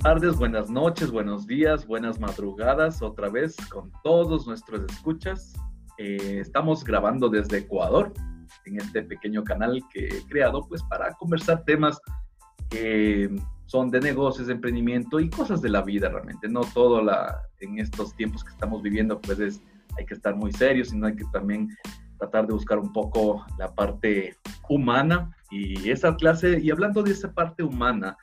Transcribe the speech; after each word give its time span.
tardes, 0.00 0.36
buenas 0.36 0.70
noches, 0.70 1.10
buenos 1.10 1.46
días, 1.46 1.86
buenas 1.86 2.18
madrugadas, 2.18 3.02
otra 3.02 3.28
vez 3.28 3.54
con 3.70 3.92
todos 4.02 4.46
nuestros 4.46 4.90
escuchas. 4.90 5.52
Eh, 5.98 6.38
estamos 6.40 6.82
grabando 6.84 7.28
desde 7.28 7.58
Ecuador, 7.58 8.14
en 8.64 8.80
este 8.80 9.02
pequeño 9.02 9.44
canal 9.44 9.82
que 9.92 10.06
he 10.08 10.26
creado, 10.26 10.66
pues 10.66 10.82
para 10.84 11.12
conversar 11.12 11.64
temas 11.64 12.00
que 12.70 13.30
son 13.66 13.90
de 13.90 14.00
negocios, 14.00 14.46
de 14.46 14.54
emprendimiento 14.54 15.20
y 15.20 15.28
cosas 15.28 15.60
de 15.60 15.68
la 15.68 15.82
vida 15.82 16.08
realmente. 16.08 16.48
No 16.48 16.62
todo 16.62 17.02
la, 17.02 17.42
en 17.60 17.78
estos 17.78 18.16
tiempos 18.16 18.42
que 18.42 18.52
estamos 18.52 18.80
viviendo, 18.80 19.20
pues 19.20 19.38
es, 19.38 19.62
hay 19.98 20.06
que 20.06 20.14
estar 20.14 20.34
muy 20.34 20.50
serios, 20.52 20.88
sino 20.88 21.08
hay 21.08 21.16
que 21.16 21.26
también 21.30 21.68
tratar 22.18 22.46
de 22.46 22.54
buscar 22.54 22.78
un 22.78 22.92
poco 22.94 23.44
la 23.58 23.74
parte 23.74 24.34
humana 24.66 25.30
y 25.50 25.90
esa 25.90 26.16
clase, 26.16 26.58
y 26.58 26.70
hablando 26.70 27.02
de 27.02 27.10
esa 27.10 27.32
parte 27.32 27.62
humana, 27.62 28.16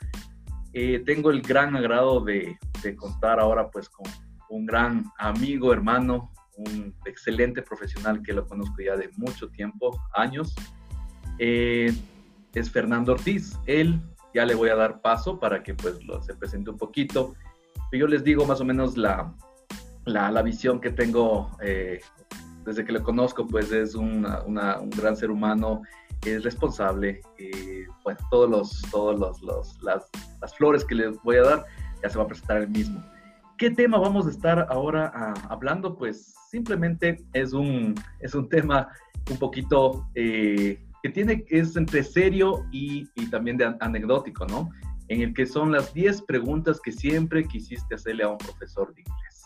eh, 0.80 1.00
tengo 1.00 1.32
el 1.32 1.42
gran 1.42 1.76
agrado 1.76 2.22
de, 2.22 2.56
contar 2.98 3.40
ahora 3.40 3.72
pues 3.72 3.90
con 3.90 4.06
un 4.50 4.68
gran 4.68 5.06
amigo, 5.18 5.74
hermano, 5.74 6.32
un 6.56 6.94
excelente 7.06 7.64
profesional 7.64 8.22
que 8.22 8.32
lo 8.32 8.46
conozco 8.46 8.76
ya 8.86 8.96
de 8.96 9.10
mucho 9.18 9.50
tiempo, 9.50 10.00
años. 10.14 10.54
Eh, 11.40 11.92
es 12.54 12.70
Fernando 12.70 13.14
Ortiz. 13.14 13.58
Él 13.66 14.00
ya 14.36 14.46
le 14.46 14.54
voy 14.54 14.70
a 14.70 14.76
dar 14.76 15.02
paso 15.02 15.40
para 15.40 15.64
que 15.64 15.74
pues 15.74 16.04
lo, 16.04 16.22
se 16.22 16.36
presente 16.36 16.70
un 16.70 16.78
poquito. 16.78 17.34
Yo 17.92 18.06
les 18.06 18.24
digo 18.24 18.46
más 18.46 18.62
o 18.62 18.66
menos 18.66 18.98
la, 18.98 19.34
la, 20.06 20.42
visión 20.44 20.80
que 20.80 20.92
tengo 20.92 21.58
eh, 21.60 22.02
desde 22.68 22.84
que 22.84 22.92
lo 22.92 23.02
conozco, 23.02 23.48
pues 23.48 23.72
es 23.72 23.96
un 23.96 24.24
gran 24.98 25.16
ser 25.16 25.32
humano 25.32 25.82
es 26.26 26.44
responsable. 26.44 27.22
Eh, 27.38 27.86
bueno, 28.04 28.20
todos 28.30 28.50
los, 28.50 28.82
todos 28.92 29.18
los, 29.18 29.42
las, 29.82 30.10
las, 30.42 30.56
flores 30.56 30.84
que 30.84 30.96
les 30.96 31.22
voy 31.24 31.38
a 31.38 31.44
dar 31.44 31.66
ya 32.04 32.10
se 32.10 32.18
va 32.18 32.26
a 32.26 32.28
presentar 32.28 32.58
el 32.58 32.68
mismo. 32.68 33.02
¿Qué 33.58 33.70
tema 33.72 33.98
vamos 33.98 34.28
a 34.28 34.32
estar 34.32 34.68
ahora 34.70 35.12
ah, 35.16 35.34
hablando? 35.50 35.96
Pues 35.96 36.36
simplemente 36.52 37.24
es 37.32 37.54
un, 37.54 37.96
es 38.20 38.36
un 38.36 38.50
tema 38.50 38.90
un 39.32 39.38
poquito 39.38 40.06
eh, 40.16 40.78
que 41.02 41.10
tiene, 41.10 41.46
es 41.48 41.76
entre 41.78 42.04
serio 42.04 42.66
y, 42.72 43.08
y, 43.16 43.30
también 43.30 43.56
de 43.56 43.76
anecdótico, 43.80 44.46
¿no? 44.46 44.70
En 45.08 45.22
el 45.22 45.34
que 45.34 45.46
son 45.46 45.72
las 45.72 45.94
10 45.94 46.24
preguntas 46.24 46.82
que 46.82 46.92
siempre 46.92 47.48
quisiste 47.48 47.96
hacerle 47.96 48.26
a 48.26 48.30
un 48.30 48.38
profesor 48.38 48.94
de 48.94 49.02
inglés. 49.02 49.46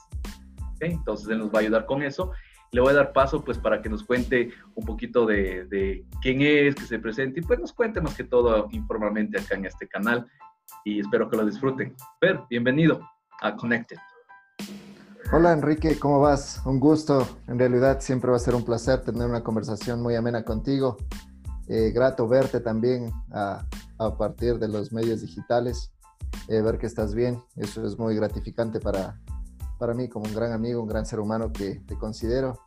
¿Okay? 0.73 0.92
Entonces 0.94 1.30
él 1.30 1.38
nos 1.38 1.50
va 1.50 1.60
a 1.60 1.62
ayudar 1.62 1.86
con 1.86 2.02
eso 2.02 2.32
le 2.72 2.80
voy 2.80 2.91
a 2.91 2.95
dar 2.95 3.14
paso 3.14 3.44
pues 3.44 3.58
para 3.58 3.81
que 3.81 3.89
nos 3.89 4.03
cuente 4.03 4.52
un 4.75 4.86
poquito 4.86 5.25
de, 5.25 6.05
quién 6.22 6.41
es, 6.41 6.75
que 6.75 6.86
se 6.86 7.00
presente 7.00 7.41
y 7.41 7.44
pues 7.44 7.59
nos 7.59 7.73
cuente 7.73 8.00
más 8.00 8.16
que 8.16 8.23
todo 8.23 8.69
informalmente 8.72 9.39
acá 9.39 9.55
en 9.55 9.66
este 9.66 9.88
canal 9.88 10.25
y 10.86 11.02
espero 11.02 11.30
que 11.30 11.36
lo 11.36 11.45
disfruten. 11.45 11.94
Fer, 12.19 12.39
bienvenido 12.49 13.02
a 13.42 13.55
Connected. 13.55 13.97
Hola 15.33 15.52
Enrique, 15.52 15.99
¿cómo 15.99 16.22
vas? 16.22 16.61
Un 16.66 16.80
gusto. 16.80 17.27
En 17.47 17.59
realidad 17.59 17.99
siempre 17.99 18.31
va 18.31 18.38
a 18.38 18.39
ser 18.39 18.55
un 18.55 18.64
placer 18.64 19.02
tener 19.02 19.27
una 19.27 19.44
conversación 19.44 20.02
muy 20.02 20.16
amena 20.16 20.44
contigo. 20.44 20.97
Eh, 21.67 21.92
grato 21.92 22.27
verte 22.27 22.61
también 22.61 23.11
a, 23.33 23.66
partir 24.17 24.58
de 24.58 24.67
los 24.67 24.92
medios 24.92 25.22
digitales, 25.22 25.94
eh, 26.47 26.61
ver 26.61 26.77
que 26.77 26.88
estás 26.88 27.14
bien. 27.14 27.39
Eso 27.55 27.86
es 27.86 27.99
muy 27.99 28.16
gratificante 28.16 28.80
para, 28.80 29.19
para 29.82 29.96
mí 29.96 30.08
como 30.08 30.28
un 30.28 30.36
gran 30.36 30.52
amigo, 30.52 30.80
un 30.80 30.88
gran 30.88 31.08
ser 31.08 31.20
humano 31.20 31.52
que 31.52 31.80
te 31.88 31.98
considero. 31.98 32.60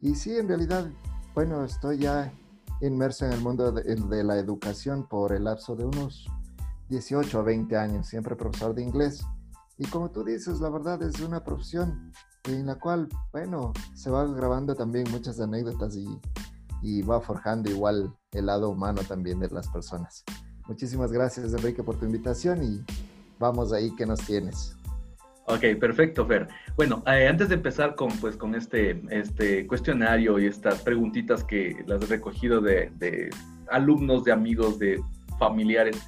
Y 0.00 0.16
sí, 0.16 0.36
en 0.36 0.46
realidad, 0.46 0.86
bueno, 1.34 1.64
estoy 1.64 2.00
ya 2.00 2.30
inmerso 2.82 3.24
en 3.24 3.32
el 3.32 3.40
mundo 3.40 3.72
de, 3.72 4.22
la 4.22 4.36
educación 4.36 5.08
por 5.08 5.32
el 5.32 5.44
lapso 5.44 5.74
de 5.74 5.86
unos 5.86 6.26
18 6.90 7.38
a 7.38 7.42
20 7.42 7.74
años, 7.78 8.08
siempre 8.08 8.36
profesor 8.36 8.74
de 8.74 8.82
inglés. 8.82 9.22
Y 9.78 9.86
como 9.86 10.10
tú 10.10 10.24
dices, 10.24 10.60
la 10.60 10.68
verdad 10.68 11.02
es 11.02 11.18
una 11.20 11.42
profesión 11.42 12.12
en 12.44 12.66
la 12.66 12.74
cual, 12.74 13.08
bueno, 13.32 13.72
se 13.94 14.10
va 14.10 14.26
grabando 14.26 14.74
también 14.74 15.10
muchas 15.10 15.40
anécdotas 15.40 15.96
y, 15.96 16.20
y 16.82 17.00
va 17.00 17.18
forjando 17.18 17.70
igual 17.70 18.14
el 18.32 18.44
lado 18.44 18.68
humano 18.68 19.00
también 19.08 19.40
de 19.40 19.48
las 19.48 19.68
personas. 19.68 20.22
Muchísimas 20.68 21.10
gracias, 21.10 21.54
Enrique, 21.54 21.82
por 21.82 21.96
tu 21.96 22.04
invitación 22.04 22.62
y 22.62 22.84
vamos 23.38 23.72
ahí, 23.72 23.90
¿qué 23.96 24.04
nos 24.04 24.20
tienes? 24.20 24.75
Ok, 25.48 25.78
perfecto, 25.78 26.26
Fer. 26.26 26.48
Bueno, 26.74 27.04
eh, 27.06 27.28
antes 27.28 27.48
de 27.48 27.54
empezar 27.54 27.94
con, 27.94 28.10
pues, 28.18 28.36
con 28.36 28.56
este, 28.56 29.00
este 29.10 29.64
cuestionario 29.68 30.40
y 30.40 30.46
estas 30.46 30.82
preguntitas 30.82 31.44
que 31.44 31.84
las 31.86 32.02
he 32.02 32.06
recogido 32.06 32.60
de, 32.60 33.30
alumnos, 33.70 34.24
de 34.24 34.32
amigos, 34.32 34.80
de 34.80 35.00
familiares, 35.38 36.04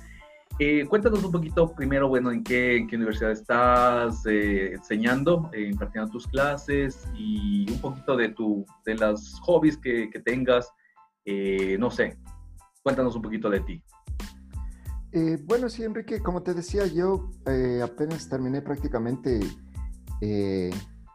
eh, 0.59 0.85
cuéntanos 0.87 1.23
un 1.23 1.31
poquito 1.31 1.73
primero, 1.73 2.09
bueno, 2.09 2.33
en 2.33 2.43
qué, 2.43 2.79
en 2.79 2.89
qué 2.89 2.97
universidad 2.97 3.31
estás 3.31 4.27
eh, 4.27 4.73
enseñando, 4.73 5.49
impartiendo 5.57 6.11
tus 6.11 6.27
clases 6.27 7.07
y 7.15 7.71
un 7.71 7.81
poquito 7.81 8.17
de, 8.17 8.31
tu, 8.31 8.67
de 8.85 8.97
las 8.97 9.39
hobbies 9.43 9.77
que, 9.77 10.11
que 10.11 10.19
tengas, 10.19 10.69
no 11.79 11.91
sé, 11.93 12.19
cuéntanos 12.83 13.15
un 13.15 13.23
poquito 13.23 13.49
de 13.51 13.61
ti. 13.61 13.83
Eh, 15.11 15.43
bueno, 15.47 15.71
sí, 15.71 15.85
Enrique, 15.85 16.21
como 16.21 16.43
te 16.43 16.53
decía, 16.53 16.87
yo 16.87 17.31
eh, 17.47 17.81
apenas 17.83 18.29
terminé 18.29 18.61
prácticamente 18.61 19.41
eh, 20.21 20.71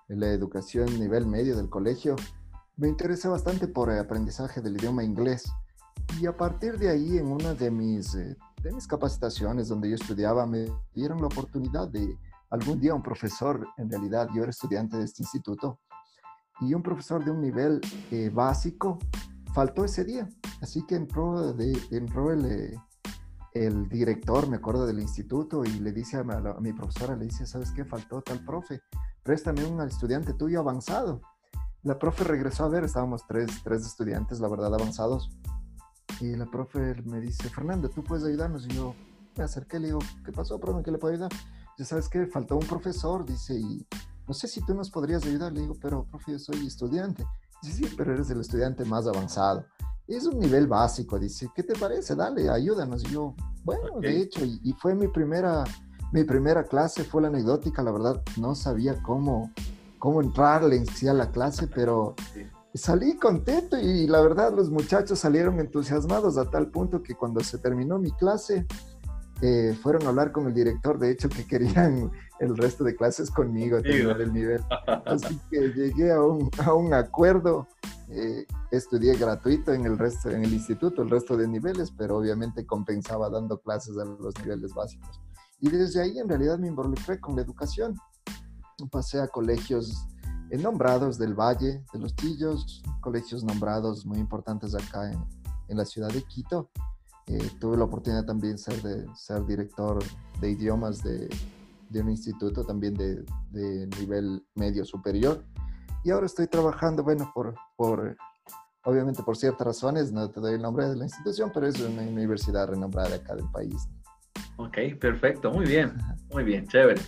la 0.08 0.30
educación 0.30 1.00
nivel 1.00 1.28
medio 1.28 1.56
del 1.56 1.70
colegio. 1.70 2.16
Me 2.76 2.88
interesé 2.88 3.28
bastante 3.28 3.68
por 3.68 3.92
el 3.92 4.00
aprendizaje 4.00 4.62
del 4.62 4.78
idioma 4.78 5.04
inglés. 5.04 5.44
Y 6.20 6.26
a 6.26 6.36
partir 6.36 6.80
de 6.80 6.90
ahí, 6.90 7.18
en 7.20 7.28
una 7.28 7.54
de 7.54 7.70
mis, 7.70 8.14
de 8.14 8.72
mis 8.74 8.88
capacitaciones 8.88 9.68
donde 9.68 9.90
yo 9.90 9.96
estudiaba, 9.96 10.48
me 10.48 10.66
dieron 10.96 11.22
la 11.22 11.28
oportunidad 11.28 11.88
de 11.88 12.18
algún 12.50 12.80
día 12.80 12.96
un 12.96 13.04
profesor, 13.04 13.68
en 13.78 13.92
realidad 13.92 14.28
yo 14.34 14.42
era 14.42 14.50
estudiante 14.50 14.98
de 14.98 15.04
este 15.04 15.22
instituto, 15.22 15.80
y 16.62 16.74
un 16.74 16.81
profesor 16.81 17.24
de 17.24 17.31
un 17.31 17.42
nivel 17.42 17.80
básico 18.31 19.00
faltó 19.54 19.86
ese 19.86 20.04
día. 20.04 20.28
Así 20.62 20.84
que 20.86 20.96
entró, 20.96 21.54
de, 21.54 21.78
entró 21.92 22.31
el 22.31 22.75
el 23.53 23.88
director, 23.88 24.50
me 24.50 24.58
acuerdo 24.58 24.86
del 24.86 25.00
instituto, 25.00 25.64
y 25.64 25.80
le 25.80 25.91
dice 25.91 26.18
a, 26.18 26.24
mi 26.24 26.74
profesora, 26.74 27.16
le 27.16 27.25
dice, 27.25 27.46
¿sabes 27.46 27.72
qué? 27.72 27.86
Faltó 27.86 28.22
tal 28.22 28.44
profe, 28.44 28.81
préstame 29.22 29.64
un 29.64 29.81
estudiante 29.81 30.34
tuyo 30.34 30.59
avanzado. 30.59 31.22
La 31.84 32.00
profe 32.00 32.24
regresó 32.24 32.66
a 32.66 32.69
ver, 32.69 32.84
estábamos 32.84 33.25
tres, 33.28 33.50
tres 33.63 33.86
estudiantes, 33.86 34.40
la 34.40 34.47
verdad, 34.47 34.74
avanzados. 34.74 35.30
Y 36.19 36.36
la 36.36 36.46
profe 36.46 36.96
me 37.03 37.19
dice, 37.19 37.50
Fernando, 37.50 37.90
¿tú 37.90 38.03
puedes 38.03 38.24
ayudarnos? 38.24 38.66
Y 38.66 38.69
yo 38.69 38.96
me 39.38 39.44
acerqué, 39.44 39.80
le 39.80 39.88
digo, 39.88 40.00
¿qué 40.25 40.31
pasó, 40.31 40.59
profe? 40.59 40.84
¿Qué 40.84 40.92
le 40.92 40.97
puedo 40.97 41.13
ayudar? 41.13 41.31
Ya 41.78 41.86
sabes 41.86 42.08
qué? 42.08 42.25
faltó 42.28 42.56
un 42.56 42.66
profesor, 42.66 43.25
dice, 43.25 43.56
y 43.56 43.86
no 44.28 44.34
sé 44.34 44.47
si 44.47 44.62
tú 44.66 44.74
nos 44.74 44.90
podrías 44.90 45.25
ayudar. 45.25 45.52
Le 45.52 45.62
digo, 45.62 45.75
pero 45.81 46.06
profe, 46.06 46.31
yo 46.31 46.40
soy 46.40 46.66
estudiante. 46.66 47.25
Dice, 47.62 47.88
sí, 47.88 47.96
pero 47.97 48.13
eres 48.13 48.30
el 48.30 48.40
estudiante 48.40 48.86
más 48.86 49.08
avanzado 49.08 49.66
es 50.08 50.25
un 50.25 50.40
nivel 50.40 50.68
básico, 50.68 51.18
dice, 51.18 51.50
¿qué 51.56 51.64
te 51.64 51.74
parece? 51.74 52.16
Dale, 52.16 52.50
ayúdanos. 52.50 53.03
Y 53.03 53.08
yo, 53.08 53.36
bueno, 53.64 54.00
de 54.00 54.22
hecho, 54.22 54.44
y, 54.44 54.74
fue 54.74 54.96
mi 54.96 55.08
primera, 55.08 55.64
mi 56.12 56.24
primera 56.24 56.64
clase, 56.64 57.03
fue 57.03 57.22
la 57.22 57.30
anecdótica, 57.30 57.81
la 57.81 57.91
verdad, 57.91 58.22
no 58.38 58.56
sabía 58.56 59.02
cómo, 59.02 59.52
cómo 60.00 60.22
entrarle 60.22 60.75
en 60.78 60.86
sí 60.86 61.08
a 61.08 61.13
la 61.13 61.31
clase, 61.31 61.68
pero 61.68 62.16
salí 62.74 63.18
contento 63.18 63.78
y 63.78 64.08
la 64.08 64.22
verdad 64.22 64.53
los 64.53 64.69
muchachos 64.69 65.19
salieron 65.19 65.59
entusiasmados 65.59 66.38
a 66.38 66.50
tal 66.50 66.72
punto 66.72 67.03
que 67.03 67.16
cuando 67.16 67.42
se 67.42 67.58
terminó 67.58 68.00
mi 68.00 68.12
clase, 68.12 68.66
eh, 69.46 69.78
fueron 69.81 70.06
a 70.06 70.09
hablar 70.09 70.31
con 70.31 70.48
el 70.48 70.54
director, 70.54 70.98
de 70.98 71.12
hecho, 71.12 71.28
que 71.28 71.46
querían 71.46 72.09
el 72.40 72.56
resto 72.56 72.86
de 72.86 72.96
clases 72.96 73.30
conmigo, 73.30 73.81
terminar 73.81 74.22
el 74.22 74.31
nivel. 74.31 74.64
Así 75.06 75.38
que 75.52 75.68
llegué 75.74 76.14
a 76.14 76.22
un, 76.22 76.50
a 76.66 76.74
un 76.74 76.94
acuerdo 76.94 77.68
eh, 78.08 78.46
estudié 78.72 79.18
gratuito 79.18 79.74
en 79.74 79.86
el 79.86 79.98
resto, 79.98 80.30
en 80.30 80.46
el 80.46 80.54
instituto, 80.54 81.02
el 81.02 81.09
resto 81.09 81.36
de 81.36 81.45
niveles, 81.45 81.92
pero 81.92 82.18
obviamente 82.18 82.66
compensaba 82.66 83.30
dando 83.30 83.60
clases 83.60 83.98
a 83.98 84.06
los 84.06 84.34
niveles 84.40 84.74
básicos. 84.74 85.19
Y 85.60 85.69
desde 85.69 86.01
ahí 86.01 86.19
en 86.19 86.30
realidad 86.30 86.57
me 86.57 86.68
involucré 86.68 87.19
con 87.19 87.36
la 87.36 87.42
educación. 87.42 87.98
Pasé 88.92 89.19
a 89.19 89.28
colegios 89.28 90.07
nombrados 90.51 91.18
del 91.18 91.34
Valle 91.34 91.84
de 91.92 92.00
los 92.00 92.16
Chillos, 92.16 92.81
colegios 93.01 93.44
nombrados 93.44 94.06
muy 94.06 94.19
importantes 94.19 94.74
acá 94.74 95.12
en, 95.12 95.19
en 95.68 95.78
la 95.78 95.84
ciudad 95.84 96.10
de 96.10 96.22
Quito. 96.24 96.69
Eh, 97.28 97.50
tuve 97.60 97.78
la 97.78 97.86
oportunidad 97.86 98.25
también 98.25 98.58
ser 98.58 98.81
de 98.81 99.06
ser 99.16 99.46
director 99.46 100.00
de 100.42 100.52
idiomas 100.52 101.02
de, 101.04 101.30
de 101.90 102.02
un 102.02 102.10
instituto 102.10 102.66
también 102.66 102.94
de, 102.96 103.24
de 103.52 103.88
nivel 103.98 104.46
medio 104.56 104.84
superior 104.84 105.44
y 106.04 106.12
ahora 106.12 106.25
estoy 106.25 106.48
trabajando, 106.48 107.02
bueno, 107.04 107.31
por, 107.34 107.56
por, 107.78 108.18
obviamente 108.84 109.24
por 109.24 109.38
ciertas 109.38 109.66
razones, 109.66 110.12
no 110.12 110.30
te 110.30 110.42
doy 110.42 110.56
el 110.56 110.62
nombre 110.62 110.88
de 110.88 110.98
la 110.98 111.06
institución, 111.06 111.50
pero 111.54 111.68
es 111.68 111.80
una 111.80 112.02
universidad 112.02 112.68
renombrada 112.68 113.16
acá 113.16 113.36
del 113.36 113.50
país. 113.52 113.88
Ok, 114.58 114.78
perfecto, 115.00 115.52
muy 115.52 115.66
bien, 115.66 115.94
muy 116.30 116.44
bien, 116.44 116.68
chévere. 116.68 117.02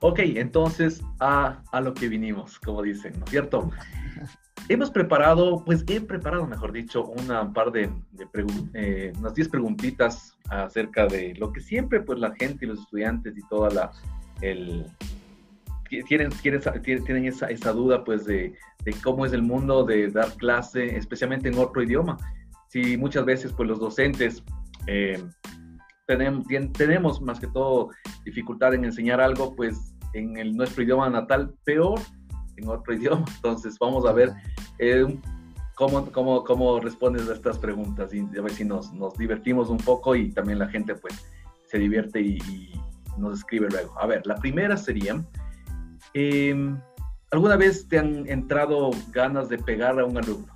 Ok, 0.00 0.18
entonces 0.24 1.00
a, 1.20 1.62
a 1.70 1.80
lo 1.80 1.94
que 1.94 2.08
vinimos, 2.08 2.58
como 2.58 2.82
dicen, 2.82 3.12
¿no 3.18 3.24
es 3.24 3.30
cierto? 3.30 3.70
hemos 4.68 4.90
preparado, 4.90 5.62
pues 5.64 5.84
he 5.88 6.00
preparado, 6.00 6.46
mejor 6.46 6.72
dicho, 6.72 7.06
una 7.06 7.52
par 7.52 7.72
de, 7.72 7.90
eh, 8.74 9.12
unas 9.18 9.34
10 9.34 9.48
preguntitas 9.48 10.36
acerca 10.48 11.06
de 11.06 11.34
lo 11.34 11.52
que 11.52 11.60
siempre 11.60 12.00
pues 12.00 12.18
la 12.18 12.34
gente 12.34 12.64
y 12.64 12.68
los 12.68 12.80
estudiantes 12.80 13.36
y 13.36 13.42
toda 13.48 13.70
la, 13.70 13.90
el, 14.40 14.86
tienen, 16.06 16.30
tienen 16.42 17.26
esa, 17.26 17.46
esa 17.46 17.72
duda 17.72 18.04
pues 18.04 18.24
de, 18.24 18.54
de, 18.84 18.92
cómo 19.02 19.26
es 19.26 19.32
el 19.32 19.42
mundo 19.42 19.84
de 19.84 20.10
dar 20.10 20.32
clase, 20.36 20.96
especialmente 20.96 21.48
en 21.48 21.58
otro 21.58 21.82
idioma. 21.82 22.16
Si 22.68 22.96
muchas 22.96 23.24
veces 23.24 23.52
pues 23.52 23.68
los 23.68 23.80
docentes 23.80 24.42
eh, 24.86 25.22
tenemos, 26.06 27.20
más 27.20 27.38
que 27.38 27.46
todo 27.48 27.90
dificultad 28.24 28.74
en 28.74 28.84
enseñar 28.84 29.20
algo 29.20 29.54
pues 29.54 29.94
en 30.14 30.56
nuestro 30.56 30.82
idioma 30.82 31.08
natal, 31.08 31.54
peor 31.64 31.98
en 32.62 32.68
otro 32.68 32.94
idioma. 32.94 33.24
Entonces 33.36 33.76
vamos 33.78 34.06
a 34.06 34.12
ver 34.12 34.32
eh, 34.78 35.18
cómo, 35.74 36.10
cómo, 36.12 36.44
cómo 36.44 36.80
respondes 36.80 37.28
a 37.28 37.34
estas 37.34 37.58
preguntas 37.58 38.14
y 38.14 38.20
a 38.20 38.42
ver 38.42 38.52
si 38.52 38.64
nos, 38.64 38.92
nos 38.92 39.16
divertimos 39.18 39.68
un 39.68 39.78
poco 39.78 40.14
y 40.14 40.30
también 40.30 40.58
la 40.58 40.68
gente 40.68 40.94
pues 40.94 41.14
se 41.66 41.78
divierte 41.78 42.20
y, 42.20 42.72
nos 43.18 43.40
escribe 43.40 43.68
luego. 43.68 43.92
A 44.00 44.06
ver, 44.06 44.26
la 44.26 44.36
primera 44.36 44.74
sería, 44.74 45.22
Em, 46.14 46.80
¿Alguna 47.30 47.56
vez 47.56 47.88
te 47.88 47.98
han 47.98 48.28
entrado 48.28 48.90
ganas 49.10 49.48
de 49.48 49.56
pegar 49.56 49.98
a 49.98 50.04
un 50.04 50.18
alumno? 50.18 50.52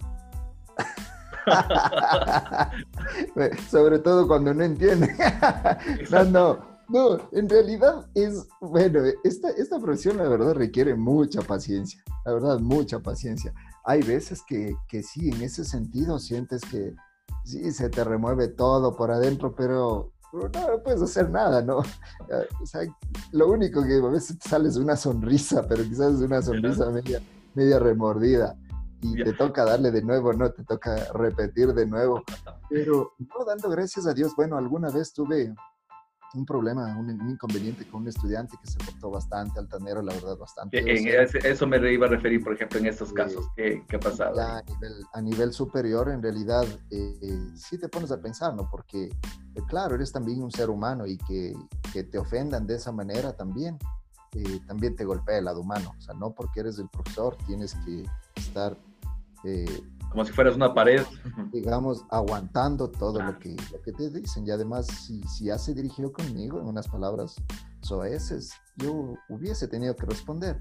Sobre 3.70 3.98
todo 4.00 4.28
cuando 4.28 4.52
no 4.52 4.62
entiende. 4.62 5.16
no, 6.10 6.24
no, 6.24 6.75
no, 6.88 7.18
en 7.32 7.48
realidad 7.48 8.06
es, 8.14 8.46
bueno, 8.60 9.00
esta, 9.24 9.50
esta 9.50 9.78
profesión 9.80 10.18
la 10.18 10.28
verdad 10.28 10.54
requiere 10.54 10.94
mucha 10.94 11.42
paciencia, 11.42 12.02
la 12.24 12.34
verdad, 12.34 12.60
mucha 12.60 13.00
paciencia. 13.00 13.52
Hay 13.84 14.02
veces 14.02 14.42
que, 14.46 14.76
que 14.88 15.02
sí, 15.02 15.28
en 15.28 15.42
ese 15.42 15.64
sentido 15.64 16.18
sientes 16.18 16.62
que 16.62 16.94
sí, 17.44 17.72
se 17.72 17.88
te 17.88 18.04
remueve 18.04 18.48
todo 18.48 18.94
por 18.94 19.10
adentro, 19.10 19.54
pero 19.54 20.12
no, 20.32 20.82
puedes 20.84 21.02
hacer 21.02 21.30
nada, 21.30 21.62
¿no? 21.62 21.78
O 22.62 22.66
sea, 22.66 22.82
lo 23.32 23.48
único 23.48 23.82
que 23.82 23.96
a 23.96 24.10
veces 24.10 24.38
te 24.38 24.48
sale 24.48 24.68
es 24.68 24.76
una 24.76 24.96
sonrisa, 24.96 25.66
pero 25.66 25.82
quizás 25.84 26.14
es 26.14 26.20
una 26.20 26.42
sonrisa 26.42 26.90
media, 26.90 27.20
media 27.54 27.78
remordida. 27.78 28.56
Y 29.02 29.22
te 29.22 29.34
toca 29.34 29.64
darle 29.64 29.90
de 29.90 30.02
nuevo, 30.02 30.32
¿no? 30.32 30.50
Te 30.50 30.64
toca 30.64 31.12
repetir 31.12 31.72
de 31.74 31.86
nuevo. 31.86 32.24
Pero 32.68 33.12
no, 33.18 33.44
dando 33.44 33.68
gracias 33.68 34.06
a 34.06 34.14
Dios, 34.14 34.34
bueno, 34.34 34.56
alguna 34.56 34.90
vez 34.90 35.12
tuve 35.12 35.54
un 36.34 36.44
problema, 36.44 36.96
un, 36.96 37.10
inconveniente 37.30 37.86
con 37.86 38.02
un 38.02 38.08
estudiante 38.08 38.56
que 38.62 38.70
se 38.70 38.78
portó 38.78 39.10
bastante 39.10 39.58
altanero, 39.58 40.02
la 40.02 40.12
verdad, 40.12 40.36
bastante. 40.36 40.78
En 40.78 41.06
eso 41.44 41.66
me 41.66 41.92
iba 41.92 42.06
a 42.06 42.10
referir, 42.10 42.42
por 42.42 42.54
ejemplo, 42.54 42.78
en 42.78 42.86
estos 42.86 43.12
casos. 43.12 43.46
¿Qué, 43.54 43.84
qué 43.88 43.96
ha 43.96 44.00
pasado? 44.00 44.40
a, 44.40 44.62
nivel, 44.62 44.92
a 45.12 45.20
nivel 45.20 45.52
superior, 45.52 46.10
en 46.10 46.22
realidad, 46.22 46.66
eh, 46.90 47.38
sí 47.54 47.78
te 47.78 47.88
pones 47.88 48.10
a 48.10 48.20
pensar, 48.20 48.54
¿no? 48.54 48.68
Porque, 48.70 49.04
eh, 49.04 49.62
claro, 49.68 49.94
eres 49.94 50.12
también 50.12 50.42
un 50.42 50.50
ser 50.50 50.70
humano 50.70 51.06
y 51.06 51.16
que, 51.18 51.54
que 51.92 52.04
te 52.04 52.18
ofendan 52.18 52.66
de 52.66 52.76
esa 52.76 52.92
manera 52.92 53.36
también, 53.36 53.78
eh, 54.32 54.60
también 54.66 54.96
te 54.96 55.04
golpea 55.04 55.38
el 55.38 55.44
lado 55.46 55.60
humano. 55.60 55.94
O 55.96 56.00
sea, 56.00 56.14
no 56.14 56.34
porque 56.34 56.60
eres 56.60 56.78
el 56.78 56.88
profesor 56.88 57.36
tienes 57.46 57.74
que 57.84 58.04
estar 58.36 58.76
como 60.10 60.24
si 60.24 60.32
fueras 60.32 60.56
una 60.56 60.72
pared. 60.72 61.02
Digamos, 61.52 62.04
aguantando 62.10 62.90
todo 62.90 63.20
lo, 63.22 63.38
que, 63.38 63.56
lo 63.72 63.80
que 63.82 63.92
te 63.92 64.10
dicen. 64.10 64.46
Y 64.46 64.50
además, 64.50 64.86
si, 64.86 65.22
si 65.24 65.44
ya 65.46 65.58
se 65.58 65.74
dirigió 65.74 66.12
conmigo 66.12 66.60
en 66.60 66.66
unas 66.66 66.88
palabras 66.88 67.36
soeces, 67.82 68.52
yo 68.76 69.14
hubiese 69.28 69.68
tenido 69.68 69.94
que 69.94 70.06
responder. 70.06 70.60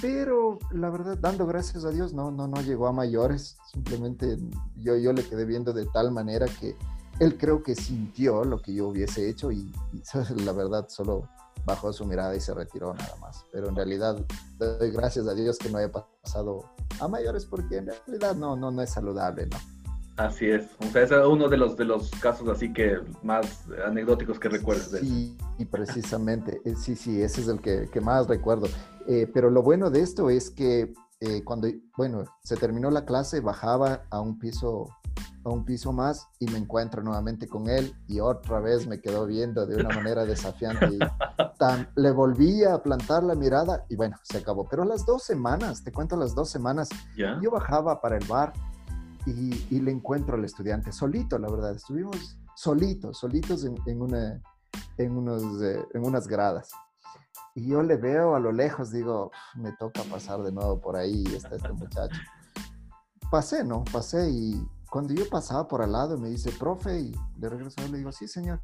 Pero 0.00 0.58
la 0.70 0.88
verdad, 0.88 1.18
dando 1.18 1.46
gracias 1.46 1.84
a 1.84 1.90
Dios, 1.90 2.14
no, 2.14 2.30
no, 2.30 2.46
no 2.46 2.62
llegó 2.62 2.86
a 2.86 2.92
mayores. 2.92 3.58
Simplemente 3.72 4.38
yo, 4.76 4.96
yo 4.96 5.12
le 5.12 5.24
quedé 5.24 5.44
viendo 5.44 5.72
de 5.72 5.86
tal 5.86 6.10
manera 6.12 6.46
que 6.46 6.74
él 7.18 7.36
creo 7.36 7.62
que 7.62 7.74
sintió 7.74 8.44
lo 8.44 8.62
que 8.62 8.72
yo 8.72 8.88
hubiese 8.88 9.28
hecho 9.28 9.52
y, 9.52 9.70
y 9.92 10.02
la 10.44 10.52
verdad 10.52 10.86
solo 10.88 11.28
bajó 11.64 11.92
su 11.92 12.04
mirada 12.04 12.34
y 12.34 12.40
se 12.40 12.54
retiró 12.54 12.94
nada 12.94 13.16
más. 13.20 13.44
Pero 13.52 13.68
en 13.68 13.76
realidad 13.76 14.16
doy 14.58 14.90
gracias 14.90 15.26
a 15.26 15.34
Dios 15.34 15.58
que 15.58 15.70
no 15.70 15.78
haya 15.78 15.90
pasado 15.90 16.64
a 17.00 17.08
mayores 17.08 17.44
porque 17.46 17.78
en 17.78 17.86
realidad 17.86 18.34
no, 18.34 18.56
no, 18.56 18.70
no 18.70 18.82
es 18.82 18.90
saludable, 18.90 19.46
¿no? 19.46 19.56
Así 20.16 20.50
es. 20.50 20.66
O 20.80 20.90
sea, 20.92 21.02
es 21.04 21.10
uno 21.12 21.48
de 21.48 21.56
los, 21.56 21.76
de 21.76 21.86
los 21.86 22.10
casos 22.10 22.46
así 22.48 22.72
que 22.72 22.98
más 23.22 23.64
anecdóticos 23.86 24.38
que 24.38 24.50
recuerdes. 24.50 24.90
De 24.90 25.00
sí, 25.00 25.38
y 25.56 25.64
precisamente. 25.64 26.60
Eh, 26.64 26.74
sí, 26.76 26.94
sí, 26.94 27.22
ese 27.22 27.40
es 27.40 27.48
el 27.48 27.60
que, 27.60 27.88
que 27.90 28.00
más 28.02 28.26
recuerdo. 28.26 28.68
Eh, 29.08 29.26
pero 29.32 29.48
lo 29.50 29.62
bueno 29.62 29.88
de 29.88 30.02
esto 30.02 30.28
es 30.28 30.50
que 30.50 30.92
eh, 31.20 31.42
cuando, 31.42 31.68
bueno, 31.96 32.24
se 32.42 32.56
terminó 32.56 32.90
la 32.90 33.06
clase, 33.06 33.40
bajaba 33.40 34.02
a 34.10 34.20
un 34.20 34.38
piso 34.38 34.88
a 35.44 35.48
un 35.48 35.64
piso 35.64 35.92
más 35.92 36.28
y 36.38 36.46
me 36.46 36.58
encuentro 36.58 37.02
nuevamente 37.02 37.48
con 37.48 37.68
él 37.68 37.94
y 38.06 38.20
otra 38.20 38.60
vez 38.60 38.86
me 38.86 39.00
quedó 39.00 39.26
viendo 39.26 39.66
de 39.66 39.76
una 39.76 39.94
manera 39.94 40.24
desafiante. 40.24 40.86
Y 40.86 40.98
le 41.96 42.10
volví 42.10 42.64
a 42.64 42.82
plantar 42.82 43.22
la 43.22 43.34
mirada 43.34 43.84
y 43.88 43.96
bueno, 43.96 44.16
se 44.22 44.38
acabó. 44.38 44.66
Pero 44.68 44.84
las 44.84 45.06
dos 45.06 45.24
semanas, 45.24 45.82
te 45.82 45.92
cuento 45.92 46.16
las 46.16 46.34
dos 46.34 46.50
semanas, 46.50 46.88
yo 47.16 47.50
bajaba 47.50 48.00
para 48.00 48.16
el 48.16 48.26
bar 48.26 48.52
y, 49.26 49.80
le 49.80 49.90
encuentro 49.90 50.36
al 50.36 50.44
estudiante 50.44 50.92
solito, 50.92 51.38
la 51.38 51.50
verdad. 51.50 51.74
Estuvimos 51.74 52.38
solitos, 52.54 53.18
solitos 53.18 53.64
en, 53.64 54.02
una, 54.02 54.42
en, 54.98 55.16
unos, 55.16 55.62
eh, 55.62 55.84
en 55.94 56.04
unas 56.04 56.26
gradas. 56.26 56.70
Y 57.54 57.66
yo 57.66 57.82
le 57.82 57.96
veo 57.96 58.36
a 58.36 58.40
lo 58.40 58.52
lejos, 58.52 58.92
digo, 58.92 59.30
me 59.56 59.72
toca 59.72 60.02
pasar 60.04 60.42
de 60.42 60.52
nuevo 60.52 60.80
por 60.80 60.96
ahí, 60.96 61.24
está 61.34 61.56
este 61.56 61.72
muchacho. 61.72 62.20
Pasé, 63.30 63.64
¿no? 63.64 63.84
Pasé 63.92 64.30
y 64.30 64.66
cuando 64.90 65.14
yo 65.14 65.28
pasaba 65.28 65.66
por 65.68 65.82
al 65.82 65.92
lado 65.92 66.18
me 66.18 66.28
dice, 66.28 66.50
profe, 66.50 67.00
y 67.00 67.16
le 67.38 67.48
regreso, 67.48 67.80
le 67.90 67.98
digo, 67.98 68.12
sí, 68.12 68.26
señor. 68.26 68.60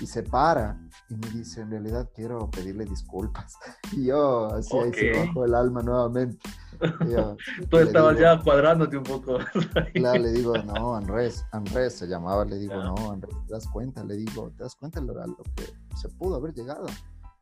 Y 0.00 0.06
se 0.06 0.22
para 0.22 0.80
y 1.10 1.16
me 1.16 1.28
dice, 1.30 1.60
en 1.60 1.70
realidad 1.70 2.08
quiero 2.14 2.50
pedirle 2.50 2.84
disculpas. 2.84 3.56
Y 3.92 4.06
yo, 4.06 4.46
así 4.46 4.76
ahí 4.76 4.92
se 4.92 5.26
bajó 5.26 5.44
el 5.44 5.54
alma 5.54 5.82
nuevamente. 5.82 6.38
Tú 7.70 7.78
estabas 7.78 8.18
ya 8.18 8.40
cuadrándote 8.40 8.96
un 8.96 9.04
poco. 9.04 9.38
claro, 9.94 10.22
le 10.22 10.32
digo, 10.32 10.56
no, 10.58 10.94
Andrés, 10.94 11.44
Andrés 11.52 11.94
se 11.98 12.06
llamaba, 12.06 12.44
le 12.44 12.56
digo, 12.56 12.76
no, 12.76 13.12
Andrés, 13.12 13.34
¿te 13.46 13.52
das 13.52 13.66
cuenta? 13.68 14.04
Le 14.04 14.16
digo, 14.16 14.50
¿te 14.56 14.62
das 14.62 14.76
cuenta 14.76 15.00
de 15.00 15.06
lo, 15.06 15.14
lo 15.14 15.42
que 15.56 15.64
se 15.96 16.08
pudo 16.08 16.36
haber 16.36 16.54
llegado? 16.54 16.86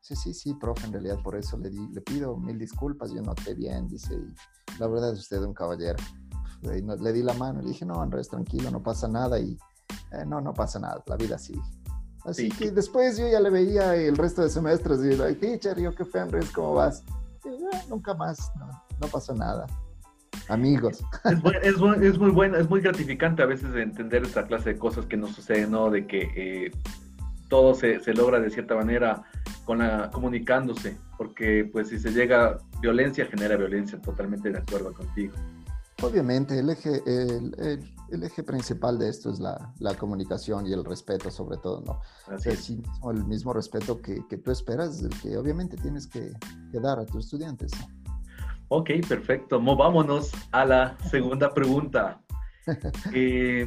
Sí, 0.00 0.17
sí, 0.17 0.34
sí, 0.34 0.55
profe, 0.55 0.87
en 0.87 0.93
realidad 0.93 1.19
por 1.23 1.37
eso 1.37 1.56
le, 1.58 1.70
di, 1.70 1.87
le 1.93 2.00
pido 2.00 2.37
mil 2.37 2.58
disculpas, 2.58 3.12
yo 3.12 3.23
noté 3.23 3.55
bien, 3.55 3.88
dice, 3.88 4.14
y 4.14 4.79
la 4.79 4.88
verdad 4.88 5.12
es 5.12 5.20
usted 5.20 5.40
un 5.43 5.55
caballero 5.55 5.96
le 6.62 7.12
di 7.12 7.22
la 7.22 7.34
mano, 7.34 7.60
le 7.60 7.68
dije, 7.68 7.84
no, 7.84 8.00
Andrés, 8.00 8.28
tranquilo, 8.28 8.70
no 8.70 8.82
pasa 8.82 9.08
nada 9.08 9.38
y 9.38 9.58
eh, 10.12 10.24
no, 10.26 10.40
no 10.40 10.54
pasa 10.54 10.78
nada, 10.78 11.02
la 11.06 11.16
vida 11.16 11.38
sigue. 11.38 11.62
Así 12.24 12.48
que 12.50 12.70
después 12.70 13.19
yo 13.19 13.28
ya 13.28 13.40
le 13.40 13.50
veía 13.50 13.96
el 13.96 14.16
resto 14.16 14.42
de 14.42 14.50
semestres 14.50 15.00
y 15.00 15.08
dije, 15.08 15.34
teacher, 15.34 15.78
yo 15.81 15.94
qué 15.94 16.04
fue 16.04 16.20
Andrés, 16.20 16.50
¿cómo 16.50 16.74
vas? 16.74 17.02
Ah, 17.44 17.82
nunca 17.88 18.14
más, 18.14 18.52
no, 18.58 18.69
no 19.00 19.08
pasó 19.08 19.34
nada. 19.34 19.66
Amigos. 20.48 21.04
Es, 21.62 21.74
es, 22.02 22.19
muy 22.19 22.31
bueno, 22.31 22.56
es 22.56 22.69
muy 22.69 22.81
gratificante 22.81 23.42
a 23.42 23.46
veces 23.46 23.74
entender 23.74 24.22
esta 24.24 24.46
clase 24.46 24.74
de 24.74 24.78
cosas 24.78 25.06
que 25.06 25.16
nos 25.16 25.32
suceden, 25.32 25.70
¿no? 25.70 25.90
De 25.90 26.06
que 26.06 26.31
eh, 26.36 26.72
todo 27.48 27.74
se, 27.74 28.00
se, 28.00 28.14
logra 28.14 28.40
de 28.40 28.50
cierta 28.50 28.74
manera 28.74 29.22
con 29.64 29.78
la, 29.78 30.10
comunicándose, 30.10 30.96
porque 31.16 31.69
pues 31.70 31.88
si 31.88 31.98
se 31.98 32.12
llega 32.12 32.58
violencia, 32.81 33.26
genera 33.26 33.56
violencia, 33.56 34.00
totalmente 34.00 34.50
de 34.50 34.58
acuerdo 34.58 34.92
contigo. 34.92 35.34
Obviamente, 36.02 36.58
el 36.58 36.68
eje, 36.68 37.00
el, 37.06 37.54
el, 38.10 38.22
eje 38.24 38.42
principal 38.42 38.98
de 38.98 39.08
esto 39.08 39.30
es 39.30 39.38
la, 39.38 39.72
la, 39.78 39.94
comunicación 39.94 40.66
y 40.66 40.72
el 40.72 40.84
respeto, 40.84 41.30
sobre 41.30 41.58
todo, 41.58 41.80
¿no? 41.86 42.00
Así 42.34 42.82
el 43.08 43.24
mismo 43.24 43.52
respeto 43.52 44.02
que, 44.02 44.26
que, 44.28 44.36
tú 44.36 44.50
esperas, 44.50 45.00
el 45.00 45.10
que 45.20 45.36
obviamente 45.36 45.76
tienes 45.76 46.08
que, 46.08 46.32
que 46.72 46.80
dar 46.80 46.98
a 46.98 47.06
tus 47.06 47.26
estudiantes. 47.26 47.70
Ok, 48.68 48.90
perfecto. 49.08 49.60
Movámonos 49.60 50.32
a 50.50 50.64
la 50.64 50.96
segunda 51.10 51.52
pregunta. 51.54 52.20
Eh, 53.12 53.66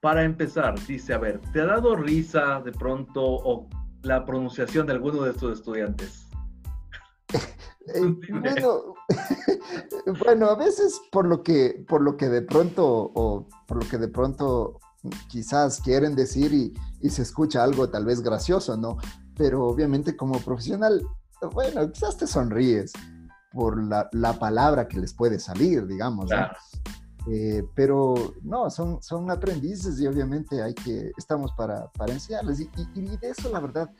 para 0.00 0.24
empezar, 0.24 0.74
dice, 0.86 1.12
a 1.12 1.18
ver, 1.18 1.40
¿te 1.52 1.60
ha 1.60 1.66
dado 1.66 1.96
risa 1.96 2.60
de 2.60 2.72
pronto 2.72 3.22
o 3.22 3.68
la 4.02 4.24
pronunciación 4.24 4.86
de 4.86 4.94
alguno 4.94 5.22
de 5.22 5.34
tus 5.34 5.58
estudiantes? 5.58 6.23
Eh, 7.88 8.16
bueno, 8.40 8.94
bueno, 10.24 10.46
a 10.46 10.56
veces 10.56 11.00
por 11.12 11.26
lo 11.26 11.42
que, 11.42 11.84
por 11.88 12.00
lo 12.00 12.16
que 12.16 12.28
de 12.28 12.42
pronto, 12.42 12.86
o 13.14 13.46
por 13.66 13.82
lo 13.82 13.88
que 13.88 13.98
de 13.98 14.08
pronto 14.08 14.80
quizás 15.28 15.80
quieren 15.80 16.14
decir 16.14 16.52
y, 16.52 17.10
se 17.10 17.22
escucha 17.22 17.62
algo 17.62 17.90
tal 17.90 18.06
vez 18.06 18.22
gracioso, 18.22 18.76
¿no? 18.78 18.96
Pero 19.36 19.66
obviamente 19.66 20.16
como 20.16 20.38
profesional, 20.38 21.06
bueno, 21.52 21.92
quizás 21.92 22.16
te 22.16 22.26
sonríes 22.26 22.92
por 23.52 23.82
la, 23.84 24.38
palabra 24.38 24.88
que 24.88 24.98
les 24.98 25.12
puede 25.12 25.38
salir, 25.38 25.86
digamos, 25.86 26.30
eh, 27.30 27.62
pero 27.74 28.14
no, 28.42 28.70
son, 28.70 29.02
son 29.02 29.30
aprendices 29.30 30.00
y 30.00 30.06
obviamente 30.06 30.62
hay 30.62 30.74
que, 30.74 31.12
estamos 31.16 31.52
para, 31.52 31.90
para 31.92 32.14
enseñarles. 32.14 32.60
Y, 32.60 32.70
y, 32.94 33.16
de 33.18 33.30
eso, 33.30 33.50
la 33.50 33.60
verdad, 33.60 33.90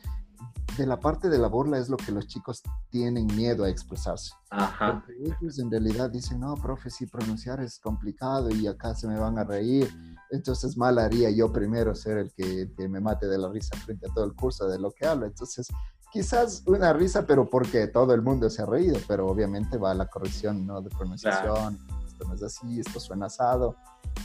de 0.76 0.86
la 0.86 0.98
parte 0.98 1.28
de 1.28 1.38
la 1.38 1.48
burla 1.48 1.78
es 1.78 1.88
lo 1.88 1.96
que 1.96 2.12
los 2.12 2.26
chicos 2.26 2.62
tienen 2.90 3.26
miedo 3.26 3.64
a 3.64 3.68
expresarse. 3.68 4.32
Ajá. 4.50 5.04
ellos 5.40 5.58
en 5.58 5.70
realidad 5.70 6.10
dicen, 6.10 6.40
no, 6.40 6.54
profe, 6.54 6.90
si 6.90 7.06
pronunciar 7.06 7.60
es 7.60 7.78
complicado 7.78 8.50
y 8.50 8.66
acá 8.66 8.94
se 8.94 9.08
me 9.08 9.18
van 9.18 9.38
a 9.38 9.44
reír, 9.44 9.88
entonces 10.30 10.76
mal 10.76 10.98
haría 10.98 11.30
yo 11.30 11.52
primero 11.52 11.94
ser 11.94 12.18
el 12.18 12.32
que, 12.32 12.72
que 12.76 12.88
me 12.88 13.00
mate 13.00 13.26
de 13.26 13.38
la 13.38 13.48
risa 13.48 13.76
frente 13.78 14.06
a 14.08 14.14
todo 14.14 14.24
el 14.24 14.34
curso 14.34 14.68
de 14.68 14.78
lo 14.78 14.90
que 14.90 15.06
hablo. 15.06 15.26
Entonces, 15.26 15.68
quizás 16.12 16.62
una 16.66 16.92
risa, 16.92 17.26
pero 17.26 17.48
porque 17.48 17.86
todo 17.88 18.14
el 18.14 18.22
mundo 18.22 18.48
se 18.50 18.62
ha 18.62 18.66
reído, 18.66 18.98
pero 19.08 19.26
obviamente 19.26 19.78
va 19.78 19.92
a 19.92 19.94
la 19.94 20.06
corrección 20.06 20.66
¿no? 20.66 20.80
de 20.80 20.90
pronunciación, 20.90 21.78
esto 22.06 22.24
no 22.28 22.34
es 22.34 22.42
así, 22.42 22.80
esto 22.80 23.00
suena 23.00 23.26
asado 23.26 23.76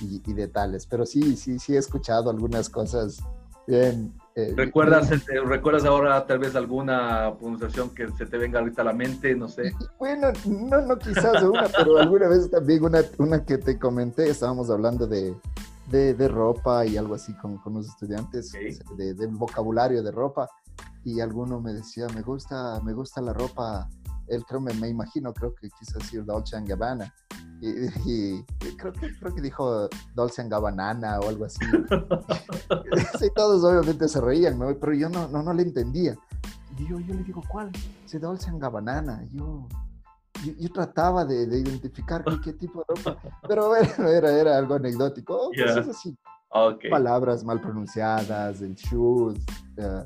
y, 0.02 0.22
y, 0.26 0.34
de 0.34 0.48
tales. 0.48 0.86
Pero 0.86 1.06
sí, 1.06 1.36
sí, 1.36 1.58
sí 1.58 1.76
he 1.76 1.80
escuchado 1.80 2.30
algunas 2.30 2.70
cosas 2.70 3.18
bien. 3.66 4.19
Eh, 4.36 4.54
¿Recuerdas, 4.56 5.10
¿Recuerdas 5.46 5.86
ahora 5.86 6.26
tal 6.26 6.40
vez 6.40 6.56
alguna 6.56 7.34
pronunciación 7.38 7.90
que 7.90 8.08
se 8.12 8.26
te 8.26 8.38
venga 8.38 8.60
ahorita 8.60 8.84
a 8.84 8.86
la 8.86 8.94
mente? 8.94 9.36
No 9.36 9.48
sé. 9.48 9.74
Bueno, 9.98 10.28
no, 10.46 10.82
no 10.82 10.98
quizás 10.98 11.44
una, 11.44 11.68
pero 11.68 11.98
alguna 11.98 12.28
vez 12.28 12.50
también 12.50 12.84
una, 12.84 13.02
una 13.18 13.44
que 13.44 13.58
te 13.58 13.78
comenté, 13.78 14.30
estábamos 14.30 14.70
hablando 14.70 15.08
de, 15.08 15.36
de, 15.90 16.14
de 16.14 16.28
ropa 16.28 16.86
y 16.86 16.96
algo 16.98 17.16
así 17.16 17.34
con, 17.34 17.58
con 17.58 17.74
los 17.74 17.88
estudiantes, 17.88 18.52
de, 18.98 19.14
de 19.14 19.28
vocabulario 19.28 20.04
de 20.04 20.12
ropa 20.12 20.48
y 21.04 21.22
alguno 21.22 21.60
me 21.60 21.74
decía, 21.74 22.08
me 22.14 22.22
gusta, 22.22 22.80
me 22.84 22.94
gusta 22.94 23.22
la 23.22 23.34
ropa, 23.34 23.90
él 24.28 24.44
creo, 24.46 24.62
me, 24.62 24.74
me 24.74 24.90
imagino, 24.90 25.34
creo 25.34 25.56
que 25.56 25.70
quiso 25.70 25.98
decir 25.98 26.26
Dolce 26.26 26.62
Gabbana. 26.62 27.14
Y, 27.62 27.88
y, 28.06 28.46
creo, 28.78 28.94
que, 28.94 29.14
creo 29.20 29.36
que 29.36 29.42
dijo 29.42 29.90
Dolce 30.16 30.48
Gabbana 30.48 31.20
o 31.20 31.30
algo 31.30 31.46
así. 31.46 31.60
sí, 33.20 33.28
todos 33.36 33.64
obviamente 33.64 34.08
se 34.08 34.22
reían, 34.22 34.58
¿no? 34.58 34.74
pero 34.80 34.94
yo 34.94 35.10
no, 35.10 35.28
no, 35.28 35.44
no 35.44 35.54
le 35.54 35.64
entendía. 35.64 36.16
Y 36.78 36.88
yo, 36.88 37.00
yo 37.00 37.14
le 37.14 37.24
digo, 37.24 37.44
¿cuál? 37.50 37.72
Dice 38.04 38.20
Dolce 38.20 38.50
Gabbana. 38.54 39.26
Yo, 39.32 39.68
yo, 40.46 40.54
yo, 40.58 40.70
trataba 40.72 41.26
de, 41.26 41.48
de 41.48 41.60
identificar 41.60 42.24
qué, 42.24 42.40
qué, 42.42 42.54
tipo 42.54 42.86
de 42.88 42.96
ropa, 42.96 43.22
pero 43.48 43.68
bueno, 43.70 44.08
era, 44.08 44.32
era 44.32 44.58
algo 44.58 44.76
anecdótico. 44.76 45.36
Oh, 45.36 45.52
yeah. 45.52 45.74
pues 45.74 45.90
así. 45.90 46.18
Okay. 46.52 46.90
Palabras 46.90 47.44
mal 47.44 47.62
pronunciadas, 47.62 48.62
el 48.62 48.74
shoes, 48.74 49.38
uh, 49.78 50.06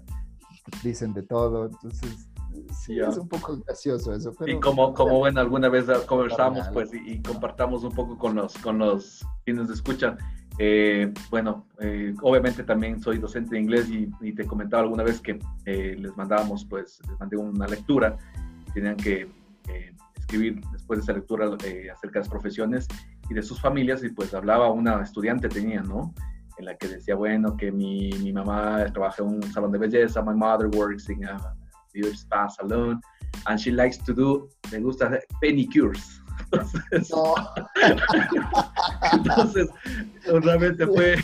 dicen 0.83 1.13
de 1.13 1.23
todo, 1.23 1.67
entonces 1.67 2.27
sí, 2.71 2.95
yeah. 2.95 3.09
es 3.09 3.17
un 3.17 3.27
poco 3.27 3.57
gracioso 3.65 4.13
eso. 4.13 4.33
Pero, 4.37 4.51
y 4.51 4.59
como, 4.59 4.93
como 4.93 5.19
bueno, 5.19 5.39
alguna 5.39 5.69
vez 5.69 5.85
conversamos 6.05 6.67
pues 6.69 6.93
y, 6.93 7.13
y, 7.13 7.21
compartamos 7.21 7.83
un 7.83 7.91
poco 7.91 8.17
con 8.17 8.35
los, 8.35 8.57
con 8.57 8.77
los 8.77 9.25
que 9.45 9.53
nos 9.53 9.69
escuchan, 9.69 10.17
eh, 10.59 11.11
bueno, 11.29 11.65
eh, 11.79 12.13
obviamente 12.21 12.63
también 12.63 13.01
soy 13.01 13.17
docente 13.17 13.55
de 13.55 13.61
inglés 13.61 13.89
y, 13.89 14.09
y 14.21 14.33
te 14.33 14.45
comentaba 14.45 14.83
alguna 14.83 15.03
vez 15.03 15.19
que 15.19 15.39
eh, 15.65 15.95
les 15.97 16.15
mandábamos, 16.15 16.65
pues, 16.65 16.99
les 17.07 17.19
mandé 17.19 17.37
una 17.37 17.67
lectura, 17.67 18.17
tenían 18.73 18.97
que 18.97 19.27
eh, 19.69 19.95
escribir 20.15 20.61
después 20.71 20.99
de 20.99 21.03
esa 21.03 21.13
lectura 21.13 21.57
eh, 21.65 21.89
acerca 21.91 22.19
de 22.19 22.25
las 22.25 22.29
profesiones 22.29 22.87
y 23.29 23.33
de 23.33 23.41
sus 23.41 23.59
familias 23.59 24.03
y 24.03 24.09
pues 24.09 24.33
hablaba 24.33 24.69
una 24.71 25.01
estudiante 25.01 25.49
tenía, 25.49 25.81
¿no? 25.81 26.13
en 26.57 26.65
la 26.65 26.77
que 26.77 26.87
decía, 26.87 27.15
bueno, 27.15 27.57
que 27.57 27.71
mi, 27.71 28.11
mi 28.21 28.31
mamá 28.31 28.85
trabaja 28.93 29.23
en 29.23 29.29
un 29.29 29.43
salón 29.51 29.71
de 29.71 29.79
belleza, 29.79 30.21
my 30.21 30.35
mother 30.35 30.67
works 30.67 31.09
in 31.09 31.25
a 31.25 31.55
beauty 31.93 32.15
spa 32.15 32.47
salon, 32.49 32.99
and 33.47 33.59
she 33.59 33.71
likes 33.71 33.97
to 33.97 34.13
do, 34.13 34.49
me 34.71 34.79
gusta 34.79 35.07
hacer 35.07 35.25
pedicures. 35.41 36.19
Entonces, 36.51 37.11
no. 37.11 37.35
entonces, 39.13 39.69
realmente 40.25 40.85
fue 40.85 41.17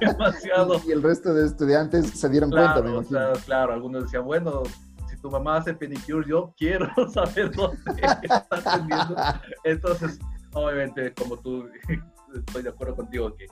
demasiado. 0.00 0.80
Y 0.86 0.92
el 0.92 1.02
resto 1.02 1.34
de 1.34 1.46
estudiantes 1.46 2.10
se 2.10 2.28
dieron 2.28 2.50
claro, 2.50 2.82
cuenta, 2.82 2.82
me 2.82 2.94
imagino. 2.94 3.18
Claro, 3.18 3.40
claro, 3.44 3.72
algunos 3.74 4.04
decían, 4.04 4.24
bueno, 4.24 4.62
si 5.08 5.16
tu 5.16 5.30
mamá 5.30 5.58
hace 5.58 5.74
pedicures, 5.74 6.26
yo 6.26 6.54
quiero 6.56 6.88
saber 7.12 7.50
dónde 7.52 7.78
está 8.22 8.46
atendiendo. 8.50 9.16
Entonces, 9.64 10.18
obviamente, 10.52 11.12
como 11.14 11.36
tú, 11.36 11.68
estoy 12.34 12.62
de 12.62 12.68
acuerdo 12.68 12.96
contigo 12.96 13.34
que 13.34 13.46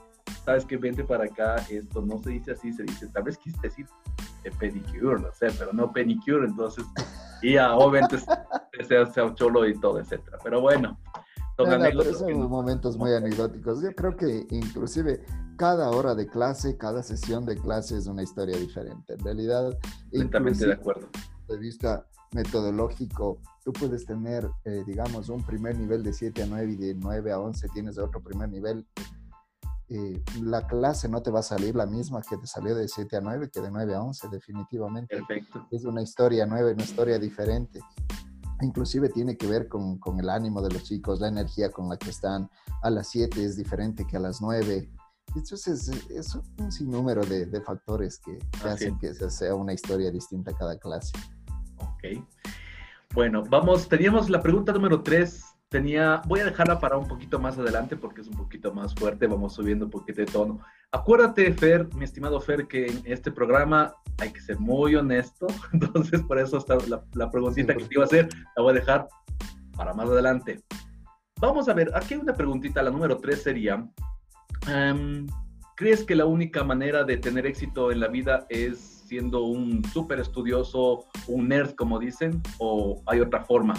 sabes 0.49 0.65
que 0.65 0.77
vente 0.77 1.03
para 1.03 1.25
acá, 1.25 1.57
esto 1.69 2.01
no 2.01 2.17
se 2.23 2.31
dice 2.31 2.53
así, 2.53 2.73
se 2.73 2.81
dice, 2.81 3.07
tal 3.09 3.21
vez 3.21 3.37
quise 3.37 3.59
decir 3.61 3.85
de 4.43 4.49
pedicure, 4.49 5.21
no 5.21 5.31
sé, 5.31 5.49
pero 5.59 5.71
no 5.73 5.93
pedicure, 5.93 6.47
entonces, 6.47 6.83
y 7.43 7.53
ya, 7.53 7.75
obviamente 7.75 8.17
se 8.87 8.97
hace 8.97 9.21
cholo 9.35 9.67
y 9.67 9.79
todo, 9.79 9.99
etcétera. 9.99 10.39
Pero 10.43 10.59
bueno, 10.59 10.99
son 11.55 11.69
no, 11.69 11.75
anécdotas. 11.75 12.17
son 12.17 12.39
no... 12.39 12.49
momentos 12.49 12.97
muy 12.97 13.13
anecdóticos. 13.13 13.83
Yo 13.83 13.93
creo 13.93 14.17
que 14.17 14.47
inclusive 14.49 15.23
cada 15.55 15.91
hora 15.91 16.15
de 16.15 16.27
clase, 16.27 16.77
cada 16.77 17.03
sesión 17.03 17.45
de 17.45 17.55
clase 17.55 17.95
es 17.95 18.07
una 18.07 18.23
historia 18.23 18.57
diferente. 18.57 19.13
En 19.13 19.19
realidad, 19.19 19.77
completamente 20.09 20.65
de 20.65 20.73
acuerdo. 20.73 21.09
De 21.47 21.57
vista 21.59 22.07
metodológico, 22.31 23.39
tú 23.63 23.71
puedes 23.73 24.03
tener, 24.03 24.49
eh, 24.65 24.83
digamos, 24.87 25.29
un 25.29 25.43
primer 25.43 25.77
nivel 25.77 26.01
de 26.01 26.11
7 26.11 26.41
a 26.41 26.45
9 26.47 26.71
y 26.71 26.75
de 26.75 26.95
9 26.95 27.31
a 27.31 27.39
11 27.39 27.67
tienes 27.69 27.99
otro 27.99 28.19
primer 28.19 28.49
nivel 28.49 28.87
eh, 29.91 30.23
la 30.43 30.67
clase 30.67 31.09
no 31.09 31.21
te 31.23 31.31
va 31.31 31.39
a 31.39 31.43
salir 31.43 31.75
la 31.75 31.87
misma 31.87 32.21
que 32.21 32.37
te 32.37 32.45
salió 32.45 32.75
de 32.75 32.87
7 32.87 33.17
a 33.17 33.21
9 33.21 33.49
que 33.51 33.59
de 33.59 33.71
9 33.71 33.95
a 33.95 34.01
11, 34.03 34.27
definitivamente. 34.29 35.17
Perfecto. 35.17 35.67
Es 35.71 35.83
una 35.83 36.03
historia 36.03 36.45
nueva, 36.45 36.71
una 36.71 36.83
historia 36.83 37.17
diferente. 37.17 37.79
Inclusive 38.61 39.09
tiene 39.09 39.35
que 39.35 39.47
ver 39.47 39.67
con, 39.67 39.97
con, 39.97 40.19
el 40.19 40.29
ánimo 40.29 40.61
de 40.61 40.71
los 40.71 40.83
chicos, 40.83 41.21
la 41.21 41.29
energía 41.29 41.71
con 41.71 41.89
la 41.89 41.97
que 41.97 42.11
están. 42.11 42.49
A 42.83 42.89
las 42.91 43.09
7 43.09 43.43
es 43.43 43.57
diferente 43.57 44.05
que 44.05 44.17
a 44.17 44.19
las 44.19 44.41
9. 44.41 44.91
Entonces 45.35 45.89
es 46.09 46.35
un 46.35 46.71
sinnúmero 46.71 47.25
de, 47.25 47.47
de 47.47 47.61
factores 47.61 48.19
que, 48.19 48.37
que 48.61 48.67
hacen 48.67 48.99
que 48.99 49.13
sea 49.13 49.55
una 49.55 49.73
historia 49.73 50.11
distinta 50.11 50.53
cada 50.53 50.77
clase. 50.77 51.13
Ok. 51.77 52.23
Bueno, 53.15 53.43
vamos, 53.49 53.87
teníamos 53.89 54.29
la 54.29 54.39
pregunta 54.39 54.71
número 54.71 55.01
3 55.01 55.58
tenía, 55.69 56.21
voy 56.25 56.39
a 56.39 56.45
dejarla 56.45 56.79
para 56.79 56.97
un 56.97 57.07
poquito 57.07 57.39
más 57.39 57.57
adelante 57.57 57.95
porque 57.95 58.21
es 58.21 58.27
un 58.27 58.35
poquito 58.35 58.73
más 58.73 58.93
fuerte, 58.95 59.27
vamos 59.27 59.53
subiendo 59.53 59.85
un 59.85 59.91
poquito 59.91 60.21
de 60.21 60.25
tono. 60.25 60.59
Acuérdate, 60.91 61.53
Fer, 61.53 61.87
mi 61.93 62.03
estimado 62.05 62.41
Fer, 62.41 62.67
que 62.67 62.87
en 62.87 63.01
este 63.05 63.31
programa 63.31 63.93
hay 64.17 64.33
que 64.33 64.41
ser 64.41 64.59
muy 64.59 64.95
honesto, 64.95 65.47
entonces 65.73 66.21
por 66.23 66.39
eso 66.39 66.57
está 66.57 66.77
la, 67.13 67.31
preguntita 67.31 67.75
que 67.75 67.85
te 67.85 67.93
iba 67.93 68.03
a 68.03 68.07
hacer, 68.07 68.27
la 68.57 68.63
voy 68.63 68.71
a 68.71 68.79
dejar 68.79 69.07
para 69.77 69.93
más 69.93 70.09
adelante. 70.09 70.59
Vamos 71.39 71.69
a 71.69 71.73
ver, 71.73 71.91
aquí 71.95 72.15
hay 72.15 72.19
una 72.19 72.33
preguntita, 72.33 72.81
la 72.81 72.89
número 72.89 73.17
tres 73.17 73.43
sería, 73.43 73.75
um, 74.67 75.27
¿crees 75.75 76.03
que 76.03 76.15
la 76.15 76.25
única 76.25 76.63
manera 76.63 77.03
de 77.03 77.17
tener 77.17 77.45
éxito 77.45 77.91
en 77.91 77.99
la 77.99 78.07
vida 78.07 78.45
es 78.49 78.79
siendo 79.07 79.43
un 79.43 79.83
súper 79.85 80.19
estudioso, 80.19 81.05
un 81.27 81.47
nerd, 81.47 81.75
como 81.75 81.99
dicen, 81.99 82.41
o 82.57 83.01
hay 83.05 83.21
otra 83.21 83.43
forma? 83.43 83.75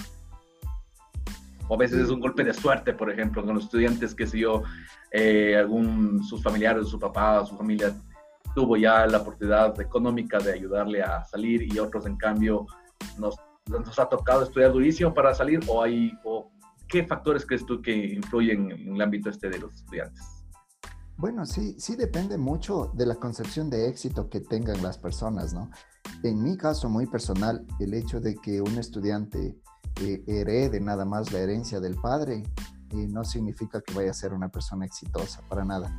O 1.71 1.75
a 1.75 1.77
veces 1.77 2.01
es 2.01 2.11
un 2.11 2.19
golpe 2.19 2.43
de 2.43 2.53
suerte, 2.53 2.93
por 2.93 3.13
ejemplo, 3.13 3.45
con 3.45 3.55
los 3.55 3.65
estudiantes 3.65 4.13
que 4.13 4.27
si 4.27 4.41
yo, 4.41 4.65
eh, 5.13 5.57
algún, 5.57 6.21
sus 6.25 6.43
familiares, 6.43 6.89
su 6.89 6.99
papá, 6.99 7.47
su 7.47 7.57
familia 7.57 7.95
tuvo 8.57 8.77
ya 8.77 9.07
la 9.07 9.19
oportunidad 9.19 9.81
económica 9.81 10.41
de 10.41 10.53
ayudarle 10.53 11.01
a 11.01 11.25
salir 11.25 11.73
y 11.73 11.79
otros 11.79 12.07
en 12.07 12.17
cambio 12.17 12.67
nos, 13.19 13.37
nos 13.69 13.99
ha 14.01 14.09
tocado 14.09 14.43
estudiar 14.43 14.73
durísimo 14.73 15.15
para 15.15 15.33
salir 15.33 15.61
o 15.69 15.81
hay, 15.81 16.13
o 16.25 16.51
qué 16.89 17.05
factores 17.05 17.47
crees 17.47 17.65
tú 17.65 17.81
que 17.81 17.95
influyen 18.15 18.73
en 18.73 18.97
el 18.97 19.01
ámbito 19.01 19.31
este 19.31 19.49
de 19.49 19.61
los 19.61 19.73
estudiantes? 19.73 20.25
Bueno, 21.19 21.47
sí, 21.47 21.77
sí 21.79 21.95
depende 21.95 22.37
mucho 22.37 22.91
de 22.95 23.07
la 23.07 23.15
concepción 23.15 23.71
de 23.71 23.89
éxito 23.89 24.29
que 24.29 24.41
tengan 24.41 24.83
las 24.83 24.99
personas, 24.99 25.55
¿no? 25.55 25.71
En 26.25 26.43
mi 26.43 26.57
caso 26.57 26.89
muy 26.89 27.07
personal, 27.07 27.65
el 27.79 27.95
hecho 27.95 28.19
de 28.19 28.35
que 28.35 28.61
un 28.61 28.77
estudiante 28.77 29.55
eh, 30.01 30.23
herede 30.27 30.81
nada 30.81 31.05
más 31.05 31.33
la 31.33 31.41
herencia 31.41 31.81
del 31.81 31.97
padre, 31.97 32.43
eh, 32.91 33.07
no 33.09 33.25
significa 33.25 33.81
que 33.81 33.95
vaya 33.95 34.11
a 34.11 34.15
ser 34.15 34.33
una 34.33 34.49
persona 34.49 34.87
exitosa, 34.87 35.43
para 35.49 35.65
nada. 35.65 35.95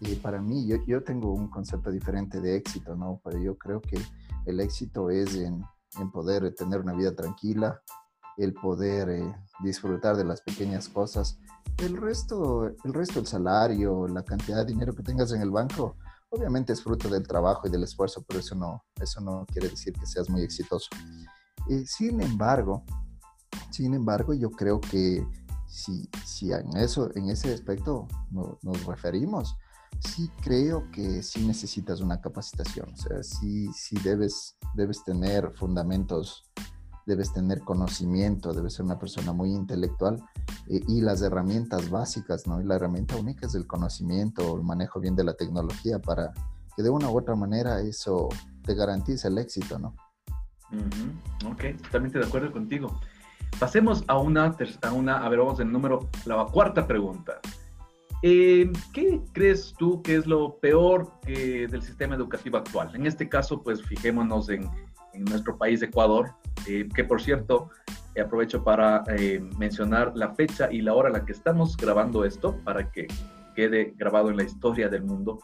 Y 0.00 0.14
para 0.16 0.40
mí, 0.40 0.66
yo, 0.66 0.76
yo, 0.86 1.02
tengo 1.02 1.32
un 1.32 1.48
concepto 1.48 1.90
diferente 1.90 2.40
de 2.40 2.56
éxito, 2.56 2.94
¿no? 2.96 3.20
Pero 3.24 3.38
yo 3.38 3.56
creo 3.56 3.80
que 3.80 3.98
el 4.44 4.60
éxito 4.60 5.10
es 5.10 5.34
en, 5.34 5.62
en 5.98 6.10
poder 6.10 6.54
tener 6.54 6.80
una 6.80 6.92
vida 6.92 7.14
tranquila, 7.14 7.80
el 8.36 8.52
poder 8.52 9.08
eh, 9.08 9.34
disfrutar 9.62 10.16
de 10.16 10.24
las 10.24 10.42
pequeñas 10.42 10.88
cosas. 10.88 11.38
El 11.78 11.96
resto, 11.96 12.66
el 12.66 12.92
resto, 12.92 13.20
el 13.20 13.26
salario, 13.26 14.06
la 14.08 14.22
cantidad 14.22 14.58
de 14.58 14.72
dinero 14.72 14.94
que 14.94 15.02
tengas 15.02 15.32
en 15.32 15.42
el 15.42 15.50
banco, 15.50 15.96
obviamente 16.30 16.72
es 16.72 16.82
fruto 16.82 17.08
del 17.08 17.26
trabajo 17.26 17.66
y 17.66 17.70
del 17.70 17.84
esfuerzo, 17.84 18.24
pero 18.26 18.40
eso 18.40 18.54
no, 18.54 18.84
eso 19.00 19.20
no 19.20 19.46
quiere 19.46 19.68
decir 19.68 19.94
que 19.94 20.06
seas 20.06 20.28
muy 20.28 20.42
exitoso. 20.42 20.88
Eh, 21.68 21.84
sin 21.86 22.20
embargo, 22.20 22.84
sin 23.70 23.94
embargo, 23.94 24.34
yo 24.34 24.50
creo 24.50 24.80
que 24.80 25.26
si, 25.66 26.08
si 26.24 26.52
en, 26.52 26.76
eso, 26.76 27.10
en 27.14 27.28
ese 27.30 27.52
aspecto 27.52 28.06
no, 28.30 28.58
nos 28.62 28.84
referimos, 28.86 29.56
sí 30.00 30.30
creo 30.42 30.90
que 30.90 31.22
sí 31.22 31.46
necesitas 31.46 32.00
una 32.00 32.20
capacitación, 32.20 32.92
o 32.92 32.96
sea, 32.96 33.22
sí, 33.22 33.68
sí 33.72 33.96
debes, 34.02 34.56
debes 34.74 35.04
tener 35.04 35.52
fundamentos, 35.54 36.50
debes 37.06 37.32
tener 37.32 37.60
conocimiento, 37.60 38.52
debes 38.52 38.74
ser 38.74 38.84
una 38.84 38.98
persona 38.98 39.32
muy 39.32 39.50
intelectual 39.52 40.22
eh, 40.68 40.80
y 40.88 41.00
las 41.00 41.22
herramientas 41.22 41.88
básicas, 41.88 42.46
¿no? 42.46 42.60
Y 42.60 42.64
la 42.64 42.76
herramienta 42.76 43.16
única 43.16 43.46
es 43.46 43.54
el 43.54 43.66
conocimiento, 43.66 44.56
el 44.56 44.64
manejo 44.64 45.00
bien 45.00 45.14
de 45.14 45.24
la 45.24 45.34
tecnología 45.34 45.98
para 46.00 46.32
que 46.76 46.82
de 46.82 46.90
una 46.90 47.08
u 47.08 47.18
otra 47.18 47.34
manera 47.34 47.80
eso 47.80 48.28
te 48.62 48.74
garantice 48.74 49.28
el 49.28 49.38
éxito, 49.38 49.78
¿no? 49.78 49.94
Ok, 51.46 51.80
totalmente 51.82 52.18
de 52.18 52.26
acuerdo 52.26 52.52
contigo. 52.52 53.00
Pasemos 53.58 54.04
a 54.06 54.18
una, 54.18 54.54
a 54.82 54.92
una, 54.92 55.24
a 55.24 55.28
ver, 55.28 55.38
vamos 55.38 55.60
el 55.60 55.72
número, 55.72 56.08
la 56.26 56.44
cuarta 56.46 56.86
pregunta. 56.86 57.40
Eh, 58.22 58.70
¿Qué 58.92 59.20
crees 59.32 59.74
tú 59.78 60.02
que 60.02 60.16
es 60.16 60.26
lo 60.26 60.58
peor 60.58 61.12
del 61.26 61.82
sistema 61.82 62.14
educativo 62.14 62.56
actual? 62.56 62.94
En 62.94 63.06
este 63.06 63.28
caso, 63.28 63.62
pues 63.62 63.82
fijémonos 63.82 64.48
en, 64.48 64.68
nuestro 65.14 65.56
país, 65.56 65.80
Ecuador, 65.80 66.34
eh, 66.66 66.86
que 66.94 67.02
por 67.02 67.22
cierto, 67.22 67.70
aprovecho 68.20 68.62
para 68.62 69.02
eh, 69.08 69.40
mencionar 69.58 70.12
la 70.14 70.34
fecha 70.34 70.70
y 70.70 70.82
la 70.82 70.94
hora 70.94 71.08
en 71.08 71.14
la 71.14 71.24
que 71.24 71.32
estamos 71.32 71.76
grabando 71.76 72.24
esto 72.24 72.56
para 72.64 72.90
que 72.90 73.06
quede 73.54 73.94
grabado 73.96 74.30
en 74.30 74.36
la 74.36 74.44
historia 74.44 74.88
del 74.88 75.02
mundo. 75.02 75.40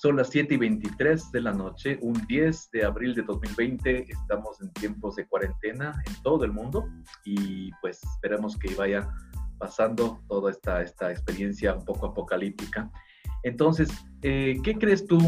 Son 0.00 0.16
las 0.16 0.30
7 0.30 0.54
y 0.54 0.56
23 0.56 1.30
de 1.30 1.42
la 1.42 1.52
noche, 1.52 1.98
un 2.00 2.14
10 2.26 2.70
de 2.70 2.84
abril 2.86 3.14
de 3.14 3.20
2020. 3.20 4.06
Estamos 4.08 4.58
en 4.62 4.72
tiempos 4.72 5.16
de 5.16 5.26
cuarentena 5.26 6.02
en 6.06 6.22
todo 6.22 6.46
el 6.46 6.52
mundo 6.52 6.88
y 7.22 7.70
pues 7.82 8.02
esperemos 8.02 8.56
que 8.56 8.74
vaya 8.76 9.10
pasando 9.58 10.18
toda 10.26 10.52
esta, 10.52 10.80
esta 10.80 11.10
experiencia 11.10 11.74
un 11.74 11.84
poco 11.84 12.06
apocalíptica. 12.06 12.90
Entonces, 13.42 13.90
eh, 14.22 14.58
¿qué 14.64 14.78
crees 14.78 15.06
tú, 15.06 15.18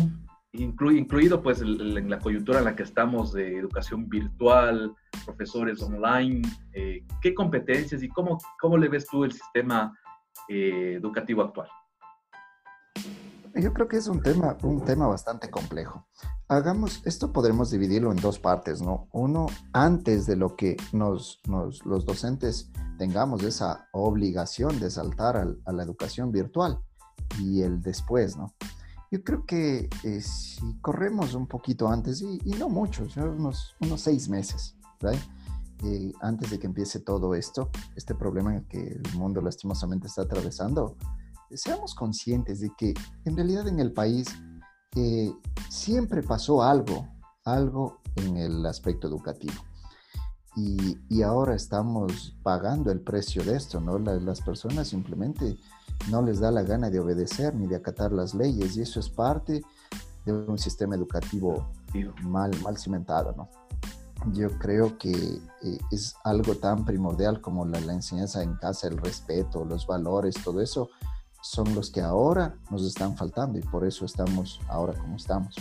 incluido 0.54 1.42
pues 1.42 1.60
en 1.60 2.08
la 2.08 2.18
coyuntura 2.18 2.60
en 2.60 2.64
la 2.64 2.74
que 2.74 2.84
estamos 2.84 3.34
de 3.34 3.58
educación 3.58 4.08
virtual, 4.08 4.94
profesores 5.26 5.82
online, 5.82 6.40
eh, 6.72 7.04
qué 7.20 7.34
competencias 7.34 8.02
y 8.02 8.08
cómo, 8.08 8.38
cómo 8.58 8.78
le 8.78 8.88
ves 8.88 9.06
tú 9.06 9.24
el 9.24 9.32
sistema 9.32 9.92
eh, 10.48 10.94
educativo 10.96 11.42
actual? 11.42 11.68
Yo 13.54 13.74
creo 13.74 13.86
que 13.86 13.98
es 13.98 14.06
un 14.06 14.22
tema, 14.22 14.56
un 14.62 14.82
tema 14.82 15.06
bastante 15.06 15.50
complejo. 15.50 16.06
Hagamos, 16.48 17.02
esto 17.04 17.32
podremos 17.32 17.70
dividirlo 17.70 18.10
en 18.10 18.16
dos 18.16 18.38
partes, 18.38 18.80
¿no? 18.80 19.08
Uno, 19.12 19.46
antes 19.72 20.26
de 20.26 20.36
lo 20.36 20.56
que 20.56 20.76
nos, 20.92 21.40
nos 21.46 21.84
los 21.84 22.06
docentes 22.06 22.70
tengamos 22.98 23.42
esa 23.42 23.88
obligación 23.92 24.80
de 24.80 24.90
saltar 24.90 25.36
a 25.36 25.72
la 25.72 25.82
educación 25.82 26.32
virtual 26.32 26.78
y 27.38 27.62
el 27.62 27.82
después, 27.82 28.36
¿no? 28.36 28.54
Yo 29.10 29.22
creo 29.22 29.44
que 29.44 29.90
eh, 30.04 30.20
si 30.22 30.78
corremos 30.80 31.34
un 31.34 31.46
poquito 31.46 31.88
antes, 31.88 32.22
y, 32.22 32.38
no 32.58 32.70
mucho, 32.70 33.06
unos, 33.16 33.76
unos 33.80 34.00
seis 34.00 34.30
meses, 34.30 34.76
¿verdad? 34.98 35.20
Eh, 35.84 36.12
antes 36.22 36.50
de 36.50 36.58
que 36.58 36.66
empiece 36.66 37.00
todo 37.00 37.34
esto, 37.34 37.68
este 37.96 38.14
problema 38.14 38.62
que 38.68 39.00
el 39.04 39.18
mundo 39.18 39.42
lastimosamente 39.42 40.06
está 40.06 40.22
atravesando, 40.22 40.96
seamos 41.56 41.94
conscientes 41.94 42.60
de 42.60 42.70
que 42.76 42.94
en 43.24 43.36
realidad 43.36 43.68
en 43.68 43.80
el 43.80 43.92
país 43.92 44.28
eh, 44.96 45.32
siempre 45.68 46.22
pasó 46.22 46.62
algo, 46.62 47.08
algo 47.44 48.00
en 48.16 48.36
el 48.36 48.66
aspecto 48.66 49.08
educativo. 49.08 49.54
Y, 50.54 51.22
ahora 51.22 51.54
estamos 51.54 52.36
pagando 52.42 52.90
el 52.90 53.00
precio 53.00 53.42
de 53.42 53.56
esto, 53.56 53.80
¿no? 53.80 53.98
las 53.98 54.42
personas 54.42 54.88
simplemente 54.88 55.56
no 56.10 56.20
les 56.20 56.40
da 56.40 56.50
la 56.50 56.62
gana 56.62 56.90
de 56.90 57.00
obedecer 57.00 57.54
ni 57.54 57.66
de 57.66 57.76
acatar 57.76 58.12
las 58.12 58.34
leyes 58.34 58.76
y 58.76 58.82
eso 58.82 59.00
es 59.00 59.08
parte 59.08 59.62
de 60.26 60.32
un 60.32 60.58
sistema 60.58 60.94
educativo 60.94 61.70
mal, 62.22 62.50
mal 62.62 62.76
cimentado, 62.76 63.32
¿no? 63.32 63.48
Yo 64.32 64.48
creo 64.58 64.98
que 64.98 65.12
eh, 65.12 65.78
es 65.90 66.16
algo 66.22 66.54
tan 66.56 66.84
primordial 66.84 67.40
como 67.40 67.64
la, 67.64 67.80
la 67.80 67.94
enseñanza 67.94 68.42
en 68.42 68.54
casa, 68.56 68.88
el 68.88 68.98
respeto, 68.98 69.64
los 69.64 69.86
valores, 69.86 70.34
todo 70.44 70.60
eso, 70.60 70.90
son 71.42 71.74
los 71.74 71.90
que 71.90 72.00
ahora 72.00 72.56
nos 72.70 72.84
están 72.84 73.16
faltando 73.16 73.58
y 73.58 73.62
por 73.62 73.84
eso 73.84 74.04
estamos 74.04 74.60
ahora 74.68 74.94
como 74.94 75.16
estamos. 75.16 75.56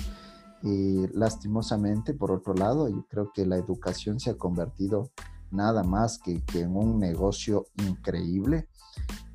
Y 0.64 1.08
lastimosamente, 1.08 2.14
por 2.14 2.32
otro 2.32 2.54
lado, 2.54 2.88
yo 2.88 3.06
creo 3.10 3.32
que 3.34 3.46
la 3.46 3.58
educación 3.58 4.20
se 4.20 4.30
ha 4.30 4.38
convertido 4.38 5.12
nada 5.50 5.84
más 5.84 6.20
que, 6.20 6.42
en 6.54 6.78
un 6.78 7.00
negocio 7.00 7.66
increíble 7.86 8.70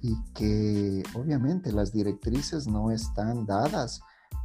y 0.00 0.14
que 0.32 1.02
obviamente 1.14 1.72
las 1.72 1.92
directrices 1.92 2.68
no 2.68 2.90
están 2.90 3.44
dadas 3.44 4.00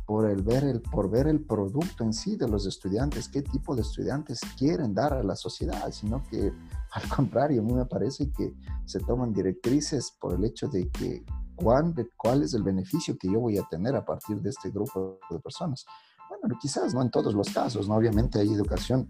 por, 0.08 0.29
el 0.29 0.41
ver 0.41 0.63
el, 0.63 0.81
por 0.81 1.10
ver 1.10 1.27
el 1.27 1.41
producto 1.41 2.03
en 2.03 2.13
sí 2.13 2.36
de 2.36 2.48
los 2.48 2.65
estudiantes, 2.65 3.29
qué 3.29 3.43
tipo 3.43 3.75
de 3.75 3.83
estudiantes 3.83 4.42
quieren 4.57 4.94
dar 4.94 5.14
a 5.14 5.24
la 5.24 5.35
sociedad, 5.35 5.90
sino 5.92 6.24
que 6.29 6.51
al 6.94 7.07
contrario, 7.16 7.61
a 7.61 7.64
mí 7.64 7.74
me 7.74 7.85
parece 7.85 8.31
que 8.31 8.53
se 8.85 9.00
toman 9.00 9.31
directrices 9.31 10.11
por 10.20 10.33
el 10.33 10.44
hecho 10.44 10.68
de 10.68 10.90
que 10.90 11.24
cuál, 11.55 12.44
es 12.44 12.53
el 12.53 12.64
beneficio 12.64 13.18
que 13.18 13.31
yo 13.31 13.40
voy 13.40 13.57
a 13.57 13.64
tener 13.64 13.96
a 13.96 14.05
partir 14.05 14.42
de 14.42 14.50
este 14.50 14.70
grupo 14.70 15.20
de 15.29 15.40
personas. 15.40 15.85
Bueno, 16.29 16.57
quizás 16.59 16.94
no 16.94 17.01
en 17.01 17.11
todos 17.11 17.33
los 17.33 17.50
casos, 17.50 17.87
¿no? 17.87 17.96
Obviamente 17.96 18.40
hay 18.40 18.51
educación, 18.53 19.07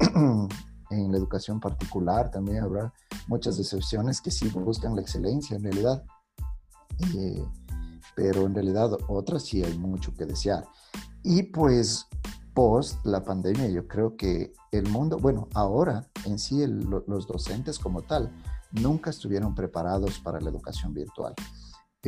en 0.90 1.12
la 1.12 1.18
educación 1.18 1.60
particular 1.60 2.30
también 2.30 2.62
habrá 2.62 2.92
muchas 3.26 3.58
excepciones 3.58 4.20
que 4.20 4.30
sí 4.30 4.48
buscan 4.48 4.94
la 4.94 5.02
excelencia 5.02 5.56
en 5.56 5.62
realidad, 5.62 6.04
eh, 7.16 7.44
pero 8.14 8.46
en 8.46 8.54
realidad 8.54 8.90
otras 9.08 9.44
sí 9.44 9.62
hay 9.62 9.78
mucho 9.78 10.14
que 10.14 10.26
desear. 10.26 10.66
Y 11.22 11.44
pues 11.44 12.06
post 12.54 13.04
la 13.04 13.24
pandemia 13.24 13.68
yo 13.68 13.88
creo 13.88 14.16
que 14.16 14.52
el 14.72 14.88
mundo, 14.88 15.18
bueno, 15.18 15.48
ahora 15.54 16.06
en 16.24 16.38
sí 16.38 16.64
los 16.66 17.26
docentes 17.26 17.78
como 17.78 18.02
tal 18.02 18.30
nunca 18.72 19.10
estuvieron 19.10 19.54
preparados 19.54 20.18
para 20.20 20.40
la 20.40 20.50
educación 20.50 20.92
virtual 20.92 21.34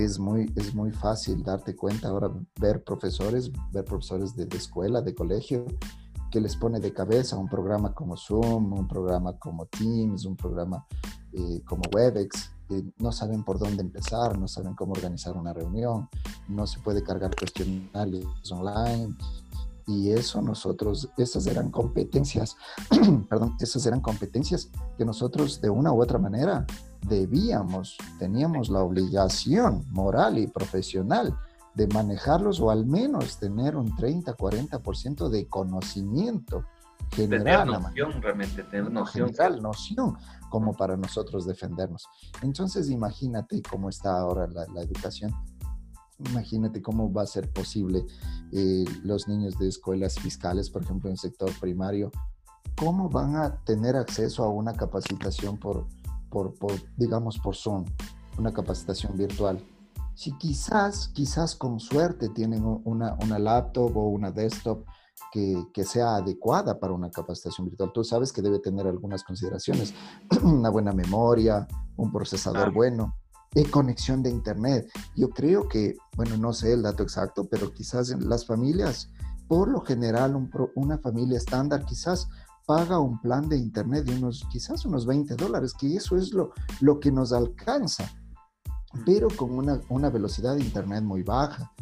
es 0.05 0.19
muy, 0.19 0.53
es 0.57 0.75
muy 0.75 0.91
fácil 0.93 1.43
darte 1.43 1.75
cuenta 1.75 2.09
ahora, 2.09 2.31
ver 2.61 2.85
profesores, 2.85 3.51
ver 3.73 3.85
profesores 3.85 4.35
de, 4.37 4.47
escuela, 4.57 5.01
de 5.01 5.15
colegio, 5.15 5.65
que 6.31 6.41
les 6.41 6.57
pone 6.57 6.81
de 6.81 6.93
cabeza 6.93 7.37
un 7.37 7.49
programa 7.49 7.95
como 7.95 8.17
Zoom, 8.17 8.73
un 8.73 8.87
programa 8.87 9.39
como 9.39 9.67
Teams, 9.67 10.25
un 10.25 10.37
programa 10.37 10.85
eh, 11.33 11.63
como 11.65 11.83
WebEx. 11.95 12.53
no 12.99 13.13
saben 13.13 13.45
por 13.45 13.59
dónde 13.59 13.83
empezar, 13.83 14.39
no 14.39 14.49
saben 14.49 14.75
cómo 14.75 14.93
organizar 14.93 15.37
una 15.37 15.53
reunión, 15.53 16.09
no 16.49 16.67
se 16.67 16.81
puede 16.81 17.03
cargar 17.03 17.35
cuestionarios 17.35 18.53
online. 18.53 19.17
Y 19.87 20.11
eso 20.11 20.43
nosotros, 20.43 21.09
esas 21.17 21.47
eran 21.47 21.71
competencias, 21.71 22.57
perdón, 23.29 23.57
esas 23.61 23.87
eran 23.87 24.01
competencias 24.01 24.71
que 24.99 25.05
nosotros 25.05 25.61
de 25.61 25.71
una 25.71 25.93
u 25.93 26.03
otra 26.03 26.19
manera 26.19 26.67
debíamos, 27.07 27.97
teníamos 28.19 28.69
la 28.69 28.81
obligación 28.81 29.85
moral 29.93 30.39
y 30.39 30.49
profesional 30.49 31.37
de 31.75 31.87
manejarlos 31.89 32.59
o 32.61 32.71
al 32.71 32.87
menos 32.87 33.39
tener 33.39 33.77
un 33.77 33.95
30, 33.95 34.35
40% 34.37 35.29
de 35.29 35.47
conocimiento 35.47 36.65
general. 37.13 37.67
Tener 37.67 37.81
noción, 37.81 38.23
realmente, 38.23 38.63
tener 38.65 38.91
noción. 38.91 39.29
General, 39.29 39.63
noción, 39.63 40.17
como 40.51 40.75
para 40.75 40.97
nosotros 40.97 41.47
defendernos. 41.47 42.09
Entonces, 42.43 42.89
imagínate 42.91 43.63
cómo 43.63 43.89
está 43.89 44.19
ahora 44.19 44.47
la, 44.49 44.83
educación. 44.83 45.33
Imagínate 46.19 46.81
cómo 46.81 47.13
va 47.13 47.23
a 47.23 47.27
ser 47.27 47.53
posible 47.53 48.07
eh, 48.53 48.85
los 49.03 49.29
niños 49.29 49.59
de 49.59 49.69
escuelas 49.69 50.19
fiscales, 50.19 50.71
por 50.71 50.83
ejemplo, 50.83 51.09
en 51.09 51.13
el 51.13 51.19
sector 51.19 51.51
primario, 51.61 52.11
cómo 52.77 53.09
van 53.09 53.37
a 53.37 53.63
tener 53.65 53.97
acceso 53.97 54.45
a 54.45 54.49
una 54.49 54.73
capacitación 54.73 55.59
por, 55.59 55.87
por, 56.31 56.55
digamos, 56.97 57.39
por 57.39 57.55
Zoom, 57.55 57.85
una 58.39 58.53
capacitación 58.53 59.17
virtual. 59.17 59.63
Si 60.15 60.33
quizás, 60.39 61.09
quizás 61.09 61.55
con 61.55 61.79
suerte 61.81 62.31
tienen 62.31 62.65
una, 62.65 63.15
una 63.23 63.39
laptop 63.39 63.97
o 63.97 64.09
una 64.09 64.31
desktop 64.31 64.85
que, 65.33 65.67
que, 65.75 65.85
sea 65.85 66.17
adecuada 66.17 66.79
para 66.79 66.95
una 66.95 67.11
capacitación 67.11 67.67
virtual. 67.67 67.93
Tú 67.93 68.05
sabes 68.05 68.33
que 68.33 68.41
debe 68.41 68.59
tener 68.59 68.87
algunas 68.87 69.25
consideraciones, 69.25 69.93
una 70.43 70.71
buena 70.71 70.93
memoria, 70.93 71.67
un 71.97 72.11
procesador 72.13 72.73
bueno, 72.73 73.15
y 73.57 73.65
conexión 73.65 74.23
de 74.23 74.31
internet. 74.31 74.87
Yo 75.17 75.31
creo 75.31 75.67
que, 75.67 75.97
bueno, 76.15 76.37
no 76.37 76.53
sé 76.53 76.75
el 76.75 76.83
dato 76.83 77.03
exacto, 77.03 77.49
pero 77.51 77.73
quizás 77.73 78.11
en 78.11 78.29
las 78.29 78.47
familias, 78.47 79.09
por 79.49 79.69
lo 79.69 79.81
general, 79.81 80.51
una 80.75 80.99
familia 80.99 81.39
estándar 81.39 81.87
quizás 81.87 82.29
paga 82.67 82.99
un 82.99 83.19
plan 83.21 83.49
de 83.49 83.57
internet 83.57 84.05
de 84.05 84.19
unos, 84.19 84.47
quizás 84.53 84.85
unos 84.85 85.07
20 85.07 85.37
dólares, 85.37 85.73
que 85.73 85.97
eso 85.97 86.17
es 86.17 86.35
lo, 86.35 86.53
lo 86.81 87.01
que 87.01 87.11
nos 87.11 87.33
alcanza, 87.33 88.11
pero 89.07 89.29
con 89.35 89.53
una, 89.53 89.81
una 89.89 90.11
velocidad 90.11 90.55
de 90.57 90.65
internet 90.65 91.03
muy 91.03 91.23
baja. 91.23 91.73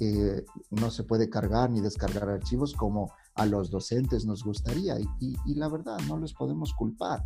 Eh, 0.00 0.44
no 0.70 0.90
se 0.90 1.04
puede 1.04 1.28
cargar 1.28 1.70
ni 1.70 1.80
descargar 1.80 2.28
archivos 2.28 2.74
como 2.74 3.12
a 3.34 3.46
los 3.46 3.70
docentes 3.70 4.24
nos 4.24 4.42
gustaría 4.42 4.98
y, 4.98 5.36
y, 5.46 5.54
la 5.54 5.68
verdad 5.68 5.96
no 6.08 6.18
les 6.18 6.32
podemos 6.32 6.74
culpar 6.74 7.24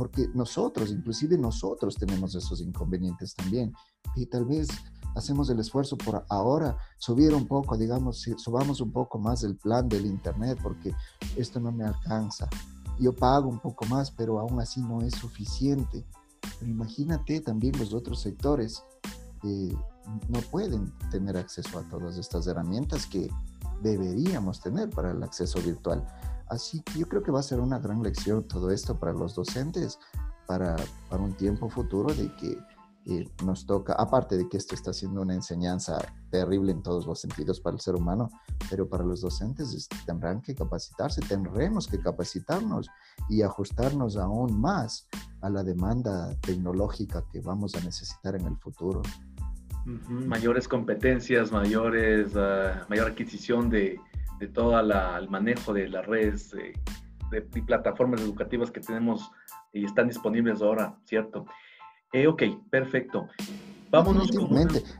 porque 0.00 0.30
nosotros, 0.32 0.90
inclusive 0.92 1.36
nosotros 1.36 1.94
tenemos 1.94 2.34
esos 2.34 2.62
inconvenientes 2.62 3.34
también 3.34 3.70
y 4.16 4.24
tal 4.24 4.46
vez 4.46 4.66
hacemos 5.14 5.50
el 5.50 5.60
esfuerzo 5.60 5.98
por 5.98 6.24
ahora 6.30 6.78
subir 6.96 7.34
un 7.34 7.46
poco, 7.46 7.76
digamos, 7.76 8.26
subamos 8.38 8.80
un 8.80 8.92
poco 8.92 9.18
más 9.18 9.44
el 9.44 9.58
plan 9.58 9.90
del 9.90 10.06
Internet 10.06 10.58
porque 10.62 10.94
esto 11.36 11.60
no 11.60 11.70
me 11.70 11.84
alcanza. 11.84 12.48
Yo 12.98 13.14
pago 13.14 13.50
un 13.50 13.58
poco 13.58 13.84
más, 13.90 14.10
pero 14.10 14.40
aún 14.40 14.58
así 14.58 14.80
no 14.80 15.02
es 15.02 15.12
suficiente. 15.16 16.06
Pero 16.58 16.70
imagínate 16.70 17.42
también 17.42 17.78
los 17.78 17.92
otros 17.92 18.22
sectores 18.22 18.82
eh, 19.44 19.74
no 20.30 20.40
pueden 20.50 20.94
tener 21.10 21.36
acceso 21.36 21.78
a 21.78 21.86
todas 21.90 22.16
estas 22.16 22.46
herramientas 22.46 23.04
que 23.04 23.28
deberíamos 23.82 24.62
tener 24.62 24.88
para 24.88 25.10
el 25.10 25.22
acceso 25.22 25.60
virtual. 25.60 26.06
Así 26.50 26.82
que 26.82 26.98
yo 26.98 27.08
creo 27.08 27.22
que 27.22 27.30
va 27.30 27.40
a 27.40 27.44
ser 27.44 27.60
una 27.60 27.78
gran 27.78 28.02
lección 28.02 28.46
todo 28.46 28.70
esto 28.70 28.98
para 28.98 29.12
los 29.12 29.34
docentes, 29.34 29.98
para, 30.46 30.76
para 31.08 31.22
un 31.22 31.32
tiempo 31.34 31.68
futuro 31.68 32.12
de 32.12 32.34
que 32.36 32.58
eh, 33.06 33.26
nos 33.44 33.64
toca, 33.64 33.94
aparte 33.94 34.36
de 34.36 34.46
que 34.48 34.58
esto 34.58 34.74
está 34.74 34.92
siendo 34.92 35.22
una 35.22 35.34
enseñanza 35.34 35.98
terrible 36.30 36.70
en 36.70 36.82
todos 36.82 37.06
los 37.06 37.18
sentidos 37.18 37.58
para 37.58 37.74
el 37.74 37.80
ser 37.80 37.94
humano, 37.94 38.28
pero 38.68 38.88
para 38.88 39.04
los 39.04 39.22
docentes 39.22 39.88
tendrán 40.04 40.42
que 40.42 40.54
capacitarse, 40.54 41.22
tendremos 41.22 41.86
que 41.86 41.98
capacitarnos 41.98 42.88
y 43.28 43.40
ajustarnos 43.40 44.18
aún 44.18 44.60
más 44.60 45.08
a 45.40 45.48
la 45.48 45.64
demanda 45.64 46.36
tecnológica 46.40 47.24
que 47.32 47.40
vamos 47.40 47.74
a 47.74 47.80
necesitar 47.80 48.34
en 48.34 48.46
el 48.46 48.56
futuro. 48.58 49.00
Mayores 49.86 50.68
competencias, 50.68 51.50
mayores, 51.50 52.34
uh, 52.34 52.84
mayor 52.90 53.08
adquisición 53.08 53.70
de, 53.70 53.98
de 54.40 54.48
todo 54.48 54.80
el 54.80 55.28
manejo 55.28 55.74
de 55.74 55.88
las 55.88 56.06
redes 56.06 56.50
de, 56.50 56.72
de, 57.30 57.42
plataformas 57.62 58.22
educativas 58.22 58.70
que 58.70 58.80
tenemos 58.80 59.30
y 59.72 59.84
están 59.84 60.08
disponibles 60.08 60.62
ahora, 60.62 60.96
¿cierto? 61.04 61.44
Eh, 62.12 62.26
ok, 62.26 62.42
perfecto. 62.70 63.28
Vámonos. 63.90 64.30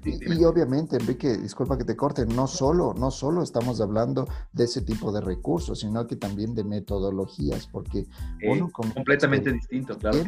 Y, 0.05 0.45
obviamente, 0.45 0.97
Enrique, 0.97 1.37
disculpa 1.37 1.79
que 1.79 1.85
te 1.85 1.97
corte, 1.97 2.27
no 2.27 2.47
solo, 2.47 2.93
no 2.95 3.11
solo 3.11 3.43
estamos 3.43 3.81
hablando 3.81 4.27
de 4.53 4.65
ese 4.65 4.83
tipo 4.83 5.13
de 5.13 5.21
recursos, 5.21 5.81
sino 5.81 6.07
que 6.07 6.17
también 6.17 6.55
de 6.55 6.65
metodologías, 6.65 7.69
porque 7.69 8.01
eh, 8.01 8.51
uno 8.51 8.71
completamente 8.71 9.53
distinto, 9.53 9.97
claro. 9.97 10.19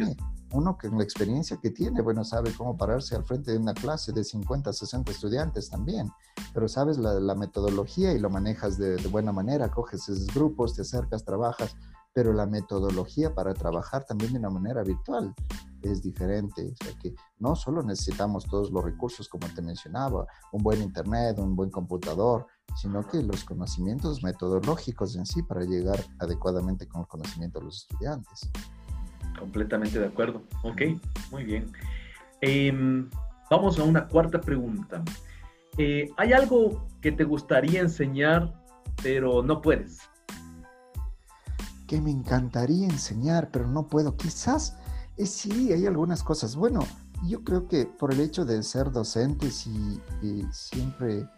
Uno 0.53 0.77
que 0.77 0.87
en 0.87 0.99
la 0.99 1.03
experiencia 1.03 1.57
que 1.57 1.71
tiene, 1.71 2.03
bueno, 2.03 2.25
sabe 2.25 2.53
cómo 2.53 2.77
pararse 2.77 3.17
al 3.17 3.25
frente 3.25 3.53
de 3.53 3.59
una 3.59 3.73
clase 3.73 4.13
de 4.13 4.23
50, 4.23 4.73
60 4.73 5.11
estudiantes 5.11 5.71
también, 5.71 6.11
pero 6.53 6.69
sabes 6.69 6.99
la, 6.99 7.35
metodología 7.35 8.13
y 8.13 8.19
lo 8.19 8.29
manejas 8.29 8.77
de, 8.77 8.97
de 8.97 9.09
buena 9.09 9.33
manera, 9.33 9.71
coges 9.71 10.09
esos 10.11 10.27
grupos, 10.27 10.75
te 10.75 10.83
acercas, 10.83 11.25
trabajas, 11.25 11.75
pero 12.13 12.33
la 12.33 12.47
metodología 12.47 13.35
para 13.35 13.55
trabajar 13.55 14.05
también 14.05 14.33
de 14.33 14.39
una 14.39 14.51
manera 14.51 14.83
virtual 14.83 15.35
es 15.83 16.03
diferente. 16.03 16.63
O 16.63 16.85
sea 16.85 16.95
que 17.01 17.15
no 17.39 17.57
solo 17.57 17.83
necesitamos 17.83 18.45
todos 18.47 18.71
los 18.71 18.85
recursos, 18.85 19.29
como 19.29 19.49
te 19.49 19.63
mencionaba, 19.63 20.27
un 20.53 20.63
buen 20.63 20.83
internet, 20.83 21.39
un 21.39 21.57
buen 21.57 21.71
computador, 21.71 22.47
sino 22.77 23.07
que 23.07 23.23
los 23.23 23.45
conocimientos 23.45 24.23
metodológicos 24.23 25.17
en 25.17 25.27
sí 25.27 25.43
para 25.43 25.65
llegar 25.65 25.99
adecuadamente 26.19 26.87
con 26.87 27.03
el 27.03 27.07
conocimiento 27.07 27.61
a 27.61 27.65
los 27.65 27.83
estudiantes. 27.83 28.51
Completamente 29.39 29.99
de 29.99 30.07
acuerdo. 30.07 30.43
Ok, 30.63 30.83
muy 31.31 31.45
bien. 31.45 31.73
Em, 32.41 33.09
vamos 33.51 33.79
a 33.79 33.85
una 33.85 34.07
cuarta 34.07 34.41
pregunta. 34.41 35.03
Eh, 35.79 36.11
¿Hay 36.17 36.33
algo 36.33 36.87
que 37.01 37.13
te 37.13 37.25
gustaría 37.25 37.81
enseñar, 37.81 38.53
pero 39.03 39.43
no 39.43 39.63
puedes? 39.63 40.12
Que 41.93 42.01
me 42.01 42.11
encantaría 42.11 42.87
enseñar, 42.87 43.51
pero 43.53 43.67
no 43.67 43.87
puedo. 43.87 44.17
Quizás 44.17 44.77
eh, 45.19 45.27
sí, 45.27 45.75
hay 45.75 45.85
algunas 45.85 46.23
cosas. 46.23 46.57
Bueno, 46.57 46.81
yo 47.29 47.45
creo 47.45 47.69
que 47.69 47.85
por 47.85 48.15
el 48.15 48.21
hecho 48.21 48.47
de 48.47 48.63
ser 48.63 48.91
docente, 48.93 49.51
sí, 49.51 50.01
siempre 50.51 51.29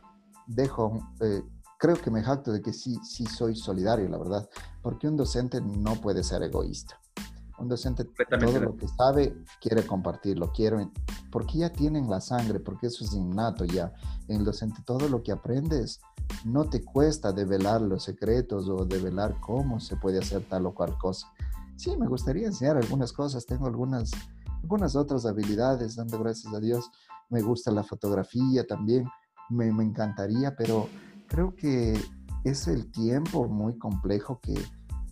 dejo, 0.47 1.13
eh, 1.19 1.43
creo 1.77 1.97
que 1.97 2.09
me 2.09 2.23
jacto 2.23 2.53
de 2.53 2.63
que 2.63 2.73
sí, 2.73 3.01
sí 3.03 3.27
soy 3.27 3.57
solidario, 3.57 4.09
la 4.09 4.17
verdad, 4.17 4.49
porque 4.81 5.09
un 5.09 5.17
docente 5.17 5.61
no 5.61 5.97
puede 5.97 6.23
ser 6.23 6.45
egoísta. 6.45 7.01
Un 7.59 7.67
docente 7.67 8.05
todo 8.05 8.61
lo 8.61 8.77
que 8.77 8.87
sabe 8.87 9.37
quiere 9.61 9.85
compartirlo, 9.85 10.53
quiere, 10.53 10.89
porque 11.33 11.59
ya 11.59 11.73
tienen 11.73 12.09
la 12.09 12.21
sangre, 12.21 12.61
porque 12.61 12.87
eso 12.87 13.05
es 13.05 13.13
innato 13.13 13.65
ya. 13.65 13.93
En 14.29 14.37
el 14.37 14.45
docente 14.45 14.83
todo 14.87 15.09
lo 15.09 15.21
que 15.25 15.33
aprendes 15.33 15.99
no 16.45 16.65
te 16.65 16.83
cuesta 16.85 17.33
develar 17.33 17.81
los 17.81 18.05
secretos 18.05 18.69
o 18.69 18.85
develar 18.85 19.41
cómo 19.41 19.81
se 19.81 19.97
puede 19.97 20.19
hacer 20.19 20.43
tal 20.43 20.67
o 20.67 20.75
cual 20.75 20.97
cosa 20.99 21.29
sí, 21.77 21.97
me 21.97 22.07
gustaría 22.07 22.47
enseñar 22.47 22.77
algunas 22.77 23.13
cosas, 23.13 23.47
tengo 23.47 23.67
algunas, 23.67 24.11
algunas 24.63 24.97
otras 24.97 25.27
habilidades, 25.27 25.97
dando 25.97 26.19
gracias 26.19 26.53
a 26.53 26.61
Dios. 26.61 26.91
Me 27.31 27.43
gusta 27.43 27.71
la 27.71 27.83
fotografía 27.83 28.67
también, 28.67 29.09
me, 29.51 29.73
me 29.73 29.85
encantaría, 29.85 30.55
pero 30.57 30.89
creo 31.27 31.55
que 31.55 31.99
es 32.45 32.69
el 32.69 32.91
tiempo 32.91 33.49
muy 33.49 33.79
complejo 33.79 34.41
que, 34.41 34.55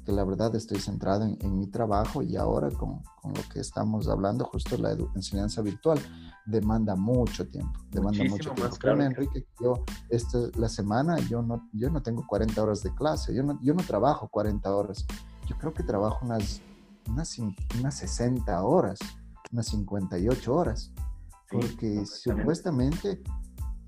que 0.04 0.12
la 0.12 0.24
verdad 0.24 0.54
estoy 0.54 0.80
centrado 0.80 1.24
en, 1.24 1.38
en 1.40 1.58
mi 1.58 1.66
trabajo 1.66 2.22
y 2.22 2.36
ahora 2.36 2.70
con, 2.70 3.02
con, 3.20 3.32
lo 3.34 3.42
que 3.52 3.60
estamos 3.60 4.08
hablando, 4.08 4.44
justo 4.44 4.76
la 4.76 4.96
enseñanza 5.14 5.62
virtual, 5.62 5.98
demanda 6.44 6.96
mucho 6.96 7.48
tiempo, 7.48 7.78
demanda 7.90 8.24
mucho 8.24 8.50
tiempo. 8.50 8.76
Claro. 8.76 9.02
Enrique, 9.02 9.46
yo 9.60 9.84
esta, 10.08 10.38
la 10.56 10.68
semana 10.68 11.18
yo 11.28 11.42
no, 11.42 11.68
yo 11.72 11.90
no 11.90 12.02
tengo 12.02 12.26
40 12.26 12.62
horas 12.62 12.82
de 12.82 12.94
clase, 12.94 13.34
yo 13.34 13.42
no, 13.42 13.58
yo 13.62 13.74
no 13.74 13.82
trabajo 13.82 14.28
40 14.28 14.74
horas 14.74 15.06
yo 15.48 15.58
creo 15.58 15.74
que 15.74 15.82
trabajo 15.82 16.24
unas, 16.24 16.60
unas, 17.08 17.38
unas 17.78 17.94
60 17.96 18.62
horas, 18.62 18.98
unas 19.50 19.66
58 19.66 20.54
horas, 20.54 20.92
porque 21.50 22.06
supuestamente 22.06 23.22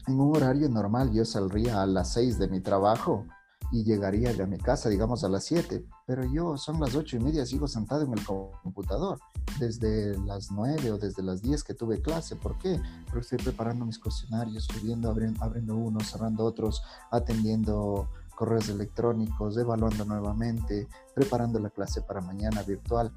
en 0.07 0.21
un 0.21 0.37
horario 0.37 0.69
normal 0.69 1.13
yo 1.13 1.25
saldría 1.25 1.83
a 1.83 1.87
las 1.87 2.13
6 2.13 2.39
de 2.39 2.49
mi 2.49 2.61
trabajo 2.61 3.27
y 3.73 3.85
llegaría 3.85 4.31
a 4.31 4.47
mi 4.47 4.59
casa, 4.59 4.89
digamos, 4.89 5.25
a 5.25 5.29
las 5.29 5.45
7, 5.45 5.85
pero 6.07 6.25
yo 6.25 6.57
son 6.57 6.81
las 6.81 6.95
8 6.95 7.17
y 7.17 7.21
media, 7.21 7.47
sigo 7.47 7.67
sentado 7.67 8.03
en 8.03 8.13
el 8.13 8.25
computador 8.25 9.19
desde 9.59 10.19
las 10.19 10.51
9 10.51 10.93
o 10.93 10.99
desde 10.99 11.23
las 11.23 11.43
10 11.43 11.65
que 11.65 11.75
tuve 11.75 12.03
clase. 12.03 12.37
¿Por 12.37 12.59
qué? 12.59 12.81
Porque 13.07 13.21
estoy 13.21 13.39
preparando 13.39 13.85
mis 13.87 13.99
cuestionarios, 13.99 14.65
subiendo, 14.65 15.11
abriendo, 15.11 15.43
abriendo 15.43 15.77
unos, 15.77 16.11
cerrando 16.11 16.45
otros, 16.45 16.83
atendiendo 17.11 18.09
correos 18.35 18.69
electrónicos, 18.69 19.57
evaluando 19.57 20.05
nuevamente, 20.05 20.89
preparando 21.15 21.59
la 21.59 21.71
clase 21.71 22.03
para 22.03 22.21
mañana 22.21 22.63
virtual. 22.63 23.13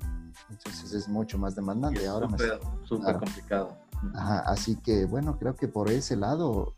Entonces 0.50 0.94
es 0.94 1.08
mucho 1.08 1.38
más 1.38 1.56
demandante. 1.56 2.04
Es 2.04 2.08
Ahora 2.08 2.30
súper 2.84 3.18
complicado. 3.18 3.78
Ajá, 4.14 4.40
así 4.42 4.76
que 4.76 5.06
bueno, 5.06 5.38
creo 5.40 5.56
que 5.56 5.68
por 5.68 5.90
ese 5.90 6.16
lado 6.16 6.76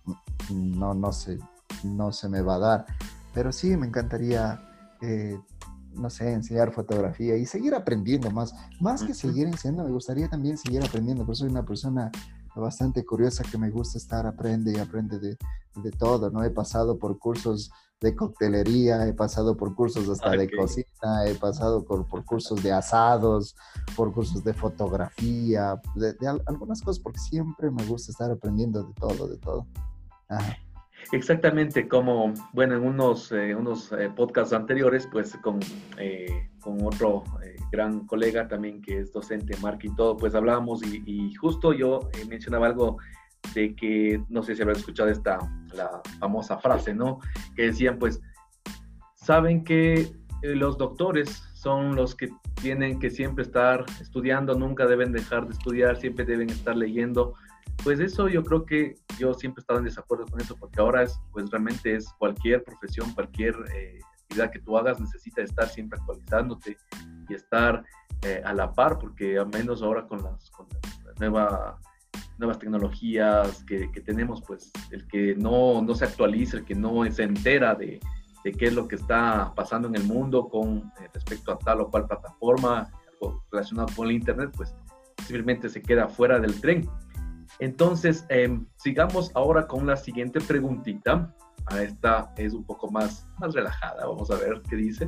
no, 0.49 0.93
no, 0.93 1.11
se, 1.11 1.37
no 1.83 2.11
se 2.11 2.29
me 2.29 2.41
va 2.41 2.55
a 2.55 2.59
dar. 2.59 2.85
Pero 3.33 3.51
sí, 3.51 3.75
me 3.75 3.87
encantaría, 3.87 4.59
eh, 5.01 5.37
no 5.99 6.09
sé, 6.09 6.31
enseñar 6.31 6.71
fotografía 6.71 7.35
y 7.37 7.45
seguir 7.45 7.75
aprendiendo 7.75 8.31
más. 8.31 8.53
Más 8.79 9.03
que 9.03 9.13
seguir 9.13 9.47
enseñando, 9.47 9.83
me 9.83 9.91
gustaría 9.91 10.29
también 10.29 10.57
seguir 10.57 10.83
aprendiendo. 10.83 11.23
Pero 11.25 11.35
soy 11.35 11.49
una 11.49 11.65
persona 11.65 12.11
bastante 12.55 13.05
curiosa 13.05 13.43
que 13.43 13.57
me 13.57 13.69
gusta 13.69 13.97
estar, 13.97 14.25
aprende 14.25 14.73
y 14.73 14.79
aprende 14.79 15.19
de, 15.19 15.37
de 15.75 15.91
todo, 15.91 16.29
¿no? 16.29 16.43
He 16.43 16.49
pasado 16.49 16.97
por 16.97 17.17
cursos 17.19 17.71
de 18.01 18.15
coctelería, 18.15 19.05
he 19.07 19.13
pasado 19.13 19.57
por 19.57 19.75
cursos 19.75 20.07
hasta 20.07 20.31
de 20.31 20.49
cocina, 20.49 21.25
he 21.25 21.35
pasado 21.35 21.83
por, 21.83 22.07
por, 22.07 22.23
cursos 22.23 22.63
de 22.63 22.71
asados, 22.71 23.55
por 23.95 24.13
cursos 24.13 24.43
de 24.43 24.53
fotografía, 24.53 25.81
de, 25.95 26.15
algunas 26.45 26.81
cosas, 26.81 27.01
porque 27.01 27.19
siempre 27.19 27.69
me 27.69 27.85
gusta 27.85 28.11
estar 28.11 28.31
aprendiendo 28.31 28.83
de 28.83 28.93
todo, 28.93 29.27
de 29.27 29.37
todo. 29.37 29.67
Exactamente, 31.11 31.87
como, 31.87 32.33
bueno, 32.53 32.75
en 32.75 32.83
unos, 32.83 33.31
eh, 33.31 33.55
unos 33.55 33.91
eh, 33.91 34.11
podcasts 34.15 34.53
anteriores, 34.53 35.07
pues 35.11 35.35
con, 35.37 35.59
eh, 35.97 36.49
con 36.61 36.85
otro 36.85 37.23
gran 37.71 38.05
colega 38.05 38.47
también 38.47 38.81
que 38.81 38.99
es 38.99 39.11
docente, 39.11 39.55
Mark 39.61 39.79
y 39.83 39.93
todo, 39.95 40.17
pues 40.17 40.35
hablábamos 40.35 40.83
y, 40.83 41.03
y 41.05 41.33
justo 41.35 41.73
yo 41.73 42.09
mencionaba 42.27 42.67
algo 42.67 42.97
de 43.53 43.75
que, 43.75 44.21
no 44.29 44.43
sé 44.43 44.55
si 44.55 44.61
habrán 44.61 44.77
escuchado 44.77 45.09
esta, 45.09 45.39
la 45.73 46.01
famosa 46.19 46.57
frase, 46.57 46.93
¿no? 46.93 47.19
Que 47.55 47.67
decían, 47.67 47.97
pues, 47.97 48.21
saben 49.15 49.63
que 49.63 50.01
eh, 50.41 50.55
los 50.55 50.77
doctores 50.77 51.43
son 51.53 51.95
los 51.95 52.15
que 52.15 52.29
tienen 52.61 52.99
que 52.99 53.09
siempre 53.09 53.43
estar 53.43 53.85
estudiando, 54.01 54.55
nunca 54.55 54.85
deben 54.85 55.11
dejar 55.11 55.45
de 55.47 55.53
estudiar, 55.53 55.97
siempre 55.97 56.25
deben 56.25 56.49
estar 56.49 56.75
leyendo. 56.75 57.33
Pues 57.83 57.99
eso 57.99 58.27
yo 58.27 58.43
creo 58.43 58.65
que 58.65 58.95
yo 59.17 59.33
siempre 59.33 59.61
he 59.61 59.63
estado 59.63 59.79
en 59.79 59.85
desacuerdo 59.85 60.25
con 60.27 60.41
eso, 60.41 60.55
porque 60.55 60.81
ahora 60.81 61.03
es, 61.03 61.19
pues 61.31 61.49
realmente 61.49 61.95
es 61.95 62.11
cualquier 62.17 62.63
profesión, 62.63 63.13
cualquier 63.13 63.55
eh, 63.73 63.99
actividad 64.23 64.51
que 64.51 64.59
tú 64.59 64.77
hagas 64.77 64.99
necesita 64.99 65.41
estar 65.41 65.67
siempre 65.69 65.99
actualizándote 65.99 66.77
y 67.29 67.33
estar 67.33 67.83
eh, 68.21 68.41
a 68.43 68.53
la 68.53 68.73
par, 68.73 68.99
porque 68.99 69.37
al 69.37 69.47
menos 69.47 69.81
ahora 69.81 70.05
con 70.05 70.21
las, 70.21 70.51
con 70.51 70.67
nuevas 71.19 72.59
tecnologías 72.59 73.63
que, 73.63 73.87
tenemos, 74.05 74.41
pues 74.41 74.71
el 74.91 75.07
que 75.07 75.35
no, 75.35 75.81
no, 75.81 75.95
se 75.95 76.05
actualiza, 76.05 76.57
el 76.57 76.65
que 76.65 76.75
no 76.75 77.09
se 77.11 77.23
entera 77.23 77.75
de, 77.75 77.99
de, 78.43 78.51
qué 78.51 78.65
es 78.65 78.73
lo 78.73 78.87
que 78.87 78.95
está 78.95 79.53
pasando 79.55 79.87
en 79.87 79.95
el 79.95 80.03
mundo 80.03 80.49
con 80.49 80.77
eh, 80.77 81.09
respecto 81.13 81.51
a 81.51 81.59
tal 81.59 81.81
o 81.81 81.89
cual 81.89 82.07
plataforma, 82.07 82.89
algo 83.13 83.43
relacionado 83.51 83.87
con 83.95 84.07
el 84.07 84.13
Internet, 84.13 84.51
pues 84.55 84.75
simplemente 85.25 85.69
se 85.69 85.81
queda 85.81 86.07
fuera 86.07 86.39
del 86.39 86.59
tren. 86.59 86.89
Entonces, 87.59 88.25
em, 88.29 88.65
sigamos 88.77 89.31
ahora 89.35 89.67
con 89.67 89.85
la 89.85 89.95
siguiente 89.95 90.39
preguntita. 90.41 91.33
A 91.65 91.81
esta 91.83 92.33
es 92.37 92.53
un 92.53 92.63
poco 92.63 92.89
más, 92.89 93.27
más 93.37 93.53
relajada. 93.53 94.07
Vamos 94.07 94.31
a 94.31 94.35
ver 94.37 94.61
qué 94.69 94.75
dice. 94.75 95.07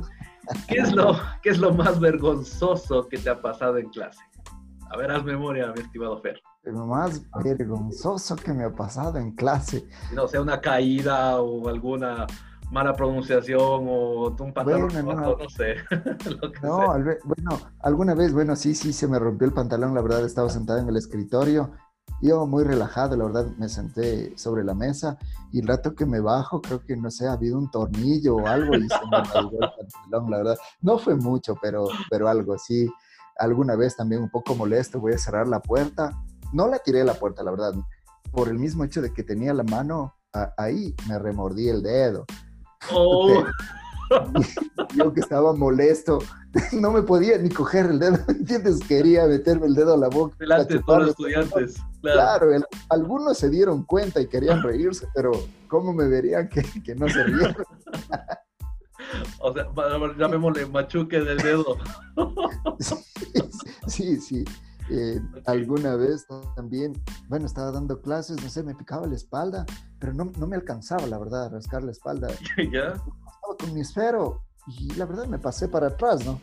¿Qué 0.68 0.76
es, 0.78 0.92
lo, 0.92 1.16
¿Qué 1.42 1.50
es 1.50 1.58
lo 1.58 1.72
más 1.72 1.98
vergonzoso 1.98 3.08
que 3.08 3.18
te 3.18 3.30
ha 3.30 3.40
pasado 3.40 3.78
en 3.78 3.88
clase? 3.88 4.20
A 4.90 4.96
ver, 4.96 5.10
haz 5.10 5.24
memoria, 5.24 5.72
mi 5.74 5.82
estimado 5.82 6.20
Fer 6.20 6.40
lo 6.64 6.86
más 6.86 7.22
vergonzoso 7.42 8.36
que 8.36 8.52
me 8.52 8.64
ha 8.64 8.74
pasado 8.74 9.18
en 9.18 9.32
clase. 9.32 9.84
No 10.14 10.28
sea 10.28 10.40
una 10.40 10.60
caída 10.60 11.40
o 11.40 11.68
alguna 11.68 12.26
mala 12.70 12.94
pronunciación 12.94 13.60
o 13.60 14.28
un 14.28 14.52
pantalón 14.52 14.88
no, 15.04 15.36
no 15.36 15.48
sé. 15.48 15.76
no, 16.62 16.94
bueno, 17.24 17.60
alguna 17.80 18.14
vez, 18.14 18.32
bueno, 18.32 18.56
sí, 18.56 18.74
sí, 18.74 18.92
se 18.92 19.08
me 19.08 19.18
rompió 19.18 19.46
el 19.46 19.52
pantalón, 19.52 19.94
la 19.94 20.02
verdad, 20.02 20.24
estaba 20.24 20.48
sentado 20.48 20.78
en 20.78 20.88
el 20.88 20.96
escritorio. 20.96 21.72
Yo 22.22 22.46
muy 22.46 22.62
relajado, 22.62 23.16
la 23.16 23.24
verdad, 23.24 23.46
me 23.58 23.68
senté 23.68 24.38
sobre 24.38 24.62
la 24.62 24.74
mesa 24.74 25.18
y 25.50 25.58
el 25.58 25.66
rato 25.66 25.96
que 25.96 26.06
me 26.06 26.20
bajo, 26.20 26.62
creo 26.62 26.80
que, 26.84 26.96
no 26.96 27.10
sé, 27.10 27.26
ha 27.26 27.32
habido 27.32 27.58
un 27.58 27.68
tornillo 27.68 28.36
o 28.36 28.46
algo 28.46 28.76
y 28.76 28.88
se 28.88 29.04
me 29.10 29.22
cayó 29.32 29.50
el 29.60 29.70
pantalón, 29.76 30.30
la 30.30 30.36
verdad. 30.36 30.56
No 30.80 30.98
fue 30.98 31.16
mucho, 31.16 31.56
pero, 31.60 31.88
pero 32.08 32.28
algo, 32.28 32.56
sí. 32.58 32.88
Alguna 33.38 33.74
vez 33.74 33.96
también 33.96 34.22
un 34.22 34.30
poco 34.30 34.54
molesto, 34.54 35.00
voy 35.00 35.14
a 35.14 35.18
cerrar 35.18 35.48
la 35.48 35.60
puerta. 35.60 36.12
No 36.52 36.68
la 36.68 36.78
tiré 36.78 37.02
la 37.02 37.14
puerta, 37.14 37.42
la 37.42 37.50
verdad. 37.50 37.74
Por 38.30 38.48
el 38.48 38.58
mismo 38.58 38.84
hecho 38.84 39.02
de 39.02 39.12
que 39.12 39.24
tenía 39.24 39.52
la 39.52 39.64
mano 39.64 40.14
ahí, 40.56 40.94
me 41.08 41.18
remordí 41.18 41.68
el 41.68 41.82
dedo. 41.82 42.24
Oh. 42.92 43.42
Yo 44.94 45.12
que 45.12 45.20
estaba 45.20 45.54
molesto, 45.54 46.20
no 46.72 46.92
me 46.92 47.02
podía 47.02 47.36
ni 47.38 47.48
coger 47.48 47.86
el 47.86 47.98
dedo, 47.98 48.18
¿entiendes? 48.28 48.78
Quería 48.78 49.26
meterme 49.26 49.66
el 49.66 49.74
dedo 49.74 49.94
a 49.94 49.96
la 49.96 50.08
boca. 50.08 50.36
Delante 50.38 50.74
de 50.74 50.82
todos 50.84 51.00
los 51.00 51.10
estudiantes. 51.10 51.82
Claro, 52.02 52.50
algunos 52.90 53.38
se 53.38 53.48
dieron 53.48 53.84
cuenta 53.84 54.20
y 54.20 54.26
querían 54.26 54.62
reírse, 54.62 55.06
pero 55.14 55.32
¿cómo 55.68 55.92
me 55.92 56.08
verían 56.08 56.48
que, 56.48 56.62
que 56.82 56.94
no 56.94 57.08
se 57.08 57.24
rieron? 57.24 57.56
O 59.40 59.52
sea, 59.52 59.68
llamémosle 60.16 60.64
machuque 60.66 61.20
del 61.20 61.36
dedo. 61.38 61.76
sí, 63.86 64.16
sí. 64.16 64.44
Eh, 64.90 65.20
alguna 65.46 65.96
vez 65.96 66.26
también, 66.56 66.92
bueno, 67.28 67.46
estaba 67.46 67.70
dando 67.70 68.00
clases, 68.00 68.42
no 68.42 68.48
sé, 68.48 68.62
me 68.62 68.74
picaba 68.74 69.06
la 69.06 69.14
espalda, 69.14 69.64
pero 69.98 70.12
no, 70.12 70.32
no 70.38 70.46
me 70.46 70.56
alcanzaba, 70.56 71.06
la 71.06 71.18
verdad, 71.18 71.46
a 71.46 71.48
rascar 71.50 71.82
la 71.82 71.92
espalda. 71.92 72.28
¿Ya? 72.72 72.94
Estaba 72.94 73.56
con 73.58 73.74
mi 73.74 73.80
esfero 73.80 74.42
y 74.66 74.94
la 74.94 75.04
verdad 75.04 75.26
me 75.26 75.38
pasé 75.38 75.68
para 75.68 75.88
atrás, 75.88 76.24
¿no? 76.24 76.40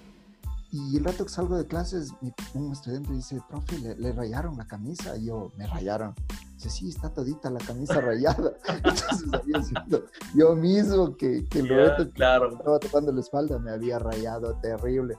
Y 0.72 0.98
el 0.98 1.04
rato 1.04 1.26
que 1.26 1.32
salgo 1.32 1.58
de 1.58 1.66
clases, 1.66 2.14
un 2.54 2.72
estudiante 2.72 3.12
dice, 3.12 3.42
profe, 3.50 3.78
le, 3.80 4.12
rayaron 4.12 4.56
la 4.58 4.68
camisa. 4.68 5.18
Y 5.18 5.26
yo, 5.26 5.52
me 5.58 5.66
rayaron. 5.66 6.14
Dice, 6.54 6.70
sí, 6.70 6.90
está 6.90 7.10
todita 7.10 7.50
la 7.50 7.60
camisa 7.60 8.00
rayada. 8.02 8.54
Entonces 8.68 9.24
había 9.34 9.64
sido 9.64 10.06
yo 10.36 10.56
mismo 10.56 11.16
que, 11.18 11.46
que 11.48 11.64
lo 11.64 12.12
claro. 12.12 12.52
estaba 12.52 12.80
tocando 12.80 13.12
la 13.12 13.22
espalda, 13.22 13.58
me 13.58 13.72
había 13.72 13.98
rayado 13.98 14.54
terrible 14.62 15.18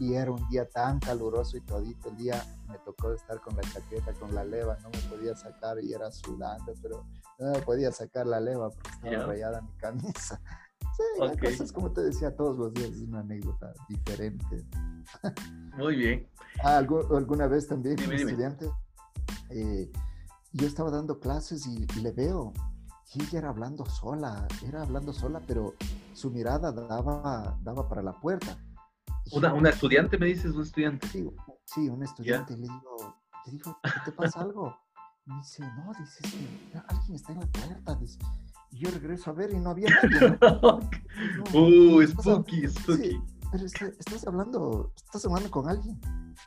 y 0.00 0.14
era 0.14 0.30
un 0.30 0.48
día 0.48 0.68
tan 0.68 1.00
caluroso 1.00 1.56
y 1.56 1.60
todito 1.60 2.08
el 2.08 2.16
día 2.16 2.44
me 2.68 2.78
tocó 2.78 3.12
estar 3.12 3.40
con 3.40 3.56
la 3.56 3.62
chaqueta, 3.62 4.12
con 4.14 4.34
la 4.34 4.44
leva, 4.44 4.78
no 4.82 4.90
me 4.90 4.98
podía 5.16 5.34
sacar 5.34 5.82
y 5.82 5.92
era 5.92 6.10
sudando, 6.10 6.72
pero 6.80 7.04
no 7.38 7.52
me 7.52 7.60
podía 7.60 7.90
sacar 7.90 8.26
la 8.26 8.40
leva 8.40 8.70
porque 8.70 8.90
estaba 8.90 9.26
rayada 9.26 9.60
mi 9.60 9.72
camisa. 9.76 10.40
Sí, 10.98 11.22
okay. 11.22 11.52
cosas 11.52 11.72
como 11.72 11.92
te 11.92 12.02
decía 12.02 12.34
todos 12.34 12.58
los 12.58 12.74
días, 12.74 12.90
es 12.90 13.02
una 13.02 13.20
anécdota 13.20 13.72
diferente. 13.88 14.66
Muy 15.76 15.96
bien. 15.96 16.28
Ah, 16.62 16.78
alguna 16.78 17.46
vez 17.46 17.68
también, 17.68 17.96
un 18.04 18.12
estudiante, 18.12 18.68
eh, 19.50 19.90
yo 20.52 20.66
estaba 20.66 20.90
dando 20.90 21.20
clases 21.20 21.66
y, 21.66 21.86
le 22.00 22.10
veo, 22.10 22.52
y 23.14 23.22
ella 23.22 23.38
era 23.38 23.48
hablando 23.50 23.86
sola, 23.86 24.46
era 24.66 24.82
hablando 24.82 25.12
sola, 25.12 25.40
pero 25.46 25.74
su 26.12 26.30
mirada 26.30 26.72
daba, 26.72 27.58
daba 27.62 27.88
para 27.88 28.02
la 28.02 28.12
puerta 28.12 28.58
una, 29.32 29.52
una 29.52 29.70
estudiante, 29.70 30.18
me 30.18 30.26
dices, 30.26 30.52
un 30.54 30.62
estudiante. 30.62 31.06
Sí, 31.08 31.28
sí 31.64 31.88
un 31.88 32.02
estudiante. 32.02 32.56
Le 32.56 32.62
digo, 32.62 33.16
le 33.46 33.52
digo, 33.52 33.78
¿te 34.04 34.12
pasa 34.12 34.40
algo? 34.40 34.76
me 35.26 35.36
dice, 35.36 35.62
no, 35.62 35.92
dice, 35.98 36.22
que 36.72 36.78
alguien 36.88 37.14
está 37.14 37.32
en 37.32 37.40
la 37.40 37.46
puerta. 37.46 37.98
Y 38.70 38.78
yo 38.78 38.90
regreso 38.90 39.30
a 39.30 39.32
ver 39.34 39.52
y 39.52 39.58
no 39.58 39.70
había 39.70 39.88
nadie. 40.02 40.38
uh, 41.54 42.06
spooky, 42.06 42.68
spooky. 42.68 43.22
pero 43.50 43.64
estás 43.64 44.26
hablando, 44.26 44.92
estás 44.96 45.24
hablando 45.24 45.50
con 45.50 45.68
alguien. 45.68 46.00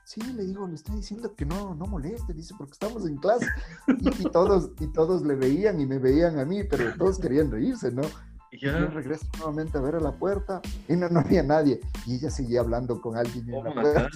Sí, 0.05 0.21
le 0.21 0.43
digo, 0.43 0.67
le 0.67 0.75
estoy 0.75 0.95
diciendo 0.97 1.35
que 1.35 1.45
no, 1.45 1.75
no 1.75 1.85
moleste, 1.85 2.33
dice, 2.33 2.53
porque 2.57 2.73
estamos 2.73 3.05
en 3.05 3.17
clase. 3.17 3.47
Y, 3.87 4.23
y, 4.23 4.31
todos, 4.31 4.71
y 4.79 4.87
todos 4.87 5.21
le 5.23 5.35
veían 5.35 5.79
y 5.81 5.85
me 5.85 5.99
veían 5.99 6.39
a 6.39 6.45
mí, 6.45 6.63
pero 6.63 6.95
todos 6.97 7.19
querían 7.19 7.51
reírse, 7.51 7.91
¿no? 7.91 8.03
Y 8.51 8.59
yo 8.59 8.87
regreso 8.87 9.25
nuevamente 9.37 9.77
a 9.77 9.81
ver 9.81 9.95
a 9.95 9.99
la 10.01 10.11
puerta 10.11 10.61
y 10.89 10.95
no, 10.97 11.07
no 11.07 11.21
había 11.21 11.41
nadie. 11.41 11.79
Y 12.05 12.15
ella 12.15 12.29
seguía 12.29 12.59
hablando 12.59 12.99
con 12.99 13.15
alguien 13.15 13.49
en 13.49 13.63
la 13.63 13.73
puerta. 13.73 14.09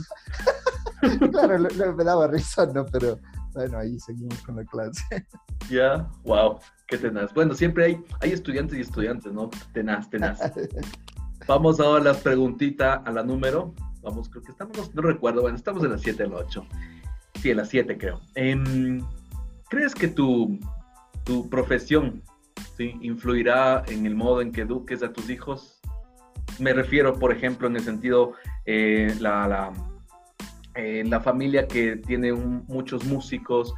claro, 1.31 1.95
me 1.95 2.03
daba 2.03 2.27
risa, 2.27 2.65
¿no? 2.65 2.85
Pero 2.85 3.17
bueno, 3.55 3.79
ahí 3.79 3.99
seguimos 3.99 4.39
con 4.41 4.57
la 4.57 4.65
clase. 4.65 5.03
Ya, 5.69 6.07
wow, 6.23 6.59
qué 6.87 6.95
tenaz. 6.95 7.33
Bueno, 7.33 7.55
siempre 7.55 7.85
hay, 7.85 8.03
hay 8.21 8.33
estudiantes 8.33 8.77
y 8.77 8.81
estudiantes, 8.81 9.33
¿no? 9.33 9.49
Tenaz, 9.73 10.07
tenaz. 10.11 10.39
Vamos 11.47 11.79
ahora 11.79 12.11
a 12.11 12.13
la 12.13 12.19
preguntita, 12.19 12.95
a 12.95 13.11
la 13.11 13.23
número. 13.23 13.73
Vamos, 14.03 14.29
creo 14.29 14.43
que 14.43 14.51
estamos, 14.51 14.93
no 14.93 15.01
recuerdo, 15.01 15.41
bueno, 15.41 15.57
estamos 15.57 15.83
en 15.83 15.91
la 15.91 15.97
7 15.97 16.23
o 16.25 16.29
la 16.29 16.35
8. 16.35 16.67
Sí, 17.41 17.49
en 17.49 17.57
la 17.57 17.65
7 17.65 17.97
creo. 17.97 18.21
Em, 18.35 19.01
¿Crees 19.69 19.95
que 19.95 20.07
tu, 20.07 20.59
tu 21.23 21.49
profesión 21.49 22.21
¿sí? 22.77 22.93
influirá 23.01 23.83
en 23.87 24.05
el 24.05 24.13
modo 24.13 24.41
en 24.41 24.51
que 24.51 24.61
eduques 24.61 25.01
a 25.01 25.11
tus 25.11 25.31
hijos. 25.31 25.79
Me 26.59 26.73
refiero, 26.73 27.17
por 27.17 27.31
ejemplo, 27.31 27.67
en 27.67 27.75
el 27.75 27.81
sentido, 27.81 28.33
eh, 28.65 29.15
la, 29.19 29.47
la, 29.47 29.73
eh, 30.75 31.03
la, 31.05 31.19
familia 31.19 31.67
que 31.67 31.97
tiene 31.97 32.33
muchos 32.33 33.05
músicos, 33.05 33.73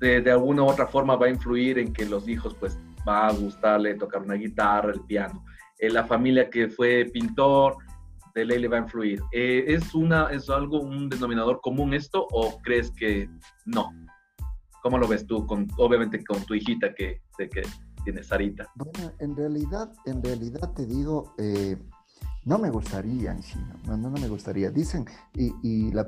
de, 0.00 0.30
alguna 0.30 0.62
u 0.62 0.66
otra 0.66 0.86
forma 0.86 1.16
va 1.16 1.26
a 1.26 1.30
influir 1.30 1.78
en 1.78 1.92
que 1.92 2.04
los 2.06 2.26
hijos 2.28 2.54
pues 2.58 2.78
va 3.06 3.28
a 3.28 3.32
gustarle 3.32 3.94
tocar 3.94 4.22
una 4.22 4.34
guitarra, 4.34 4.92
el 4.92 5.00
piano. 5.02 5.44
Eh, 5.78 5.90
la 5.90 6.04
familia 6.04 6.50
que 6.50 6.68
fue 6.68 7.08
pintor, 7.12 7.76
de 8.34 8.44
ley 8.44 8.58
le 8.58 8.68
va 8.68 8.78
a 8.78 8.80
influir. 8.80 9.20
¿es, 9.30 9.94
una, 9.94 10.28
¿Es 10.30 10.48
algo, 10.48 10.80
un 10.80 11.08
denominador 11.08 11.60
común 11.60 11.92
esto 11.92 12.26
o 12.30 12.60
crees 12.62 12.90
que 12.90 13.28
no? 13.66 13.90
¿Cómo 14.82 14.98
lo 14.98 15.06
ves 15.06 15.26
tú, 15.26 15.46
con, 15.46 15.68
obviamente 15.76 16.24
con 16.24 16.42
tu 16.44 16.54
hijita 16.54 16.94
que 16.94 17.20
que 17.48 17.62
tiene 18.04 18.22
Sarita? 18.22 18.70
Bueno, 18.74 19.12
en 19.18 19.36
realidad, 19.36 19.92
en 20.06 20.22
realidad 20.22 20.72
te 20.74 20.86
digo, 20.86 21.34
eh, 21.38 21.76
no 22.44 22.58
me 22.58 22.70
gustaría 22.70 23.32
en 23.32 23.40
no, 23.86 23.96
no, 23.96 24.10
no, 24.10 24.18
me 24.18 24.28
gustaría. 24.28 24.70
Dicen, 24.70 25.06
y, 25.34 25.52
y 25.62 25.92
la, 25.92 26.06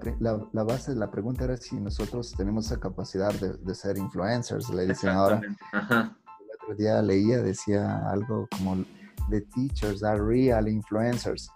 la, 0.52 0.62
base 0.64 0.92
de 0.92 0.98
la 0.98 1.10
pregunta 1.10 1.44
era 1.44 1.56
si 1.56 1.76
nosotros 1.76 2.34
tenemos 2.36 2.66
esa 2.66 2.80
capacidad 2.80 3.32
de, 3.34 3.54
de 3.54 3.74
ser 3.74 3.98
influencers, 3.98 4.68
le 4.70 4.86
dicen 4.86 5.10
ahora. 5.10 5.40
El 5.40 6.62
otro 6.62 6.74
día 6.76 7.00
leía, 7.02 7.40
decía 7.42 8.10
algo 8.10 8.48
como, 8.56 8.84
the 9.30 9.40
teachers 9.54 10.02
are 10.02 10.20
real 10.20 10.68
influencers. 10.68 11.48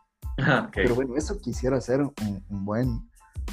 Pero 0.75 0.95
bueno, 0.95 1.17
eso 1.17 1.39
quisiera 1.41 1.81
ser 1.81 2.01
un, 2.03 2.13
un 2.49 2.65
buen 2.65 3.09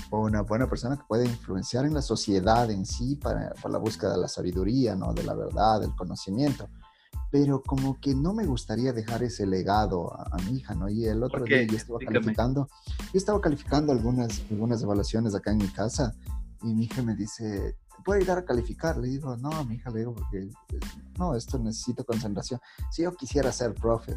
o 0.09 0.19
una 0.19 0.41
buena 0.41 0.67
persona 0.67 0.97
que 0.97 1.03
puede 1.07 1.25
influenciar 1.25 1.85
en 1.85 1.93
la 1.93 2.01
sociedad 2.01 2.69
en 2.69 2.85
sí 2.85 3.15
para, 3.15 3.53
la 3.67 3.77
búsqueda 3.77 4.13
de 4.13 4.21
la 4.21 4.27
sabiduría, 4.27 4.95
¿no? 4.95 5.13
de 5.13 5.23
la 5.23 5.33
verdad, 5.33 5.81
del 5.81 5.95
conocimiento. 5.95 6.67
Pero 7.35 7.61
como 7.61 7.99
que 7.99 8.15
no 8.15 8.33
me 8.33 8.45
gustaría 8.45 8.93
dejar 8.93 9.21
ese 9.21 9.45
legado 9.45 10.09
a, 10.17 10.37
mi 10.37 10.59
hija, 10.59 10.73
¿no? 10.73 10.87
Y 10.87 11.03
el 11.05 11.21
otro 11.21 11.43
día 11.43 11.63
yo 11.63 11.75
estaba 11.75 11.99
calificando, 11.99 12.69
yo 12.97 13.17
estaba 13.17 13.41
calificando 13.41 13.91
algunas, 13.91 14.41
algunas 14.49 14.81
evaluaciones 14.81 15.35
acá 15.35 15.51
en 15.51 15.57
mi 15.57 15.67
casa 15.67 16.15
y 16.63 16.67
mi 16.67 16.85
hija 16.85 17.01
me 17.01 17.13
dice, 17.13 17.75
puede 18.05 18.21
ir 18.21 18.31
a 18.31 18.45
calificar? 18.45 18.97
Le 18.97 19.07
digo, 19.07 19.35
no, 19.35 19.65
mi 19.65 19.75
hija, 19.75 19.89
le 19.89 19.99
digo, 19.99 20.13
porque 20.13 20.37
eh, 20.37 20.79
no, 21.17 21.35
esto 21.35 21.57
necesito 21.57 22.05
concentración. 22.05 22.61
Si 22.91 23.01
yo 23.01 23.11
quisiera 23.13 23.51
ser 23.51 23.73
profe, 23.73 24.15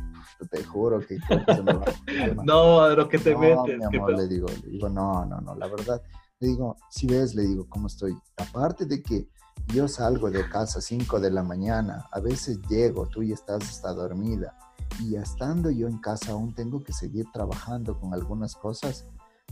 te 0.50 0.62
juro 0.62 1.00
que, 1.00 1.18
se 1.18 1.62
me 1.62 1.72
va 1.72 1.84
No, 2.44 2.82
a 2.82 2.90
lo 2.90 3.08
que 3.08 3.18
te 3.18 3.32
no, 3.32 3.40
metes. 3.40 3.78
Mi 3.78 3.96
amor, 3.96 4.16
le 4.16 4.28
digo, 4.28 4.46
le 4.62 4.70
digo, 4.70 4.88
no, 4.88 5.24
no, 5.24 5.40
no, 5.40 5.54
la 5.54 5.66
verdad, 5.66 6.00
le 6.38 6.48
digo, 6.48 6.76
si 6.90 7.06
ves, 7.06 7.34
le 7.34 7.42
digo, 7.42 7.66
¿cómo 7.68 7.86
estoy? 7.86 8.16
Aparte 8.36 8.84
de 8.84 9.02
que 9.02 9.26
yo 9.68 9.88
salgo 9.88 10.30
de 10.30 10.48
casa 10.48 10.78
a 10.78 10.82
5 10.82 11.18
de 11.18 11.30
la 11.30 11.42
mañana, 11.42 12.06
a 12.12 12.20
veces 12.20 12.60
llego, 12.68 13.06
tú 13.06 13.22
ya 13.22 13.34
estás 13.34 13.62
hasta 13.62 13.92
dormida, 13.94 14.56
y 15.00 15.16
estando 15.16 15.70
yo 15.70 15.88
en 15.88 15.98
casa 15.98 16.32
aún 16.32 16.54
tengo 16.54 16.82
que 16.84 16.92
seguir 16.92 17.26
trabajando 17.32 17.98
con 17.98 18.14
algunas 18.14 18.54
cosas, 18.54 19.06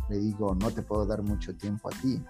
le 0.09 0.19
digo, 0.19 0.55
no 0.55 0.71
te 0.71 0.83
puedo 0.83 1.07
dar 1.07 1.23
mucho 1.23 1.57
tiempo 1.57 1.89
a 1.89 1.93
ti 2.01 2.23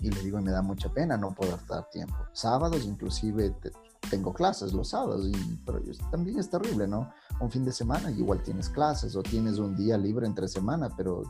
y 0.00 0.10
le 0.10 0.22
digo, 0.22 0.40
me 0.40 0.50
da 0.50 0.62
mucha 0.62 0.92
pena 0.92 1.16
no 1.16 1.34
poder 1.34 1.58
dar 1.66 1.88
tiempo. 1.90 2.16
Sábados 2.32 2.84
inclusive 2.84 3.54
tengo 4.10 4.32
clases 4.32 4.72
los 4.72 4.90
sábados, 4.90 5.26
y, 5.26 5.56
pero 5.64 5.80
también 6.10 6.38
es 6.38 6.48
terrible, 6.50 6.86
¿no? 6.86 7.10
Un 7.40 7.50
fin 7.50 7.64
de 7.64 7.72
semana 7.72 8.10
igual 8.10 8.42
tienes 8.42 8.68
clases 8.68 9.16
o 9.16 9.22
tienes 9.22 9.58
un 9.58 9.74
día 9.74 9.96
libre 9.96 10.26
entre 10.26 10.48
semana, 10.48 10.88
pero, 10.96 11.22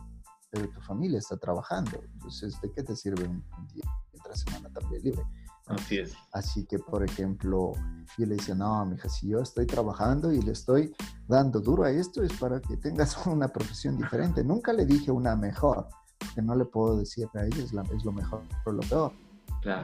pero 0.51 0.69
tu 0.69 0.81
familia 0.81 1.19
está 1.19 1.37
trabajando. 1.37 2.03
Entonces, 2.15 2.61
¿de 2.61 2.71
qué 2.73 2.83
te 2.83 2.97
sirve 2.97 3.25
un, 3.25 3.43
día 3.73 3.85
entre 4.13 4.37
semana 4.37 4.69
también 4.73 5.03
libre? 5.03 5.23
Así 5.67 5.99
es. 5.99 6.15
Así 6.33 6.65
que, 6.65 6.79
por 6.79 7.03
ejemplo, 7.03 7.73
yo 8.19 8.27
le 8.27 8.37
decía, 8.37 8.55
no, 8.55 8.85
mija, 8.85 9.09
si 9.09 9.29
yo 9.29 9.41
estoy 9.41 9.67
trabajando 9.67 10.33
y 10.33 10.41
le 10.41 10.53
estoy 10.53 10.95
dando 11.27 11.61
duro 11.61 11.85
a 11.85 11.91
esto, 11.91 12.23
es 12.23 12.33
para 12.35 12.61
que 12.61 12.77
tengas 12.77 13.17
una 13.27 13.49
profesión 13.49 13.97
diferente. 13.97 14.45
Nunca 14.45 14.73
le 14.73 14.87
dije 14.87 15.11
una 15.11 15.35
mejor, 15.35 15.89
que 16.35 16.43
no 16.43 16.55
le 16.55 16.65
puedo 16.65 16.97
decir 16.97 17.29
a 17.35 17.45
ella 17.45 17.63
es, 17.65 17.73
lo 17.73 18.13
mejor 18.13 18.43
o 18.65 18.73
lo 18.73 18.81
peor. 18.83 19.13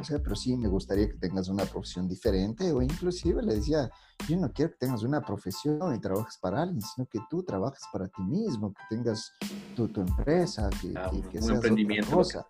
O 0.01 0.05
sea, 0.05 0.19
pero 0.23 0.37
sí 0.37 0.57
me 0.57 0.69
gustaría 0.69 1.09
que 1.09 1.15
tengas 1.19 1.49
una 1.49 1.65
profesión 1.65 2.09
diferente 2.09 2.71
o 2.73 2.81
inclusive 2.83 3.43
le 3.43 3.57
decía, 3.57 3.91
yo 4.29 4.37
no 4.37 4.53
quiero 4.53 4.71
que 4.73 4.79
tengas 4.79 5.03
una 5.03 5.21
profesión 5.21 5.95
y 5.95 5.99
trabajes 5.99 6.39
para 6.39 6.63
alguien, 6.63 6.81
sino 6.83 7.07
que 7.09 7.19
tú 7.29 7.43
trabajes 7.43 7.83
para 7.93 8.07
ti 8.07 8.23
mismo, 8.23 8.73
que 8.73 8.83
tengas 8.97 9.33
tu, 9.75 9.89
tu 9.89 10.01
empresa, 10.03 10.71
que, 10.81 10.95
Ah, 10.97 11.09
que, 11.11 11.17
un- 11.17 11.23
que 11.31 11.39
un 11.39 11.43
seas 11.45 11.51
emprendimiento. 11.57 12.07
otra 12.11 12.17
cosa. 12.17 12.47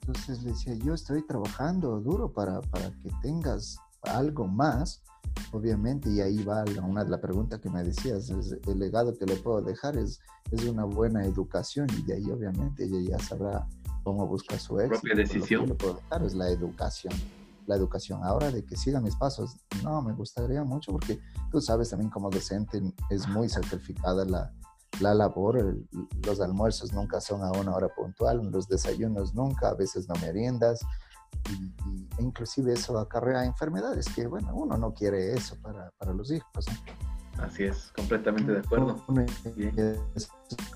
Entonces 0.00 0.42
le 0.42 0.50
decía, 0.52 0.74
yo 0.74 0.94
estoy 0.94 1.26
trabajando 1.26 2.00
duro 2.00 2.32
para, 2.32 2.60
para 2.62 2.90
que 3.02 3.10
tengas 3.22 3.76
algo 4.06 4.46
más, 4.46 5.02
obviamente, 5.52 6.10
y 6.10 6.20
ahí 6.20 6.42
va 6.44 6.64
la- 6.64 6.82
una 6.82 7.04
de 7.04 7.10
las 7.10 7.20
preguntas 7.20 7.60
que 7.60 7.70
me 7.70 7.82
decías, 7.82 8.30
es, 8.30 8.56
el 8.66 8.78
legado 8.78 9.16
que 9.16 9.26
le 9.26 9.36
puedo 9.36 9.60
dejar 9.62 9.96
es, 9.96 10.20
es 10.50 10.64
una 10.64 10.84
buena 10.84 11.24
educación 11.24 11.86
y 11.98 12.02
de 12.02 12.14
ahí 12.14 12.30
obviamente 12.30 12.84
ella 12.84 13.16
ya 13.16 13.18
sabrá 13.18 13.66
cómo 14.02 14.26
buscar 14.26 14.58
su 14.58 14.78
éxito. 14.80 15.00
Propia 15.00 15.14
lo 15.14 15.16
que 15.16 15.22
decisión. 15.34 15.60
yo 15.62 15.66
le 15.66 15.74
puedo 15.74 15.94
dejar 15.94 16.22
es 16.24 16.34
la 16.34 16.48
educación. 16.50 17.12
La 17.66 17.76
educación. 17.76 18.20
Ahora 18.22 18.50
de 18.50 18.62
que 18.62 18.76
siga 18.76 19.00
mis 19.00 19.16
pasos, 19.16 19.56
no, 19.82 20.02
me 20.02 20.12
gustaría 20.12 20.62
mucho 20.64 20.92
porque 20.92 21.18
tú 21.50 21.60
sabes 21.62 21.88
también 21.88 22.10
como 22.10 22.28
docente 22.28 22.82
es 23.08 23.26
muy 23.28 23.48
sacrificada 23.48 24.26
la, 24.26 24.52
la 25.00 25.14
labor, 25.14 25.56
el- 25.58 25.88
los 26.26 26.40
almuerzos 26.42 26.92
nunca 26.92 27.20
son 27.22 27.42
a 27.42 27.50
una 27.52 27.74
hora 27.74 27.88
puntual, 27.88 28.50
los 28.50 28.68
desayunos 28.68 29.34
nunca, 29.34 29.70
a 29.70 29.74
veces 29.74 30.06
no 30.08 30.14
meriendas, 30.20 30.80
y, 31.50 31.52
y- 31.88 32.08
e 32.18 32.22
inclusive 32.22 32.72
eso 32.72 32.98
acarrea 32.98 33.44
enfermedades, 33.44 34.06
que 34.14 34.26
bueno, 34.26 34.54
uno 34.54 34.76
no 34.76 34.92
quiere 34.94 35.32
eso 35.32 35.56
para, 35.62 35.90
para 35.98 36.12
los 36.12 36.30
hijos. 36.30 36.66
¿no? 36.68 37.42
Así 37.44 37.64
es, 37.64 37.92
completamente 37.96 38.52
de 38.52 38.58
acuerdo. 38.60 39.02
Uno 39.08 39.24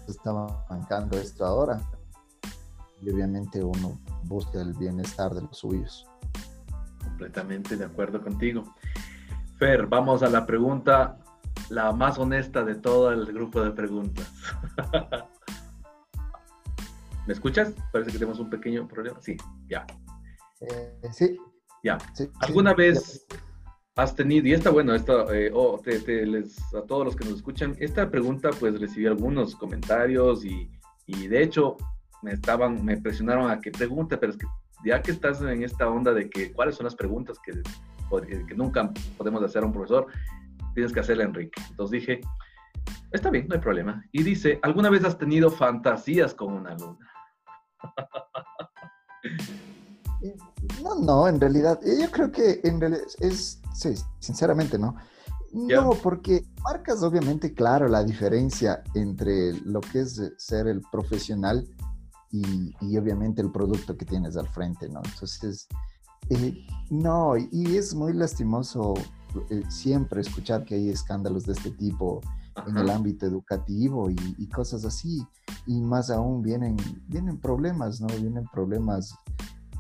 está 0.09 0.33
bancando 0.69 1.17
esto 1.19 1.45
ahora, 1.45 1.81
y 3.01 3.11
obviamente 3.11 3.63
uno 3.63 3.99
busca 4.25 4.61
el 4.61 4.73
bienestar 4.75 5.33
de 5.35 5.43
los 5.43 5.57
suyos. 5.59 6.07
Completamente 7.03 7.77
de 7.77 7.85
acuerdo 7.85 8.21
contigo. 8.23 8.65
Fer, 9.59 9.87
vamos 9.87 10.23
a 10.23 10.29
la 10.29 10.47
pregunta, 10.47 11.19
la 11.69 11.93
más 11.93 12.19
honesta 12.19 12.65
de 12.65 12.75
todo 12.77 13.11
el 13.13 13.27
grupo 13.33 13.63
de 13.63 13.71
preguntas. 13.71 14.29
¿Me 17.27 17.35
escuchas? 17.35 17.73
Parece 17.93 18.11
que 18.13 18.19
tenemos 18.19 18.39
un 18.41 18.49
pequeño 18.51 18.89
problema. 18.89 19.21
Sí, 19.21 19.37
ya. 19.69 19.87
Eh, 20.61 21.01
sí. 21.13 21.37
Ya. 21.85 21.99
sí, 22.15 22.29
¿Alguna 22.41 22.71
sí. 22.71 22.77
vez 22.77 23.27
has 23.97 24.15
tenido, 24.15 24.47
y 24.47 24.53
esta, 24.53 24.71
bueno, 24.71 24.95
esta, 24.95 25.25
eh, 25.35 25.51
oh, 25.53 25.81
te- 25.83 26.01
te 26.01 26.25
les- 26.27 26.59
a 26.75 26.83
todos 26.83 27.05
los 27.05 27.17
que 27.17 27.25
nos 27.25 27.35
escuchan, 27.35 27.75
esta 27.79 28.11
pregunta, 28.11 28.51
pues 28.59 28.81
recibí 28.81 29.07
algunos 29.07 29.55
comentarios 29.57 30.45
y, 30.45 30.71
y 31.07 31.27
de 31.29 31.43
hecho 31.43 31.77
me 32.23 32.33
estaban, 32.33 32.85
me 32.85 32.97
presionaron 32.97 33.51
a 33.51 33.61
que 33.61 33.71
pregunte, 33.71 34.17
pero 34.19 34.33
es 34.33 34.39
que 34.39 34.47
ya 34.85 35.03
que 35.03 35.11
estás 35.13 35.41
en 35.43 35.63
esta 35.65 35.89
onda 35.89 36.13
de 36.13 36.29
que 36.31 36.53
cuáles 36.53 36.77
son 36.77 36.85
las 36.85 36.95
preguntas 36.95 37.39
que, 37.45 37.53
pod- 38.09 38.47
que 38.47 38.55
nunca 38.55 38.93
podemos 39.17 39.43
hacer 39.43 39.63
a 39.63 39.67
un 39.67 39.73
profesor, 39.73 40.07
tienes 40.75 40.93
que 40.93 41.01
hacerle 41.01 41.25
a 41.25 41.27
Enrique. 41.27 41.61
Entonces 41.71 42.01
dije, 42.01 42.21
está 43.13 43.31
bien, 43.31 43.49
no 43.49 43.55
hay 43.57 43.61
problema. 43.61 44.05
Y 44.13 44.23
dice, 44.23 44.59
¿alguna 44.63 44.91
vez 44.91 45.05
has 45.05 45.19
tenido 45.19 45.51
fantasías 45.51 46.35
con 46.35 46.53
una 46.53 46.71
alumna? 46.71 47.11
No, 50.83 50.95
no, 50.97 51.29
en 51.29 51.41
realidad, 51.41 51.81
eh, 51.85 51.99
yo 52.01 52.11
creo 52.11 52.33
que 52.33 52.61
en 52.65 52.81
realidad 52.81 53.03
es, 53.21 53.61
sí, 53.75 53.95
sinceramente 54.19 54.79
no. 54.79 54.97
Ya. 55.53 55.81
No, 55.81 55.91
porque 55.93 56.45
marcas 56.63 57.03
obviamente, 57.03 57.55
claro, 57.55 57.89
la 57.89 58.05
diferencia 58.05 58.83
entre 58.95 59.55
lo 59.61 59.81
que 59.81 60.01
es 60.01 60.21
ser 60.37 60.67
el 60.67 60.83
profesional 60.93 61.67
y, 62.31 62.75
y 62.83 62.99
obviamente 62.99 63.41
el 63.41 63.51
producto 63.51 63.97
que 63.97 64.05
tienes 64.05 64.37
al 64.37 64.49
frente, 64.49 64.89
¿no? 64.91 65.01
Entonces, 65.05 65.67
eh, 66.29 66.67
no, 66.91 67.35
y 67.37 67.77
es 67.77 67.95
muy 67.95 68.13
lastimoso 68.13 68.95
eh, 69.51 69.63
siempre 69.71 70.21
escuchar 70.21 70.65
que 70.65 70.75
hay 70.75 70.91
escándalos 70.91 71.47
de 71.47 71.53
este 71.53 71.71
tipo 71.71 72.21
en 72.67 72.77
el 72.77 72.91
ámbito 72.91 73.25
educativo 73.25 74.11
y, 74.11 74.17
y 74.37 74.49
cosas 74.49 74.85
así. 74.85 75.25
Y 75.67 75.81
más 75.81 76.11
aún 76.11 76.43
vienen, 76.43 76.77
vienen 77.07 77.39
problemas, 77.39 78.01
¿no? 78.01 78.09
Vienen 78.09 78.45
problemas 78.53 79.15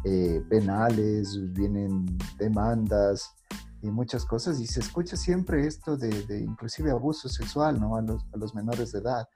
eh, 0.04 0.42
penales, 0.48 1.38
vienen 1.52 2.18
demandas 2.38 3.34
y 3.82 3.90
muchas 3.90 4.24
cosas. 4.24 4.61
Y 4.61 4.66
se 4.66 4.80
escucha 4.80 5.16
siempre 5.16 5.66
esto 5.66 5.96
de, 5.96 6.08
de 6.24 6.40
inclusive 6.40 6.90
abuso 6.90 7.28
sexual, 7.28 7.80
¿no? 7.80 7.96
A 7.96 8.02
los, 8.02 8.24
a 8.32 8.37
los 8.37 8.54
menores 8.54 8.92
de 8.92 9.00
edad. 9.00 9.28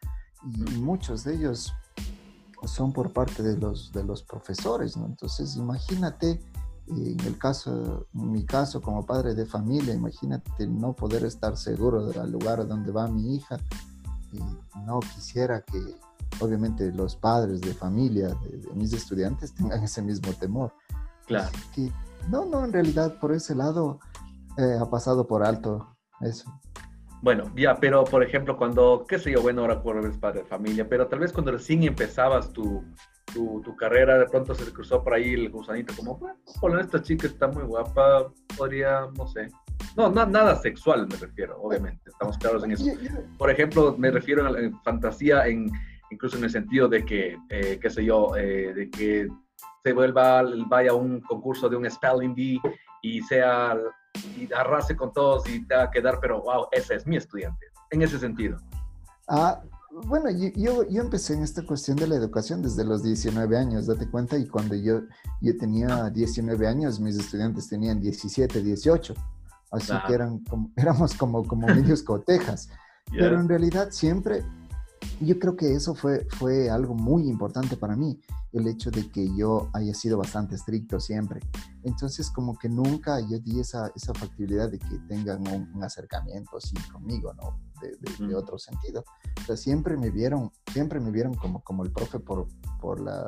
Y, 0.44 0.75
y 0.75 0.81
muchos 0.81 1.25
de 1.25 1.35
ellos 1.35 1.72
son 2.64 2.92
por 2.92 3.12
parte 3.12 3.42
de 3.42 3.57
los, 3.57 3.92
de 3.92 4.05
los 4.05 4.22
profesores, 4.22 4.96
¿no? 4.96 5.07
Entonces, 5.07 5.57
imagínate, 5.57 6.40
en 6.87 7.20
el 7.20 7.38
caso, 7.38 8.07
en 8.14 8.33
mi 8.33 8.44
caso 8.44 8.81
como 8.81 9.05
padre 9.05 9.35
de 9.35 9.46
familia, 9.46 9.94
imagínate 9.94 10.66
no 10.66 10.94
poder 10.94 11.25
estar 11.25 11.57
seguro 11.57 12.07
del 12.07 12.31
lugar 12.31 12.66
donde 12.66 12.92
va 12.92 13.09
mi 13.09 13.37
hija 13.37 13.59
y 14.33 14.38
no 14.85 15.01
quisiera 15.01 15.62
que, 15.62 15.79
obviamente, 16.40 16.92
los 16.92 17.16
padres 17.16 17.61
de 17.61 17.75
familia 17.75 18.29
de, 18.29 18.59
de 18.59 18.73
mis 18.75 18.92
estudiantes 18.92 19.55
tengan 19.55 19.83
ese 19.83 20.03
mismo 20.03 20.33
temor. 20.35 20.73
Claro. 21.27 21.51
Que, 21.75 21.90
no, 22.29 22.45
no, 22.45 22.64
en 22.64 22.73
realidad 22.73 23.18
por 23.21 23.33
ese 23.33 23.55
lado 23.55 23.99
eh, 24.59 24.77
ha 24.81 24.88
pasado 24.90 25.27
por 25.27 25.45
alto 25.45 25.97
eso. 26.21 26.53
Bueno, 27.23 27.45
ya, 27.57 27.77
pero 27.79 28.03
por 28.03 28.25
ejemplo, 28.25 28.57
cuando, 28.57 29.05
qué 29.09 29.18
sé 29.18 29.31
yo, 29.31 29.42
bueno, 29.42 29.62
ahora 29.62 29.81
por 29.81 29.97
eres 29.97 30.18
padre 30.18 30.40
de 30.40 30.47
familia, 30.47 30.88
pero 30.88 31.07
tal 31.07 31.21
vez 31.21 31.33
cuando 31.33 31.53
recién 31.53 31.85
empezabas 31.85 32.53
tu, 32.53 32.83
tu, 33.33 33.61
tu 33.62 33.77
carrera, 33.77 34.18
de 34.18 34.27
pronto 34.27 34.55
se 34.57 34.64
cruzó 34.73 35.05
por 35.05 35.14
ahí 35.14 35.33
el 35.33 35.49
gusanito, 35.49 35.95
como, 35.97 36.16
bueno, 36.16 36.37
hola, 36.61 36.81
esta 36.81 37.01
chica 37.01 37.29
está 37.29 37.47
muy 37.47 37.62
guapa, 37.62 38.27
podría, 38.57 39.07
no 39.16 39.29
sé. 39.29 39.49
No, 39.97 40.11
na- 40.11 40.27
nada 40.27 40.57
sexual 40.57 41.07
me 41.09 41.16
refiero, 41.16 41.61
obviamente, 41.62 42.11
estamos 42.11 42.37
claros 42.38 42.64
en 42.64 42.73
eso. 42.73 42.87
Por 43.38 43.51
ejemplo, 43.51 43.95
me 43.97 44.11
refiero 44.11 44.45
a 44.45 44.51
la 44.51 44.71
fantasía, 44.83 45.47
en, 45.47 45.71
incluso 46.12 46.37
en 46.37 46.44
el 46.44 46.51
sentido 46.51 46.88
de 46.88 47.05
que, 47.05 47.37
eh, 47.48 47.79
qué 47.81 47.90
sé 47.90 48.05
yo, 48.05 48.37
eh, 48.37 48.72
de 48.75 48.90
que 48.90 49.29
se 49.83 49.92
vuelva, 49.92 50.44
vaya 50.68 50.92
a 50.92 50.94
un 50.94 51.20
concurso 51.20 51.68
de 51.68 51.77
un 51.77 51.90
spelling 51.90 52.35
bee 52.35 52.61
y 53.03 53.20
sea, 53.22 53.77
y 54.37 54.48
arrase 54.53 54.94
con 54.96 55.12
todos 55.12 55.48
y 55.48 55.66
te 55.66 55.75
va 55.75 55.85
a 55.85 55.90
quedar, 55.90 56.18
pero 56.20 56.42
wow, 56.42 56.66
ese 56.70 56.94
es 56.94 57.07
mi 57.07 57.16
estudiante. 57.16 57.66
En 57.90 58.03
ese 58.03 58.18
sentido. 58.18 58.59
Ah, 59.29 59.61
bueno, 60.07 60.31
yo, 60.31 60.48
yo, 60.55 60.88
yo 60.88 61.03
empecé 61.03 61.35
en 61.35 61.42
esta 61.42 61.64
cuestión 61.66 61.96
de 61.96 62.07
la 62.07 62.16
educación 62.16 62.62
desde 62.62 62.85
los 62.85 63.03
19 63.03 63.57
años, 63.57 63.87
date 63.87 64.09
cuenta, 64.09 64.38
y 64.38 64.46
cuando 64.46 64.75
yo, 64.75 65.03
yo 65.40 65.57
tenía 65.59 66.09
19 66.11 66.66
años, 66.66 67.01
mis 67.01 67.18
estudiantes 67.18 67.68
tenían 67.68 68.01
17, 68.01 68.62
18, 68.62 69.14
así 69.72 69.87
Claro. 69.87 70.07
que 70.07 70.14
eran 70.14 70.38
como, 70.44 70.70
éramos 70.77 71.14
como, 71.14 71.46
como 71.46 71.66
medios 71.66 72.03
cotejas, 72.03 72.70
pero 73.12 73.38
en 73.38 73.48
realidad 73.48 73.88
siempre, 73.90 74.44
yo 75.25 75.39
creo 75.39 75.57
que 75.57 75.73
eso 75.75 75.95
fue, 75.95 76.27
fue 76.39 76.71
algo 76.71 76.95
muy 76.95 77.29
importante 77.29 77.77
para 77.77 77.97
mí, 77.97 78.21
el 78.53 78.67
hecho 78.69 78.91
de 78.91 79.11
que 79.11 79.35
yo 79.37 79.69
haya 79.73 79.95
sido 79.95 80.19
bastante 80.19 80.55
estricto 80.55 81.01
siempre. 81.01 81.41
Entonces, 81.85 82.31
como 82.31 82.59
que 82.59 82.69
nunca 82.69 83.21
yo 83.21 83.39
di 83.39 83.61
esa, 83.61 83.91
esa 83.95 84.13
factibilidad 84.15 84.71
de 84.71 84.79
que 84.79 84.99
tengan 85.09 85.47
un, 85.49 85.71
un 85.75 85.85
acercamiento 85.85 86.57
así 86.57 86.75
conmigo, 86.93 87.33
¿no? 87.35 87.59
De, 87.81 87.91
de- 88.01 88.27
de 88.29 88.35
otro 88.35 88.59
sentido. 88.59 89.05
O 89.41 89.45
sea, 89.47 89.57
siempre 89.57 89.97
me 89.97 90.11
vieron, 90.11 90.51
siempre 90.73 91.01
me 91.01 91.11
vieron 91.11 91.35
como, 91.35 91.63
como 91.63 91.83
el 91.85 91.91
profe 91.93 92.19
por, 92.21 92.47
por 92.81 93.01
la... 93.01 93.25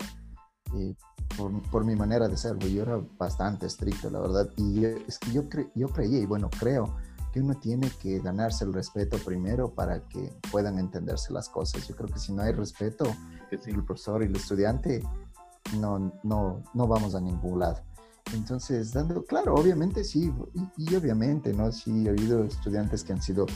eh, 0.76 0.94
por, 1.36 1.50
por 1.70 1.84
mi 1.84 1.96
manera 1.96 2.28
de 2.28 2.36
ser, 2.36 2.56
yo 2.58 2.82
era 2.82 3.00
bastante 3.18 3.66
estricto, 3.66 4.08
la 4.10 4.20
verdad, 4.20 4.48
y 4.56 4.80
yo- 4.80 4.88
es 5.08 5.18
que 5.18 5.32
yo, 5.32 5.42
cre- 5.48 5.70
yo 5.74 5.88
creía, 5.88 6.20
y 6.20 6.26
bueno, 6.26 6.48
creo 6.60 6.94
que 7.34 7.40
uno 7.40 7.54
tiene 7.56 7.90
que 8.00 8.20
ganarse 8.20 8.64
el 8.64 8.72
respeto 8.72 9.18
primero 9.18 9.74
para 9.74 10.06
que 10.08 10.32
puedan 10.52 10.78
entenderse 10.78 11.32
las 11.32 11.48
cosas. 11.48 11.88
Yo 11.88 11.96
creo 11.96 12.08
que 12.08 12.20
si 12.20 12.32
no 12.32 12.42
hay 12.42 12.52
respeto, 12.52 13.06
sí. 13.50 13.72
el 13.72 13.84
profesor 13.84 14.22
y 14.22 14.26
el 14.26 14.36
estudiante, 14.36 15.02
no, 15.80 16.12
no, 16.22 16.62
no 16.74 16.86
vamos 16.86 17.16
a 17.16 17.20
ningún 17.20 17.58
lado. 17.58 17.82
Entonces, 18.34 18.92
dando, 18.92 19.24
claro, 19.24 19.56
obviamente 19.56 20.04
sí, 20.04 20.32
y, 20.54 20.92
y 20.92 20.94
obviamente, 20.94 21.52
¿no? 21.52 21.72
Sí, 21.72 22.06
he 22.06 22.10
habido 22.10 22.44
estudiantes 22.44 23.02
que 23.02 23.12
han 23.12 23.20
sido, 23.20 23.46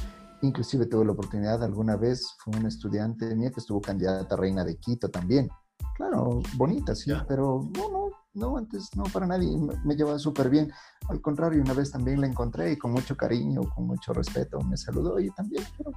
inclusive 0.42 0.86
tuve 0.86 1.04
la 1.04 1.12
oportunidad 1.12 1.62
alguna 1.62 1.94
vez, 1.94 2.34
fue 2.42 2.58
un 2.58 2.66
estudiante 2.66 3.32
mía 3.36 3.52
que 3.52 3.60
estuvo 3.60 3.80
candidata 3.80 4.34
a 4.34 4.38
reina 4.38 4.64
de 4.64 4.76
Quito 4.76 5.08
también. 5.08 5.48
Claro, 5.96 6.42
bonita, 6.56 6.96
sí, 6.96 7.12
pero 7.28 7.70
no, 7.76 7.90
no, 8.34 8.56
antes 8.56 8.94
no 8.96 9.04
para 9.04 9.26
nadie, 9.26 9.56
me, 9.56 9.74
me 9.84 9.96
llevaba 9.96 10.18
súper 10.18 10.48
bien. 10.48 10.72
Al 11.08 11.20
contrario, 11.20 11.60
una 11.62 11.72
vez 11.72 11.90
también 11.90 12.20
la 12.20 12.26
encontré 12.26 12.72
y 12.72 12.76
con 12.76 12.92
mucho 12.92 13.16
cariño, 13.16 13.62
con 13.74 13.86
mucho 13.86 14.12
respeto, 14.12 14.60
me 14.60 14.76
saludó 14.76 15.18
y 15.18 15.30
también, 15.30 15.64
pero 15.76 15.92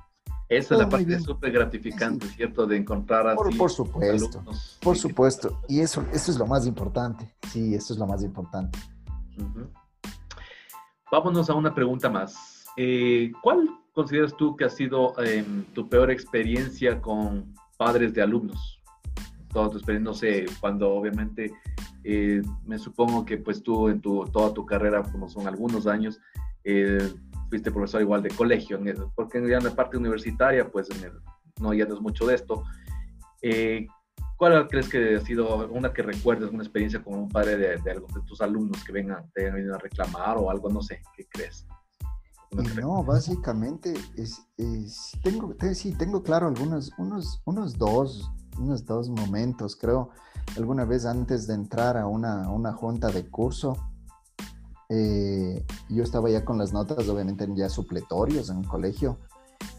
Esa 0.49 0.75
es 0.75 0.79
la 0.81 0.89
parte 0.89 1.19
súper 1.19 1.51
gratificante, 1.51 2.27
¿cierto? 2.27 2.65
De 2.65 2.77
encontrar 2.77 3.27
así. 3.27 3.37
Por, 3.37 3.57
por 3.57 3.71
supuesto, 3.71 4.39
alumnos. 4.39 4.77
por 4.81 4.97
supuesto. 4.97 5.59
Y 5.67 5.79
eso, 5.79 6.03
eso 6.13 6.31
es 6.31 6.37
lo 6.37 6.47
más 6.47 6.65
importante. 6.65 7.35
Sí, 7.49 7.75
eso 7.75 7.93
es 7.93 7.99
lo 7.99 8.07
más 8.07 8.23
importante. 8.23 8.79
Vámonos 11.11 11.49
a 11.49 11.53
una 11.53 11.73
pregunta 11.73 12.09
más. 12.09 12.65
Eh, 12.77 13.31
¿Cuál 13.41 13.69
consideras 13.93 14.35
tú 14.37 14.55
que 14.55 14.65
ha 14.65 14.69
sido 14.69 15.13
em, 15.21 15.65
tu 15.73 15.89
peor 15.89 16.09
experiencia 16.09 17.01
con 17.01 17.53
padres 17.77 18.13
de 18.13 18.21
alumnos? 18.21 18.81
Toda 19.51 19.69
tu 19.69 19.77
experiencia, 19.77 20.09
no 20.09 20.13
sé, 20.13 20.45
cuando 20.61 20.93
obviamente 20.93 21.51
Eh, 22.03 22.41
me 22.65 22.79
supongo 22.79 23.25
que 23.25 23.37
pues 23.37 23.61
tú 23.61 23.89
en 23.89 24.01
tu, 24.01 24.25
toda 24.25 24.53
tu 24.53 24.65
carrera, 24.65 25.03
como 25.03 25.29
son 25.29 25.47
algunos 25.47 25.87
años, 25.87 26.19
eh, 26.63 27.11
fuiste 27.49 27.71
profesor 27.71 28.01
igual 28.01 28.23
de 28.23 28.29
colegio, 28.29 28.79
porque 29.15 29.39
ya 29.47 29.57
en 29.57 29.63
la 29.63 29.75
parte 29.75 29.97
universitaria, 29.97 30.69
pues 30.69 30.89
no, 31.59 31.73
ya 31.73 31.85
no 31.85 31.95
es 31.95 32.01
mucho 32.01 32.25
de 32.25 32.35
esto. 32.35 32.63
Eh, 33.41 33.87
¿Cuál 34.37 34.67
crees 34.67 34.89
que 34.89 35.15
ha 35.15 35.21
sido 35.21 35.67
una 35.69 35.93
que 35.93 36.01
recuerdes, 36.01 36.49
una 36.51 36.63
experiencia 36.63 37.03
como 37.03 37.21
un 37.21 37.29
padre 37.29 37.57
de, 37.57 37.67
de, 37.77 37.93
de 37.93 38.21
tus 38.25 38.41
alumnos 38.41 38.83
que 38.83 38.91
vengan, 38.91 39.29
te 39.33 39.47
han 39.47 39.53
venido 39.53 39.75
a 39.75 39.77
reclamar 39.77 40.37
o 40.37 40.49
algo, 40.49 40.69
no 40.69 40.81
sé, 40.81 41.01
¿qué 41.15 41.27
crees? 41.29 41.67
No, 42.51 43.01
básicamente 43.03 43.93
es, 44.17 44.45
tengo, 45.23 45.55
sí, 45.73 45.93
tengo 45.93 46.21
claro 46.21 46.47
algunos, 46.47 46.91
unos, 46.97 47.41
unos 47.45 47.77
dos, 47.77 48.29
unos 48.57 48.85
dos 48.85 49.09
momentos, 49.09 49.75
creo, 49.75 50.09
alguna 50.57 50.85
vez 50.85 51.05
antes 51.05 51.47
de 51.47 51.53
entrar 51.53 51.97
a 51.97 52.07
una, 52.07 52.49
una 52.49 52.73
junta 52.73 53.09
de 53.09 53.29
curso, 53.29 53.77
eh, 54.89 55.65
yo 55.89 56.03
estaba 56.03 56.29
ya 56.29 56.43
con 56.43 56.57
las 56.57 56.73
notas, 56.73 57.07
obviamente 57.07 57.47
ya 57.55 57.69
supletorios 57.69 58.49
en 58.49 58.57
un 58.57 58.63
colegio, 58.65 59.17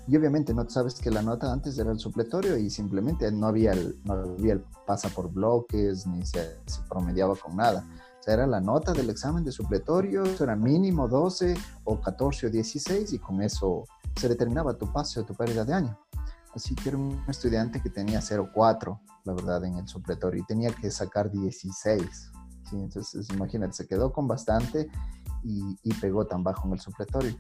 y 0.09 0.17
obviamente 0.17 0.53
no 0.53 0.69
sabes 0.69 0.95
que 0.95 1.11
la 1.11 1.23
nota 1.23 1.53
antes 1.53 1.79
era 1.79 1.93
el 1.93 1.99
supletorio 1.99 2.57
y 2.57 2.71
simplemente 2.71 3.31
no 3.31 3.47
había 3.47 3.73
el, 3.73 4.01
no 4.05 4.15
había 4.15 4.55
el 4.55 4.65
pasa 4.87 5.09
por 5.09 5.33
bloques, 5.33 6.07
ni 6.07 6.27
se, 6.27 6.59
se 6.67 6.83
promediaba 6.89 7.37
con 7.37 7.57
nada. 7.57 7.85
O 8.19 8.23
sea, 8.23 8.35
era 8.35 8.47
la 8.47 8.61
nota 8.61 8.93
del 8.93 9.11
examen 9.11 9.45
de 9.45 9.53
supletorio, 9.53 10.25
era 10.41 10.57
mínimo 10.57 11.09
12 11.09 11.55
o 11.85 12.01
14 12.01 12.47
o 12.47 12.51
16 12.51 13.13
y 13.13 13.19
con 13.19 13.43
eso 13.43 13.85
se 14.17 14.29
determinaba 14.29 14.75
tu 14.75 14.93
pase 14.93 15.21
o 15.21 15.25
tu 15.25 15.35
pérdida 15.35 15.65
de 15.65 15.75
año. 15.75 15.99
Así 16.55 16.75
que 16.75 16.91
era 16.91 16.99
un 16.99 17.23
estudiante 17.29 17.81
que 17.81 17.91
tenía 17.91 18.21
0,4, 18.21 19.01
la 19.25 19.33
verdad, 19.33 19.65
en 19.65 19.79
el 19.79 19.89
supletorio 19.89 20.43
y 20.43 20.47
tenía 20.47 20.71
que 20.71 20.91
sacar 20.91 21.31
16. 21.31 22.03
¿sí? 22.69 22.77
Entonces, 22.77 23.29
imagínate, 23.31 23.73
se 23.73 23.87
quedó 23.87 24.13
con 24.13 24.29
bastante 24.29 24.91
y, 25.43 25.79
y, 25.83 25.95
pegó 25.95 26.27
tan 26.27 26.43
bajo 26.45 26.67
en 26.67 26.75
el 26.75 26.81
supletorio. 26.81 27.37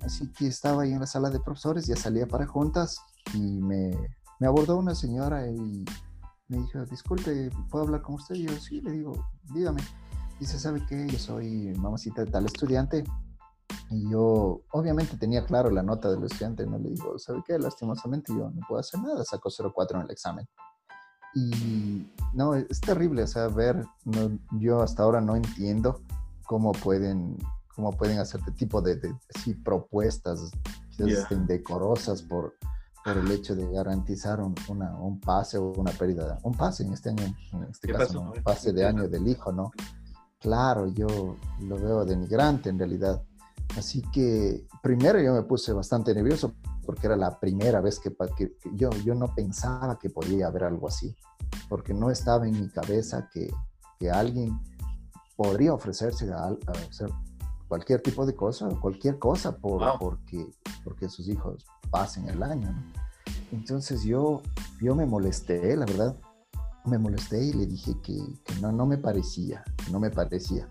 Así 0.00 0.30
que 0.32 0.48
estaba 0.48 0.82
ahí 0.82 0.92
en 0.92 1.00
la 1.00 1.06
sala 1.06 1.30
de 1.30 1.40
profesores, 1.40 1.86
ya 1.86 1.96
salía 1.96 2.26
para 2.26 2.46
juntas 2.46 3.00
y 3.34 3.60
me, 3.60 3.90
me 4.40 4.46
abordó 4.46 4.76
una 4.76 4.94
señora 4.94 5.48
y 5.48 5.84
me 6.48 6.58
dijo, 6.58 6.84
disculpe, 6.86 7.50
¿puedo 7.70 7.84
hablar 7.84 8.02
con 8.02 8.16
usted? 8.16 8.34
Y 8.34 8.46
yo, 8.46 8.52
sí, 8.58 8.80
le 8.80 8.92
digo, 8.92 9.12
dígame 9.54 9.82
dice, 10.38 10.58
¿sabe 10.58 10.84
qué? 10.86 11.06
Yo 11.08 11.18
soy 11.18 11.72
mamacita 11.76 12.24
de 12.24 12.30
tal 12.30 12.46
estudiante. 12.46 13.04
Y 13.90 14.10
yo, 14.10 14.62
obviamente, 14.70 15.16
tenía 15.16 15.44
claro 15.44 15.70
la 15.70 15.82
nota 15.82 16.10
del 16.10 16.24
estudiante. 16.24 16.66
No 16.66 16.78
le 16.78 16.90
digo, 16.90 17.18
¿sabe 17.18 17.42
qué? 17.46 17.58
Lastimosamente 17.58 18.32
yo 18.32 18.50
no 18.50 18.60
puedo 18.68 18.80
hacer 18.80 19.00
nada. 19.00 19.24
Sacó 19.24 19.48
0,4 19.48 19.96
en 19.96 20.00
el 20.02 20.10
examen. 20.10 20.48
Y 21.34 22.10
no, 22.32 22.54
es 22.54 22.80
terrible, 22.80 23.22
o 23.22 23.26
sea, 23.26 23.48
ver, 23.48 23.84
no, 24.04 24.38
yo 24.58 24.80
hasta 24.80 25.02
ahora 25.02 25.20
no 25.20 25.36
entiendo 25.36 26.00
cómo 26.46 26.72
pueden, 26.72 27.36
cómo 27.74 27.92
pueden 27.92 28.18
hacer 28.18 28.40
este 28.40 28.52
tipo 28.52 28.80
de, 28.80 28.96
de 28.96 29.14
sí, 29.42 29.52
propuestas 29.52 30.50
quizás 30.96 31.30
indecorosas 31.30 32.22
por, 32.22 32.54
por 33.04 33.18
el 33.18 33.30
hecho 33.30 33.54
de 33.54 33.70
garantizar 33.70 34.40
un, 34.40 34.54
una, 34.68 34.96
un 34.98 35.20
pase 35.20 35.58
o 35.58 35.72
una 35.72 35.90
pérdida, 35.90 36.38
un 36.42 36.54
pase 36.54 36.84
en 36.84 36.94
este 36.94 37.10
año, 37.10 37.36
en 37.52 37.64
este 37.64 37.92
caso, 37.92 38.18
un 38.18 38.42
pase 38.42 38.72
de 38.72 38.86
año 38.86 39.06
del 39.06 39.28
hijo, 39.28 39.52
¿no? 39.52 39.72
claro, 40.46 40.86
yo 40.88 41.36
lo 41.60 41.76
veo 41.76 42.04
denigrante 42.04 42.68
en 42.68 42.78
realidad. 42.78 43.20
Así 43.76 44.02
que 44.12 44.66
primero 44.82 45.20
yo 45.20 45.34
me 45.34 45.42
puse 45.42 45.72
bastante 45.72 46.14
nervioso 46.14 46.54
porque 46.84 47.06
era 47.06 47.16
la 47.16 47.38
primera 47.38 47.80
vez 47.80 47.98
que, 47.98 48.14
yo, 48.74 48.90
yo 49.04 49.14
no 49.14 49.34
pensaba 49.34 49.98
que 49.98 50.08
podía 50.08 50.46
haber 50.46 50.64
algo 50.64 50.88
así, 50.88 51.14
porque 51.68 51.92
no 51.92 52.10
estaba 52.10 52.46
en 52.46 52.60
mi 52.60 52.68
cabeza 52.68 53.28
que, 53.32 53.52
que 53.98 54.10
alguien 54.10 54.58
podría 55.36 55.74
ofrecerse 55.74 56.32
a, 56.32 56.56
hacer 56.88 57.10
cualquier 57.68 58.00
tipo 58.00 58.24
de 58.24 58.34
cosa, 58.34 58.68
cualquier 58.80 59.18
cosa 59.18 59.56
por, 59.56 59.98
porque, 59.98 60.46
porque 60.84 61.08
sus 61.08 61.28
hijos 61.28 61.66
pasen 61.90 62.28
el 62.28 62.42
año. 62.42 62.72
Entonces 63.52 64.02
yo, 64.02 64.42
yo 64.80 64.94
me 64.94 65.06
molesté, 65.06 65.76
la 65.76 65.86
verdad, 65.86 66.16
me 66.84 66.98
molesté 66.98 67.44
y 67.44 67.52
le 67.52 67.66
dije 67.66 67.94
que, 68.02 68.16
no, 68.60 68.72
no 68.72 68.86
me 68.86 68.98
parecía, 68.98 69.64
no 69.90 70.00
me 70.00 70.10
parecía. 70.10 70.68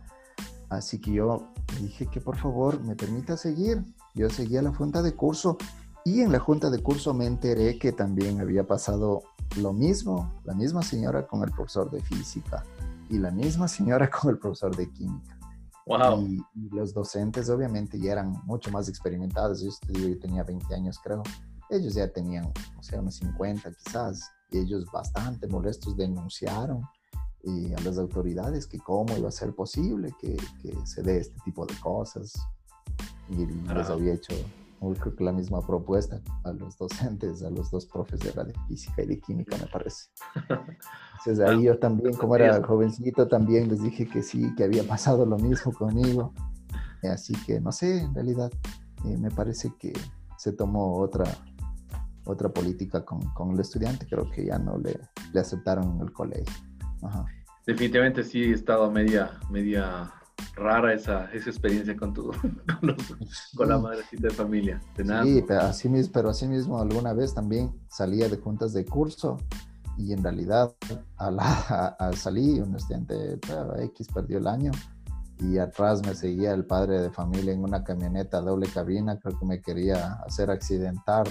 Así 0.70 1.00
que 1.00 1.14
yo 1.14 1.48
dije 1.80 2.08
que 2.08 2.22
por 2.22 2.38
favor 2.38 2.82
me 2.82 2.96
permita 2.96 3.38
seguir. 3.38 3.84
Yo 4.14 4.30
seguía 4.30 4.62
la 4.62 4.74
junta 4.74 5.02
de 5.02 5.14
curso 5.14 5.58
y 6.04 6.22
en 6.22 6.32
la 6.32 6.40
junta 6.40 6.70
de 6.70 6.82
curso 6.82 7.14
me 7.14 7.26
enteré 7.26 7.78
que 7.78 7.92
también 7.92 8.40
había 8.40 8.66
pasado 8.66 9.24
lo 9.58 9.74
mismo, 9.74 10.34
la 10.44 10.54
misma 10.54 10.82
señora 10.82 11.28
con 11.28 11.44
el 11.44 11.52
profesor 11.52 11.90
de 11.92 12.02
física 12.02 12.64
y 13.10 13.18
la 13.18 13.32
misma 13.32 13.68
señora 13.68 14.10
con 14.22 14.32
el 14.32 14.38
profesor 14.38 14.76
de 14.76 14.90
química. 14.92 15.38
Wow. 15.86 16.22
Y, 16.22 16.44
los 16.72 16.94
docentes 16.94 17.50
obviamente 17.50 18.00
ya 18.00 18.14
eran 18.14 18.42
mucho 18.46 18.72
más 18.72 18.90
experimentados. 18.90 19.62
Yo, 19.62 19.70
yo 19.94 20.20
tenía 20.20 20.44
20 20.44 20.74
años 20.74 21.00
creo. 21.04 21.22
Ellos 21.70 21.94
ya 21.94 22.08
tenían, 22.12 22.52
o 22.78 22.84
sea, 22.84 23.00
unos 23.00 23.16
50 23.16 23.72
quizás 23.72 24.32
ellos 24.52 24.86
bastante 24.92 25.48
molestos 25.48 25.98
denunciaron 25.98 26.84
eh, 27.46 27.76
a 27.78 27.82
las 27.82 27.98
autoridades 27.98 28.68
que 28.68 28.80
cómo 28.80 29.18
iba 29.18 29.30
a 29.30 29.32
ser 29.32 29.54
posible 29.54 30.14
que, 30.20 30.36
que 30.62 30.76
se 30.86 31.02
dé 31.02 31.20
este 31.20 31.40
tipo 31.46 31.66
de 31.66 31.76
cosas. 31.80 32.34
Y 33.30 33.46
les 33.46 33.90
había 33.90 34.14
hecho 34.14 34.34
creo 34.94 35.16
que 35.16 35.24
la 35.24 35.32
misma 35.32 35.62
propuesta 35.66 36.22
a 36.44 36.52
los 36.52 36.78
docentes, 36.78 37.44
a 37.44 37.50
los 37.50 37.72
dos 37.72 37.86
profes 37.88 38.20
de 38.20 38.32
física 38.68 39.02
y 39.02 39.08
de 39.08 39.20
química, 39.20 39.58
me 39.58 39.66
parece. 39.68 40.10
Entonces 41.20 41.40
ahí 41.40 41.64
yo 41.64 41.80
también, 41.80 42.14
como 42.14 42.36
era 42.36 42.62
jovencito, 42.64 43.28
también 43.28 43.70
les 43.70 43.82
dije 43.82 44.08
que 44.08 44.22
sí, 44.22 44.54
que 44.56 44.64
había 44.64 44.84
pasado 44.84 45.26
lo 45.26 45.38
mismo 45.38 45.74
conmigo. 45.74 46.34
Así 47.04 47.34
que 47.46 47.60
no 47.60 47.72
sé, 47.72 48.02
en 48.02 48.14
realidad 48.14 48.52
eh, 49.06 49.18
me 49.18 49.32
parece 49.32 49.74
que 49.80 49.94
se 50.38 50.52
tomó 50.52 50.98
otra, 50.98 51.26
otra 52.26 52.50
política 52.50 53.04
con, 53.06 53.22
con, 53.34 53.52
el 53.52 53.60
estudiante, 53.60 54.08
creo 54.08 54.30
que 54.30 54.46
ya 54.46 54.58
no 54.58 54.78
le, 54.78 55.00
le 55.34 55.40
aceptaron 55.40 55.96
en 55.96 56.02
el 56.02 56.12
colegio. 56.12 56.54
Definitivamente 57.66 58.24
sí 58.24 58.44
he 58.44 58.52
estado 58.54 58.92
media, 58.92 59.32
media 59.50 60.12
rara 60.56 60.94
esa, 60.94 61.26
esa 61.32 61.50
experiencia 61.50 61.96
con, 61.96 62.14
tu, 62.14 62.32
con, 62.80 62.96
con 63.56 63.70
la 63.70 63.78
madrecita 63.78 64.28
de 64.28 64.34
familia. 64.34 64.82
De 64.96 65.04
nada. 65.04 65.24
Sí, 65.24 65.44
pero 65.48 65.62
así, 65.62 65.90
mismo, 65.90 66.12
pero 66.14 66.30
así 66.30 66.48
mismo 66.48 66.80
alguna 66.80 67.14
vez 67.14 67.34
también 67.34 67.72
salía 67.88 68.30
de 68.30 68.38
juntas 68.38 68.74
de 68.74 68.86
curso 68.86 69.38
y 69.98 70.14
en 70.14 70.24
realidad 70.24 70.74
al 71.18 71.40
a, 71.40 72.12
salí 72.16 72.60
un 72.60 72.76
estudiante 72.76 73.40
X 73.80 74.08
perdió 74.14 74.38
el 74.38 74.48
año 74.48 74.72
y 75.40 75.58
atrás 75.58 76.02
me 76.06 76.16
seguía 76.16 76.54
el 76.54 76.66
padre 76.66 77.02
de 77.02 77.10
familia 77.10 77.54
en 77.54 77.64
una 77.64 77.84
camioneta 77.84 78.40
doble 78.40 78.68
cabina, 78.68 79.20
creo 79.20 79.38
que 79.38 79.46
me 79.46 79.62
quería 79.62 80.14
hacer 80.26 80.50
accidentar 80.50 81.28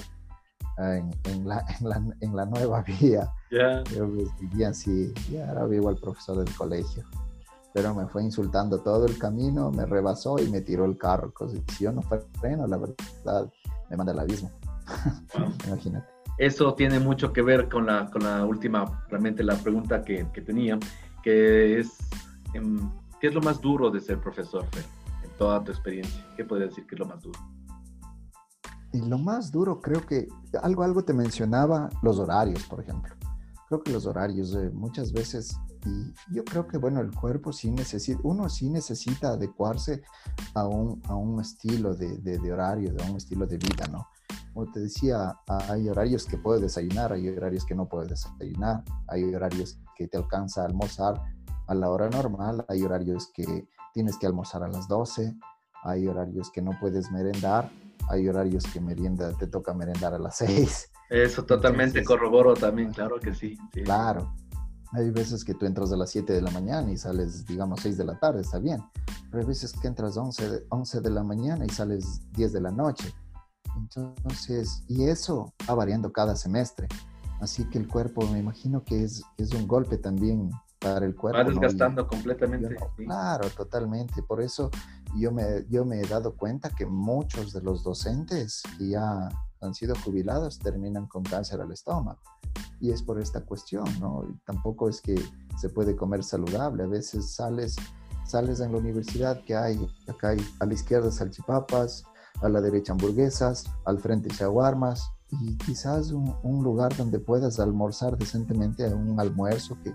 en, 0.78 1.10
en, 1.24 1.48
la, 1.48 1.64
en, 1.80 1.88
la, 1.88 2.02
en, 2.20 2.36
la, 2.36 2.44
nueva 2.46 2.82
vía. 2.82 3.30
Yo 3.50 4.06
vivía 4.40 4.70
así, 4.70 5.12
ya 5.30 5.50
era 5.50 5.64
vivo 5.66 5.90
el 5.90 5.96
profesor 5.96 6.44
del 6.44 6.54
colegio. 6.54 7.04
Pero 7.72 7.94
me 7.94 8.06
fue 8.06 8.22
insultando 8.22 8.80
todo 8.80 9.06
el 9.06 9.18
camino, 9.18 9.70
me 9.70 9.84
rebasó 9.84 10.38
y 10.38 10.48
me 10.48 10.60
tiró 10.60 10.84
el 10.84 10.96
carro. 10.96 11.32
Si 11.50 11.84
yo 11.84 11.92
no 11.92 12.02
freno, 12.40 12.66
la 12.66 12.76
verdad, 12.76 13.50
me 13.90 13.96
manda 13.96 14.12
al 14.12 14.20
abismo. 14.20 14.50
Imagínate. 15.66 16.06
Eso 16.38 16.74
tiene 16.74 16.98
mucho 16.98 17.32
que 17.32 17.42
ver 17.42 17.68
con 17.68 17.86
la, 17.86 18.10
con 18.10 18.24
la 18.24 18.44
última, 18.44 19.04
realmente 19.08 19.44
la 19.44 19.54
pregunta 19.56 20.02
que, 20.02 20.26
que 20.32 20.40
tenía, 20.40 20.78
que 21.22 21.78
es, 21.78 21.96
em, 22.54 22.90
¿qué 23.20 23.28
es 23.28 23.34
lo 23.34 23.40
más 23.40 23.60
duro 23.60 23.90
de 23.90 24.00
ser 24.00 24.18
profesor, 24.18 24.64
Fer, 24.72 24.84
en 25.22 25.30
toda 25.38 25.62
tu 25.62 25.70
experiencia? 25.70 26.26
¿Qué 26.36 26.44
podrías 26.44 26.70
decir 26.70 26.86
que 26.86 26.96
es 26.96 26.98
lo 26.98 27.06
más 27.06 27.22
duro? 27.22 27.38
Y 28.94 29.00
lo 29.00 29.18
más 29.18 29.50
duro, 29.50 29.80
creo 29.80 30.06
que 30.06 30.28
algo, 30.62 30.84
algo 30.84 31.04
te 31.04 31.12
mencionaba, 31.12 31.90
los 32.00 32.20
horarios, 32.20 32.62
por 32.62 32.80
ejemplo. 32.80 33.12
Creo 33.66 33.82
que 33.82 33.90
los 33.90 34.06
horarios 34.06 34.54
eh, 34.54 34.70
muchas 34.72 35.12
veces, 35.12 35.56
y 35.84 36.14
yo 36.32 36.44
creo 36.44 36.68
que, 36.68 36.78
bueno, 36.78 37.00
el 37.00 37.10
cuerpo 37.10 37.52
sí 37.52 37.72
necesita, 37.72 38.20
uno 38.22 38.48
sí 38.48 38.70
necesita 38.70 39.30
adecuarse 39.30 40.02
a 40.54 40.68
un, 40.68 41.02
a 41.08 41.16
un 41.16 41.40
estilo 41.40 41.92
de, 41.92 42.18
de, 42.18 42.38
de 42.38 42.52
horario, 42.52 42.94
a 43.04 43.10
un 43.10 43.16
estilo 43.16 43.48
de 43.48 43.58
vida, 43.58 43.84
¿no? 43.90 44.06
Como 44.52 44.70
te 44.70 44.78
decía, 44.78 45.40
hay 45.48 45.88
horarios 45.88 46.24
que 46.24 46.38
puedes 46.38 46.62
desayunar, 46.62 47.12
hay 47.12 47.28
horarios 47.28 47.64
que 47.64 47.74
no 47.74 47.88
puedes 47.88 48.10
desayunar, 48.10 48.84
hay 49.08 49.34
horarios 49.34 49.76
que 49.96 50.06
te 50.06 50.18
alcanza 50.18 50.62
a 50.62 50.66
almorzar 50.66 51.20
a 51.66 51.74
la 51.74 51.90
hora 51.90 52.08
normal, 52.10 52.64
hay 52.68 52.84
horarios 52.84 53.28
que 53.34 53.66
tienes 53.92 54.16
que 54.18 54.26
almorzar 54.28 54.62
a 54.62 54.68
las 54.68 54.86
12, 54.86 55.36
hay 55.82 56.06
horarios 56.06 56.52
que 56.52 56.62
no 56.62 56.78
puedes 56.80 57.10
merendar, 57.10 57.72
hay 58.08 58.28
horarios 58.28 58.64
que 58.64 58.80
merienda, 58.80 59.32
te 59.32 59.46
toca 59.46 59.74
merendar 59.74 60.14
a 60.14 60.18
las 60.18 60.36
seis. 60.38 60.90
Eso 61.10 61.44
totalmente 61.44 62.02
corroboro 62.02 62.54
también, 62.54 62.92
claro 62.92 63.20
que 63.20 63.34
sí, 63.34 63.56
Claro. 63.84 64.34
Hay 64.92 65.10
veces 65.10 65.44
que 65.44 65.54
tú 65.54 65.66
entras 65.66 65.90
a 65.92 65.96
las 65.96 66.10
7 66.10 66.32
de 66.32 66.40
la 66.40 66.52
mañana 66.52 66.92
y 66.92 66.96
sales, 66.96 67.44
digamos, 67.46 67.80
6 67.80 67.96
de 67.96 68.04
la 68.04 68.16
tarde, 68.20 68.42
está 68.42 68.60
bien. 68.60 68.80
Pero 69.28 69.40
hay 69.40 69.48
veces 69.48 69.72
que 69.72 69.88
entras 69.88 70.16
11 70.16 70.50
de, 70.50 70.66
11 70.68 71.00
de 71.00 71.10
la 71.10 71.24
mañana 71.24 71.64
y 71.64 71.68
sales 71.68 72.20
10 72.34 72.52
de 72.52 72.60
la 72.60 72.70
noche. 72.70 73.12
Entonces, 73.76 74.84
y 74.86 75.08
eso 75.08 75.52
va 75.68 75.74
variando 75.74 76.12
cada 76.12 76.36
semestre. 76.36 76.86
Así 77.40 77.68
que 77.70 77.78
el 77.78 77.88
cuerpo, 77.88 78.24
me 78.28 78.38
imagino 78.38 78.84
que 78.84 79.02
es, 79.02 79.24
es 79.36 79.52
un 79.52 79.66
golpe 79.66 79.98
también 79.98 80.52
para 80.84 81.06
el 81.06 81.16
cuerpo. 81.16 81.38
Va 81.38 81.44
desgastando 81.44 82.06
completamente. 82.06 82.76
Claro, 82.96 83.48
totalmente. 83.50 84.22
Por 84.22 84.42
eso 84.42 84.70
yo 85.16 85.32
me, 85.32 85.64
yo 85.70 85.86
me 85.86 86.00
he 86.00 86.06
dado 86.06 86.36
cuenta 86.36 86.68
que 86.68 86.84
muchos 86.84 87.54
de 87.54 87.62
los 87.62 87.82
docentes 87.82 88.62
que 88.76 88.90
ya 88.90 89.30
han 89.62 89.74
sido 89.74 89.94
jubilados 90.04 90.58
terminan 90.58 91.06
con 91.06 91.22
cáncer 91.22 91.62
al 91.62 91.72
estómago. 91.72 92.20
Y 92.80 92.90
es 92.90 93.02
por 93.02 93.18
esta 93.18 93.40
cuestión, 93.40 93.84
¿no? 93.98 94.26
tampoco 94.44 94.90
es 94.90 95.00
que 95.00 95.18
se 95.58 95.70
puede 95.70 95.96
comer 95.96 96.22
saludable. 96.22 96.84
A 96.84 96.86
veces 96.86 97.34
sales, 97.34 97.76
sales 98.26 98.60
en 98.60 98.72
la 98.72 98.78
universidad 98.78 99.42
que 99.44 99.56
hay, 99.56 99.88
acá 100.06 100.30
hay 100.30 100.46
a 100.60 100.66
la 100.66 100.74
izquierda 100.74 101.10
salchipapas, 101.10 102.04
a 102.42 102.48
la 102.50 102.60
derecha 102.60 102.92
hamburguesas, 102.92 103.64
al 103.86 104.00
frente 104.00 104.28
shawarmas 104.28 105.10
y 105.30 105.56
quizás 105.56 106.12
un, 106.12 106.62
lugar 106.62 106.94
donde 106.94 107.18
puedas 107.18 107.58
almorzar 107.58 108.18
decentemente, 108.18 108.86
un 108.92 109.18
almuerzo 109.18 109.78
que, 109.82 109.94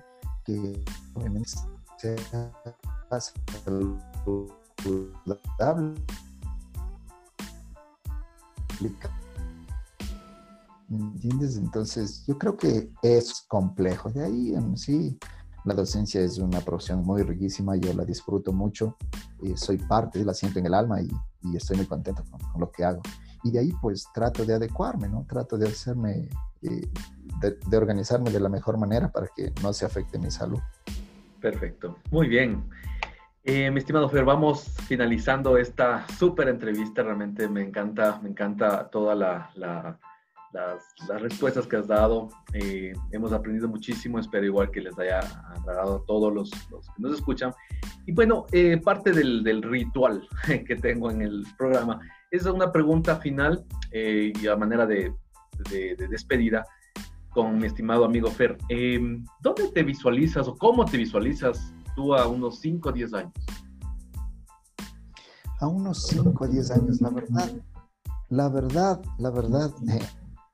que 0.49 0.83
obviamente 1.13 1.49
sea. 1.97 2.51
¿Me 10.87 10.97
entiendes? 10.97 11.57
Entonces, 11.57 12.25
yo 12.25 12.37
creo 12.37 12.57
que 12.57 12.91
es 13.03 13.45
complejo. 13.47 14.09
De 14.09 14.23
ahí 14.23 14.55
sí, 14.75 15.19
la 15.65 15.73
docencia 15.73 16.21
es 16.21 16.39
una 16.39 16.61
profesión 16.61 17.03
muy 17.03 17.21
riquísima, 17.21 17.75
yo 17.75 17.93
la 17.93 18.05
disfruto 18.05 18.51
mucho, 18.51 18.97
eh, 19.43 19.55
soy 19.55 19.77
parte, 19.77 20.23
la 20.25 20.33
siento 20.33 20.59
en 20.59 20.65
el 20.65 20.73
alma 20.73 21.01
y, 21.01 21.09
estoy 21.55 21.77
muy 21.77 21.85
contento 21.85 22.23
con, 22.29 22.59
lo 22.59 22.71
que 22.71 22.83
hago. 22.83 23.01
Y 23.43 23.51
de 23.51 23.59
ahí 23.59 23.73
pues 23.81 24.07
trato 24.13 24.45
de 24.45 24.55
adecuarme, 24.55 25.07
¿no? 25.07 25.25
Trato 25.29 25.57
de 25.57 25.67
hacerme, 25.67 26.29
eh, 26.63 26.91
de, 27.39 27.77
organizarme 27.77 28.31
de 28.31 28.39
la 28.39 28.49
mejor 28.49 28.77
manera 28.77 29.11
para 29.11 29.27
que 29.35 29.51
no 29.61 29.73
se 29.73 29.85
afecte 29.85 30.17
mi 30.19 30.31
salud. 30.31 30.59
Perfecto, 31.41 31.97
muy 32.11 32.27
bien. 32.27 32.69
Eh, 33.43 33.71
mi 33.71 33.79
estimado 33.79 34.09
Fer, 34.09 34.25
vamos 34.25 34.65
finalizando 34.87 35.57
esta 35.57 36.05
súper 36.17 36.49
entrevista. 36.49 37.03
Realmente 37.03 37.47
me 37.47 37.61
encanta, 37.61 38.19
me 38.21 38.29
encanta 38.29 38.89
toda 38.89 39.15
la, 39.15 39.49
la 39.55 39.99
las, 40.51 40.83
las, 41.07 41.21
respuestas 41.21 41.67
que 41.67 41.77
has 41.77 41.87
dado. 41.87 42.29
Eh, 42.53 42.93
hemos 43.11 43.31
aprendido 43.33 43.67
muchísimo, 43.67 44.19
espero 44.19 44.45
igual 44.45 44.71
que 44.71 44.81
les 44.81 44.97
haya 44.97 45.19
agradado 45.19 45.97
a 45.97 46.05
todos 46.05 46.33
los, 46.33 46.51
los, 46.69 46.85
que 46.87 47.01
nos 47.01 47.13
escuchan. 47.13 47.53
Y 48.05 48.11
bueno, 48.11 48.45
eh, 48.51 48.77
parte 48.77 49.11
del, 49.11 49.43
del, 49.43 49.61
ritual 49.61 50.27
que 50.67 50.75
tengo 50.75 51.11
en 51.11 51.21
el 51.21 51.45
programa 51.57 51.99
es 52.31 52.45
una 52.45 52.71
pregunta 52.71 53.17
final 53.17 53.65
eh, 53.91 54.33
y 54.39 54.47
a 54.47 54.55
manera 54.55 54.85
de, 54.85 55.13
de, 55.69 55.95
de, 55.95 56.07
despedida 56.07 56.65
con 57.29 57.57
mi 57.57 57.67
estimado 57.67 58.05
amigo 58.05 58.29
Fer. 58.29 58.57
Em, 58.69 59.25
¿Dónde 59.41 59.69
te 59.71 59.83
visualizas 59.83 60.47
o 60.47 60.55
cómo 60.55 60.85
te 60.85 60.97
visualizas 60.97 61.73
tú 61.95 62.13
a 62.13 62.27
unos 62.27 62.59
5 62.59 62.89
o 62.89 62.91
10 62.91 63.13
años? 63.13 63.33
A 65.59 65.67
unos 65.67 66.07
5 66.07 66.43
o 66.43 66.47
10 66.47 66.71
años, 66.71 67.01
la 67.01 67.09
verdad. 67.09 67.51
La 68.29 68.49
verdad, 68.49 69.01
la 69.17 69.29
verdad, 69.31 69.73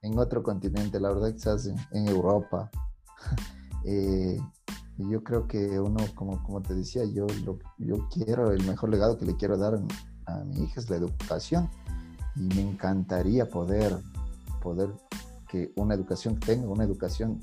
en 0.01 0.17
otro 0.17 0.41
continente, 0.41 0.99
la 0.99 1.09
verdad 1.09 1.33
quizás 1.33 1.69
en, 1.91 2.07
Europa. 2.07 2.69
eh, 3.85 4.39
yo 4.97 5.23
creo 5.23 5.47
que 5.47 5.79
uno, 5.79 5.97
como, 6.15 6.41
como 6.43 6.61
te 6.61 6.73
decía, 6.73 7.03
yo, 7.05 7.27
yo 7.77 8.07
quiero, 8.09 8.51
el 8.51 8.65
mejor 8.65 8.89
legado 8.89 9.17
que 9.17 9.25
le 9.25 9.35
quiero 9.35 9.57
dar 9.57 9.79
a 10.25 10.43
mi 10.45 10.63
hija 10.63 10.79
es 10.79 10.89
la 10.89 10.95
educación 10.95 11.69
y 12.35 12.41
me 12.41 12.61
encantaría 12.61 13.47
poder, 13.49 13.97
poder 14.61 14.89
que 15.55 15.71
una 15.77 15.93
educación 15.95 16.37
tenga 16.37 16.67
una 16.67 16.83
educación 16.83 17.41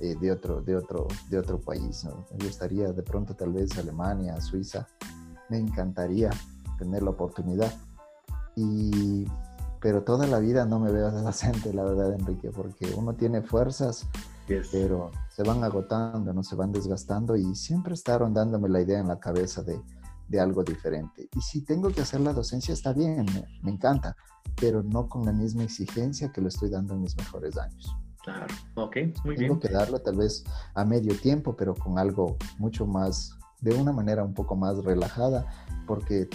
eh, 0.00 0.16
de, 0.20 0.32
otro, 0.32 0.60
de, 0.62 0.74
otro, 0.74 1.06
de 1.30 1.38
otro 1.38 1.60
país. 1.60 2.04
¿no? 2.04 2.26
Me 2.36 2.46
gustaría 2.46 2.92
de 2.92 3.02
pronto 3.04 3.34
tal 3.34 3.52
vez 3.52 3.78
Alemania, 3.78 4.40
Suiza, 4.40 4.88
me 5.48 5.58
encantaría 5.58 6.30
tener 6.76 7.04
la 7.04 7.10
oportunidad. 7.10 7.72
Y 8.56 9.26
pero 9.80 10.02
toda 10.02 10.26
la 10.26 10.38
vida 10.38 10.64
no 10.64 10.80
me 10.80 10.90
veo 10.90 11.06
adolescente, 11.08 11.72
la 11.72 11.84
verdad, 11.84 12.12
Enrique, 12.14 12.50
porque 12.50 12.92
uno 12.96 13.14
tiene 13.14 13.42
fuerzas, 13.42 14.08
pero 14.72 15.12
se 15.28 15.44
van 15.44 15.62
agotando, 15.62 16.32
no 16.32 16.42
se 16.42 16.56
van 16.56 16.72
desgastando 16.72 17.36
y 17.36 17.54
siempre 17.54 17.94
está 17.94 18.18
rondándome 18.18 18.68
la 18.68 18.80
idea 18.80 18.98
en 18.98 19.08
la 19.08 19.20
cabeza 19.20 19.62
de, 19.62 19.80
de 20.32 20.40
algo 20.40 20.64
diferente. 20.64 21.28
Y 21.36 21.40
si 21.42 21.62
tengo 21.62 21.90
que 21.90 22.00
hacer 22.00 22.20
la 22.20 22.32
docencia, 22.32 22.72
está 22.72 22.94
bien, 22.94 23.26
me, 23.62 23.70
encanta, 23.70 24.16
pero 24.58 24.82
no 24.82 25.06
con 25.06 25.26
la 25.26 25.32
misma 25.32 25.62
exigencia 25.62 26.32
que 26.32 26.40
lo 26.40 26.48
estoy 26.48 26.70
dando 26.70 26.94
en 26.94 27.02
mis 27.02 27.14
mejores 27.16 27.56
años. 27.58 27.94
Claro, 28.24 28.46
ok, 28.76 28.96
muy 29.24 29.36
bien. 29.36 29.50
Tengo 29.50 29.60
que 29.60 29.68
darlo 29.68 30.00
tal 30.00 30.16
vez 30.16 30.42
a 30.74 30.84
medio 30.86 31.14
tiempo, 31.20 31.54
pero 31.54 31.74
con 31.74 31.98
algo 31.98 32.38
mucho 32.58 32.86
más, 32.86 33.36
de 33.60 33.74
una 33.74 33.92
manera 33.92 34.24
un 34.24 34.32
poco 34.32 34.56
más 34.56 34.82
relajada, 34.82 35.46
porque 35.86 36.30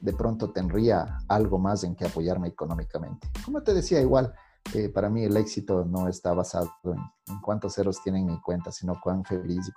de 0.00 0.12
pronto 0.14 0.50
tendría 0.50 1.18
algo 1.28 1.58
más 1.58 1.84
en 1.84 1.94
que 1.94 2.06
apoyarme 2.06 2.48
económicamente. 2.48 3.28
Como 3.44 3.62
te 3.62 3.74
decía, 3.74 4.00
igual, 4.00 4.32
eh, 4.72 4.88
para 4.88 5.10
mí 5.10 5.22
el 5.24 5.36
éxito 5.36 5.84
no 5.84 6.08
está 6.08 6.32
basado 6.32 6.70
en, 6.84 6.98
cuántos 7.42 7.74
ceros 7.74 8.02
tienen 8.02 8.24
mi 8.24 8.40
cuenta, 8.40 8.72
sino 8.72 8.98
cuán 9.02 9.22
feliz 9.22 9.68
y 9.68 9.72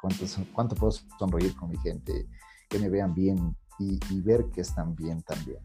cuánto 0.54 0.76
puedo 0.76 0.94
sonreír 1.20 1.54
con 1.58 1.70
mi 1.70 1.78
gente, 1.80 2.30
que 2.68 2.80
me 2.80 2.90
vean 2.90 3.14
bien 3.14 3.56
y, 3.80 4.22
ver 4.22 4.46
que 4.54 4.62
están 4.62 4.96
bien 4.96 5.22
también. 5.24 5.60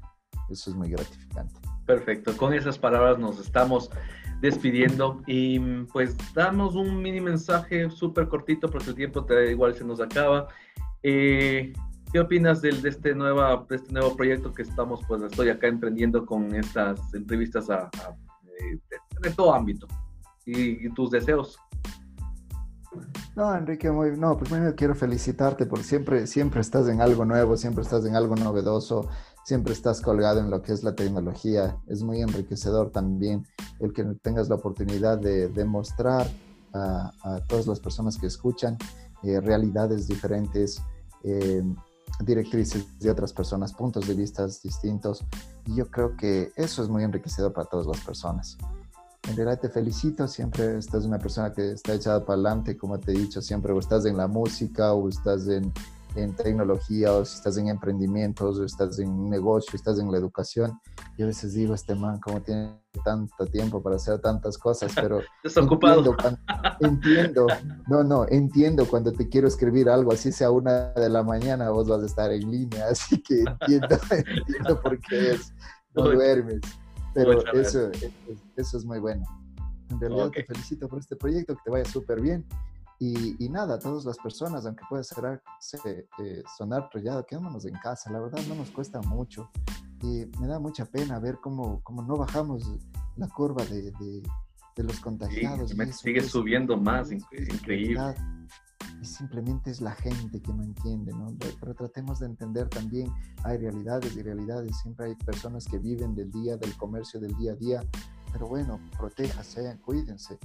Eso 0.50 0.70
es 0.70 0.76
muy 0.76 0.90
gratificante. 0.90 1.54
Perfecto, 1.86 2.36
con 2.36 2.52
esas 2.52 2.78
palabras 2.78 3.18
nos 3.18 3.40
estamos 3.40 3.90
despidiendo 4.40 5.22
y 5.26 5.58
pues 5.92 6.16
damos 6.34 6.74
un 6.74 7.00
mini 7.00 7.20
mensaje 7.20 7.88
súper 7.90 8.28
cortito 8.28 8.68
porque 8.68 8.90
el 8.90 8.96
tiempo 8.96 9.24
te, 9.24 9.50
igual 9.50 9.74
se 9.74 9.84
nos 9.84 10.00
acaba. 10.00 10.48
Eh, 11.02 11.72
¿Qué 12.12 12.20
opinas 12.20 12.60
de, 12.60 12.68
este, 12.84 13.14
nueva, 13.14 13.66
este 13.70 13.90
nuevo 13.90 14.14
proyecto 14.14 14.52
que 14.52 14.62
estamos, 14.62 15.00
pues 15.08 15.22
estoy 15.22 15.48
acá 15.48 15.66
emprendiendo 15.66 16.26
con 16.26 16.54
estas 16.54 17.14
entrevistas 17.14 17.70
a, 17.70 17.90
eh, 18.60 18.78
de, 19.22 19.30
todo 19.30 19.54
ámbito? 19.54 19.86
Y, 20.44 20.90
tus 20.90 21.10
deseos. 21.10 21.56
No, 23.34 23.54
Enrique, 23.56 23.90
no, 23.90 24.36
primero 24.36 24.74
quiero 24.74 24.94
felicitarte 24.94 25.66
porque 25.66 25.84
siempre, 25.84 26.26
siempre 26.26 26.60
estás 26.60 26.88
en 26.88 27.00
algo 27.00 27.24
nuevo, 27.24 27.56
siempre 27.56 27.82
estás 27.82 28.04
en 28.04 28.14
algo 28.14 28.36
novedoso, 28.36 29.08
siempre 29.44 29.72
estás 29.72 30.00
colgado 30.00 30.40
en 30.40 30.50
lo 30.50 30.60
que 30.62 30.72
es 30.72 30.82
la 30.82 30.94
tecnología. 30.94 31.78
Es 31.86 32.02
muy 32.02 32.20
enriquecedor 32.20 32.90
también 32.90 33.46
el 33.80 33.92
que 33.92 34.04
tengas 34.22 34.48
la 34.48 34.56
oportunidad 34.56 35.18
de 35.18 35.48
demostrar 35.48 36.26
a, 36.74 37.12
todas 37.48 37.66
las 37.66 37.80
personas 37.80 38.18
que 38.18 38.26
escuchan 38.26 38.76
eh, 39.22 39.40
realidades 39.40 40.06
diferentes. 40.08 40.82
Eh, 41.24 41.62
directrices 42.20 42.98
de 42.98 43.10
otras 43.10 43.32
personas, 43.32 43.72
puntos 43.72 44.06
de 44.06 44.14
vista 44.14 44.46
distintos. 44.46 45.24
Y 45.66 45.76
yo 45.76 45.90
creo 45.90 46.16
que 46.16 46.52
eso 46.56 46.82
es 46.82 46.88
muy 46.88 47.04
enriquecedor 47.04 47.52
para 47.52 47.68
todas 47.68 47.86
las 47.86 48.00
personas. 48.00 48.58
En 49.28 49.36
realidad 49.36 49.60
te 49.60 49.68
felicito, 49.68 50.26
siempre 50.26 50.78
estás 50.78 51.04
una 51.04 51.18
persona 51.18 51.52
que 51.52 51.72
está 51.72 51.94
echada 51.94 52.24
para 52.24 52.34
adelante, 52.34 52.76
como 52.76 52.98
te 52.98 53.12
he 53.12 53.14
dicho, 53.14 53.40
siempre 53.40 53.72
o 53.72 53.78
estás 53.78 54.04
en 54.04 54.16
la 54.16 54.26
música 54.26 54.92
o 54.94 55.08
estás 55.08 55.46
en, 55.46 55.72
en 56.16 56.34
tecnología 56.34 57.12
o 57.12 57.24
si 57.24 57.36
estás 57.36 57.56
en 57.56 57.68
emprendimientos 57.68 58.58
o 58.58 58.64
estás 58.64 58.98
en 58.98 59.08
un 59.08 59.30
negocio, 59.30 59.70
estás 59.74 59.98
en 59.98 60.10
la 60.10 60.18
educación. 60.18 60.80
Yo 61.16 61.26
a 61.26 61.28
veces 61.28 61.54
digo, 61.54 61.74
este 61.74 61.94
man, 61.94 62.18
¿cómo 62.20 62.40
tiene 62.40 62.80
tanto 63.04 63.46
tiempo 63.46 63.82
para 63.82 63.96
hacer 63.96 64.20
tantas 64.20 64.58
cosas? 64.58 64.92
Pero 64.94 65.20
Desocupado. 65.44 66.16
Entiendo, 66.80 67.46
no, 67.88 68.02
no, 68.02 68.26
entiendo 68.28 68.86
cuando 68.88 69.12
te 69.12 69.28
quiero 69.28 69.46
escribir 69.46 69.88
algo, 69.88 70.12
así 70.12 70.32
sea 70.32 70.50
una 70.50 70.92
de 70.94 71.08
la 71.08 71.22
mañana, 71.22 71.70
vos 71.70 71.88
vas 71.88 72.02
a 72.02 72.06
estar 72.06 72.32
en 72.32 72.50
línea, 72.50 72.86
así 72.90 73.22
que 73.22 73.40
entiendo, 73.40 73.98
entiendo 74.10 74.80
por 74.80 74.98
qué 75.00 75.32
es, 75.32 75.54
no 75.94 76.04
duermes. 76.04 76.60
Pero 77.14 77.44
eso, 77.52 77.90
eso, 78.56 78.76
es 78.76 78.84
muy 78.84 78.98
bueno. 78.98 79.24
En 79.90 80.00
realidad 80.00 80.30
te 80.30 80.44
felicito 80.44 80.88
por 80.88 80.98
este 80.98 81.16
proyecto, 81.16 81.54
que 81.54 81.62
te 81.64 81.70
vaya 81.70 81.84
súper 81.84 82.20
bien. 82.20 82.46
Y, 82.98 83.48
nada, 83.48 83.80
todas 83.80 84.04
las 84.04 84.16
personas, 84.18 84.64
aunque 84.64 84.84
puede 84.88 85.02
ser, 85.02 85.42
eh, 85.84 86.42
sonar 86.56 86.88
trollado, 86.88 87.26
quedémonos 87.26 87.66
en 87.66 87.74
casa, 87.74 88.12
la 88.12 88.20
verdad 88.20 88.38
no 88.48 88.54
nos 88.54 88.70
cuesta 88.70 89.00
mucho. 89.00 89.50
Y 90.02 90.26
me 90.40 90.46
da 90.46 90.60
mucha 90.60 90.84
pena 90.84 91.18
ver 91.18 91.38
cómo, 91.42 91.80
cómo 91.82 92.02
no 92.02 92.16
bajamos 92.16 92.64
la 93.16 93.26
curva 93.28 93.64
de, 93.64 93.90
de, 93.90 94.82
los 94.84 95.00
contagiados. 95.00 95.70
Sí, 95.70 95.92
sigue 95.92 96.22
subiendo 96.22 96.76
más, 96.76 97.10
increíble. 97.10 98.14
Y 99.02 99.04
simplemente 99.04 99.72
es 99.72 99.80
la 99.80 99.96
gente 99.96 100.40
que 100.40 100.52
no 100.52 100.62
entiende, 100.62 101.12
¿no? 101.12 101.36
Pero 101.58 101.74
tratemos 101.74 102.20
de 102.20 102.26
entender 102.26 102.68
también, 102.68 103.12
hay 103.42 103.58
realidades 103.58 104.16
y 104.16 104.22
realidades, 104.22 104.78
siempre 104.80 105.06
hay 105.06 105.16
personas 105.16 105.66
que 105.66 105.78
viven 105.78 106.14
del 106.14 106.30
día, 106.30 106.56
del 106.56 106.76
comercio, 106.76 107.18
del 107.18 107.36
día 107.36 107.50
a 107.50 107.56
día, 107.56 107.84
pero 108.32 108.46
bueno, 108.46 108.78
protéjase, 108.96 109.76
cuídense. 109.84 110.38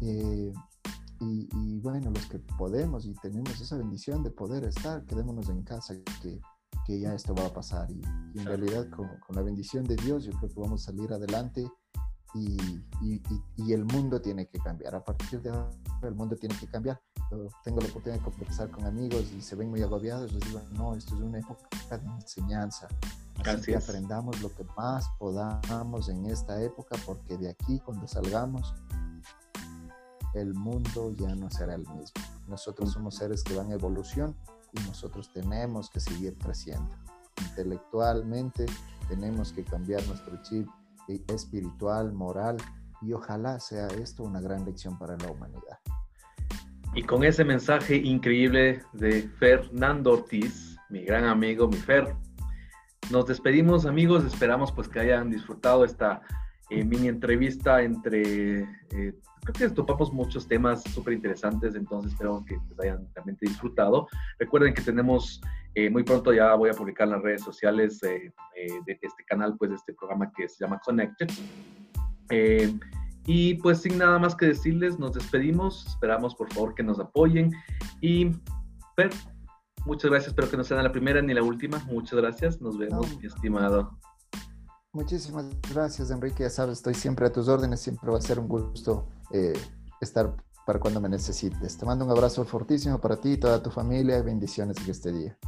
Eh, 0.00 0.52
y, 1.20 1.78
bueno, 1.78 2.10
los 2.10 2.26
que 2.26 2.40
podemos 2.58 3.06
y 3.06 3.14
tenemos 3.14 3.60
esa 3.60 3.76
bendición 3.76 4.24
de 4.24 4.32
poder 4.32 4.64
estar, 4.64 5.04
quedémonos 5.04 5.48
en 5.48 5.62
casa, 5.62 5.94
que, 6.20 6.40
que 6.84 6.98
ya 6.98 7.14
esto 7.14 7.32
va 7.36 7.46
a 7.46 7.52
pasar. 7.52 7.88
Y, 7.92 8.02
en 8.36 8.44
realidad, 8.44 8.90
con, 8.90 9.06
con, 9.24 9.36
la 9.36 9.42
bendición 9.42 9.84
de 9.84 9.94
Dios, 9.94 10.24
yo 10.24 10.32
creo 10.32 10.50
que 10.50 10.60
vamos 10.60 10.82
a 10.82 10.86
salir 10.86 11.12
adelante 11.12 11.70
y, 12.34 12.80
y, 13.56 13.72
el 13.72 13.84
mundo 13.84 14.20
tiene 14.20 14.46
que 14.46 14.58
cambiar. 14.58 14.94
A 14.94 15.04
partir 15.04 15.40
de 15.42 15.50
ahora, 15.50 15.70
el 16.02 16.14
mundo 16.14 16.36
tiene 16.36 16.56
que 16.58 16.66
cambiar. 16.66 17.00
tengo 17.62 17.80
la 17.80 17.88
oportunidad 17.88 18.22
de 18.22 18.30
conversar 18.30 18.70
con 18.70 18.84
amigos 18.86 19.30
y 19.36 19.42
se 19.42 19.54
ven 19.54 19.70
muy 19.70 19.82
agobiados, 19.82 20.32
les 20.32 20.42
digo, 20.44 20.60
no, 20.72 20.94
esto 20.94 21.14
es 21.14 21.20
una 21.20 21.38
época 21.38 21.68
de 21.90 22.06
enseñanza. 22.20 22.88
Así, 23.44 23.72
que 23.72 23.76
aprendamos 23.76 24.40
lo 24.40 24.54
que 24.54 24.64
más 24.76 25.08
podamos 25.18 26.08
en 26.08 26.26
esta 26.26 26.60
época, 26.62 26.96
porque 27.04 27.36
de 27.36 27.50
aquí 27.50 27.80
cuando 27.80 28.06
salgamos, 28.06 28.74
el 30.34 30.54
mundo 30.54 31.12
ya 31.12 31.34
no 31.34 31.50
será 31.50 31.74
el 31.74 31.86
mismo. 31.88 32.22
Nosotros 32.48 32.92
somos 32.92 33.16
seres 33.16 33.42
que 33.42 33.54
van 33.54 33.70
a 33.70 33.74
evolución 33.74 34.34
y 34.72 34.80
nosotros 34.86 35.30
tenemos 35.32 35.90
que 35.90 36.00
seguir 36.00 36.36
creciendo. 36.38 36.94
Intelectualmente 37.48 38.66
tenemos 39.08 39.52
que 39.52 39.64
cambiar 39.64 40.06
nuestro 40.06 40.40
chip 40.42 40.68
espiritual, 41.28 42.12
moral, 42.12 42.56
y 43.00 43.12
ojalá 43.12 43.58
sea 43.58 43.88
esto 43.88 44.22
una 44.22 44.40
gran 44.40 44.64
lección 44.64 44.98
para 44.98 45.16
la 45.16 45.30
humanidad. 45.30 45.78
Y 46.94 47.02
con 47.02 47.24
ese 47.24 47.44
mensaje 47.44 47.96
increíble 47.96 48.82
de 48.92 49.22
Fernando 49.38 50.12
Ortiz, 50.12 50.76
mi 50.90 51.02
gran 51.04 51.24
amigo, 51.24 51.66
mi 51.66 51.78
Fer, 51.78 52.14
nos 53.10 53.26
despedimos 53.26 53.86
amigos, 53.86 54.24
esperamos 54.24 54.72
pues 54.72 54.88
que 54.88 55.00
hayan 55.00 55.30
disfrutado 55.30 55.84
esta 55.84 56.22
eh, 56.72 56.84
mini 56.84 57.08
entrevista 57.08 57.82
entre, 57.82 58.60
eh, 58.60 59.14
creo 59.44 59.54
que 59.54 59.70
topamos 59.70 60.12
muchos 60.12 60.46
temas 60.46 60.82
súper 60.82 61.14
interesantes, 61.14 61.74
entonces 61.74 62.12
espero 62.12 62.44
que 62.46 62.56
les 62.68 62.80
hayan 62.80 63.08
realmente 63.14 63.46
disfrutado. 63.46 64.08
Recuerden 64.38 64.74
que 64.74 64.82
tenemos, 64.82 65.40
eh, 65.74 65.90
muy 65.90 66.02
pronto 66.02 66.32
ya 66.32 66.54
voy 66.54 66.70
a 66.70 66.74
publicar 66.74 67.06
en 67.06 67.14
las 67.14 67.22
redes 67.22 67.42
sociales 67.42 68.00
de 68.00 68.32
este 68.86 69.24
canal, 69.26 69.56
pues 69.58 69.70
este 69.72 69.94
programa 69.94 70.30
que 70.36 70.48
se 70.48 70.64
llama 70.64 70.80
Connected. 70.84 71.28
Eh, 72.32 72.74
y 73.26 73.54
pues 73.54 73.82
sin 73.82 73.98
nada 73.98 74.18
más 74.18 74.34
que 74.34 74.46
decirles, 74.46 74.98
nos 74.98 75.12
despedimos. 75.12 75.86
Esperamos 75.86 76.34
por 76.34 76.52
favor 76.52 76.74
que 76.74 76.82
nos 76.82 76.98
apoyen. 76.98 77.52
Y 78.00 78.30
Fer, 78.96 79.10
muchas 79.86 80.10
gracias. 80.10 80.28
Espero 80.28 80.50
que 80.50 80.56
no 80.56 80.64
sea 80.64 80.82
la 80.82 80.92
primera 80.92 81.22
ni 81.22 81.34
la 81.34 81.42
última. 81.42 81.78
Muchas 81.86 82.18
gracias. 82.18 82.60
Nos 82.60 82.78
vemos, 82.78 83.16
mi 83.20 83.26
estimado. 83.26 83.96
Muchísimas 84.94 85.46
gracias, 85.72 86.10
Enrique. 86.10 86.42
Ya 86.42 86.50
sabes, 86.50 86.78
estoy 86.78 86.94
siempre 86.94 87.26
a 87.26 87.32
tus 87.32 87.48
órdenes. 87.48 87.80
Siempre 87.80 88.10
va 88.10 88.18
a 88.18 88.20
ser 88.20 88.38
un 88.38 88.46
gusto 88.46 89.08
eh, 89.32 89.54
estar 90.00 90.36
para 90.66 90.78
cuando 90.78 91.00
me 91.00 91.08
necesites. 91.08 91.78
Te 91.78 91.86
mando 91.86 92.04
un 92.04 92.10
abrazo 92.10 92.44
fortísimo 92.44 93.00
para 93.00 93.16
ti 93.16 93.32
y 93.32 93.36
toda 93.38 93.62
tu 93.62 93.70
familia. 93.70 94.18
Y 94.18 94.22
bendiciones 94.22 94.76
en 94.84 94.90
este 94.90 95.12
día. 95.12 95.38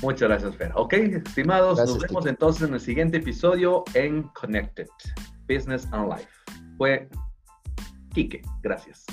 Muchas 0.00 0.28
gracias, 0.28 0.56
Fer. 0.56 0.72
Ok, 0.74 0.94
estimados, 0.94 1.78
nos 1.78 1.98
vemos 1.98 2.24
entonces 2.24 2.68
en 2.68 2.74
el 2.74 2.80
siguiente 2.80 3.18
episodio 3.18 3.84
en 3.92 4.22
Connected. 4.28 4.88
Business 5.46 5.86
and 5.92 6.08
Life. 6.08 6.30
Fue 6.78 7.08
Quique. 8.14 8.40
Gracias. 8.62 9.04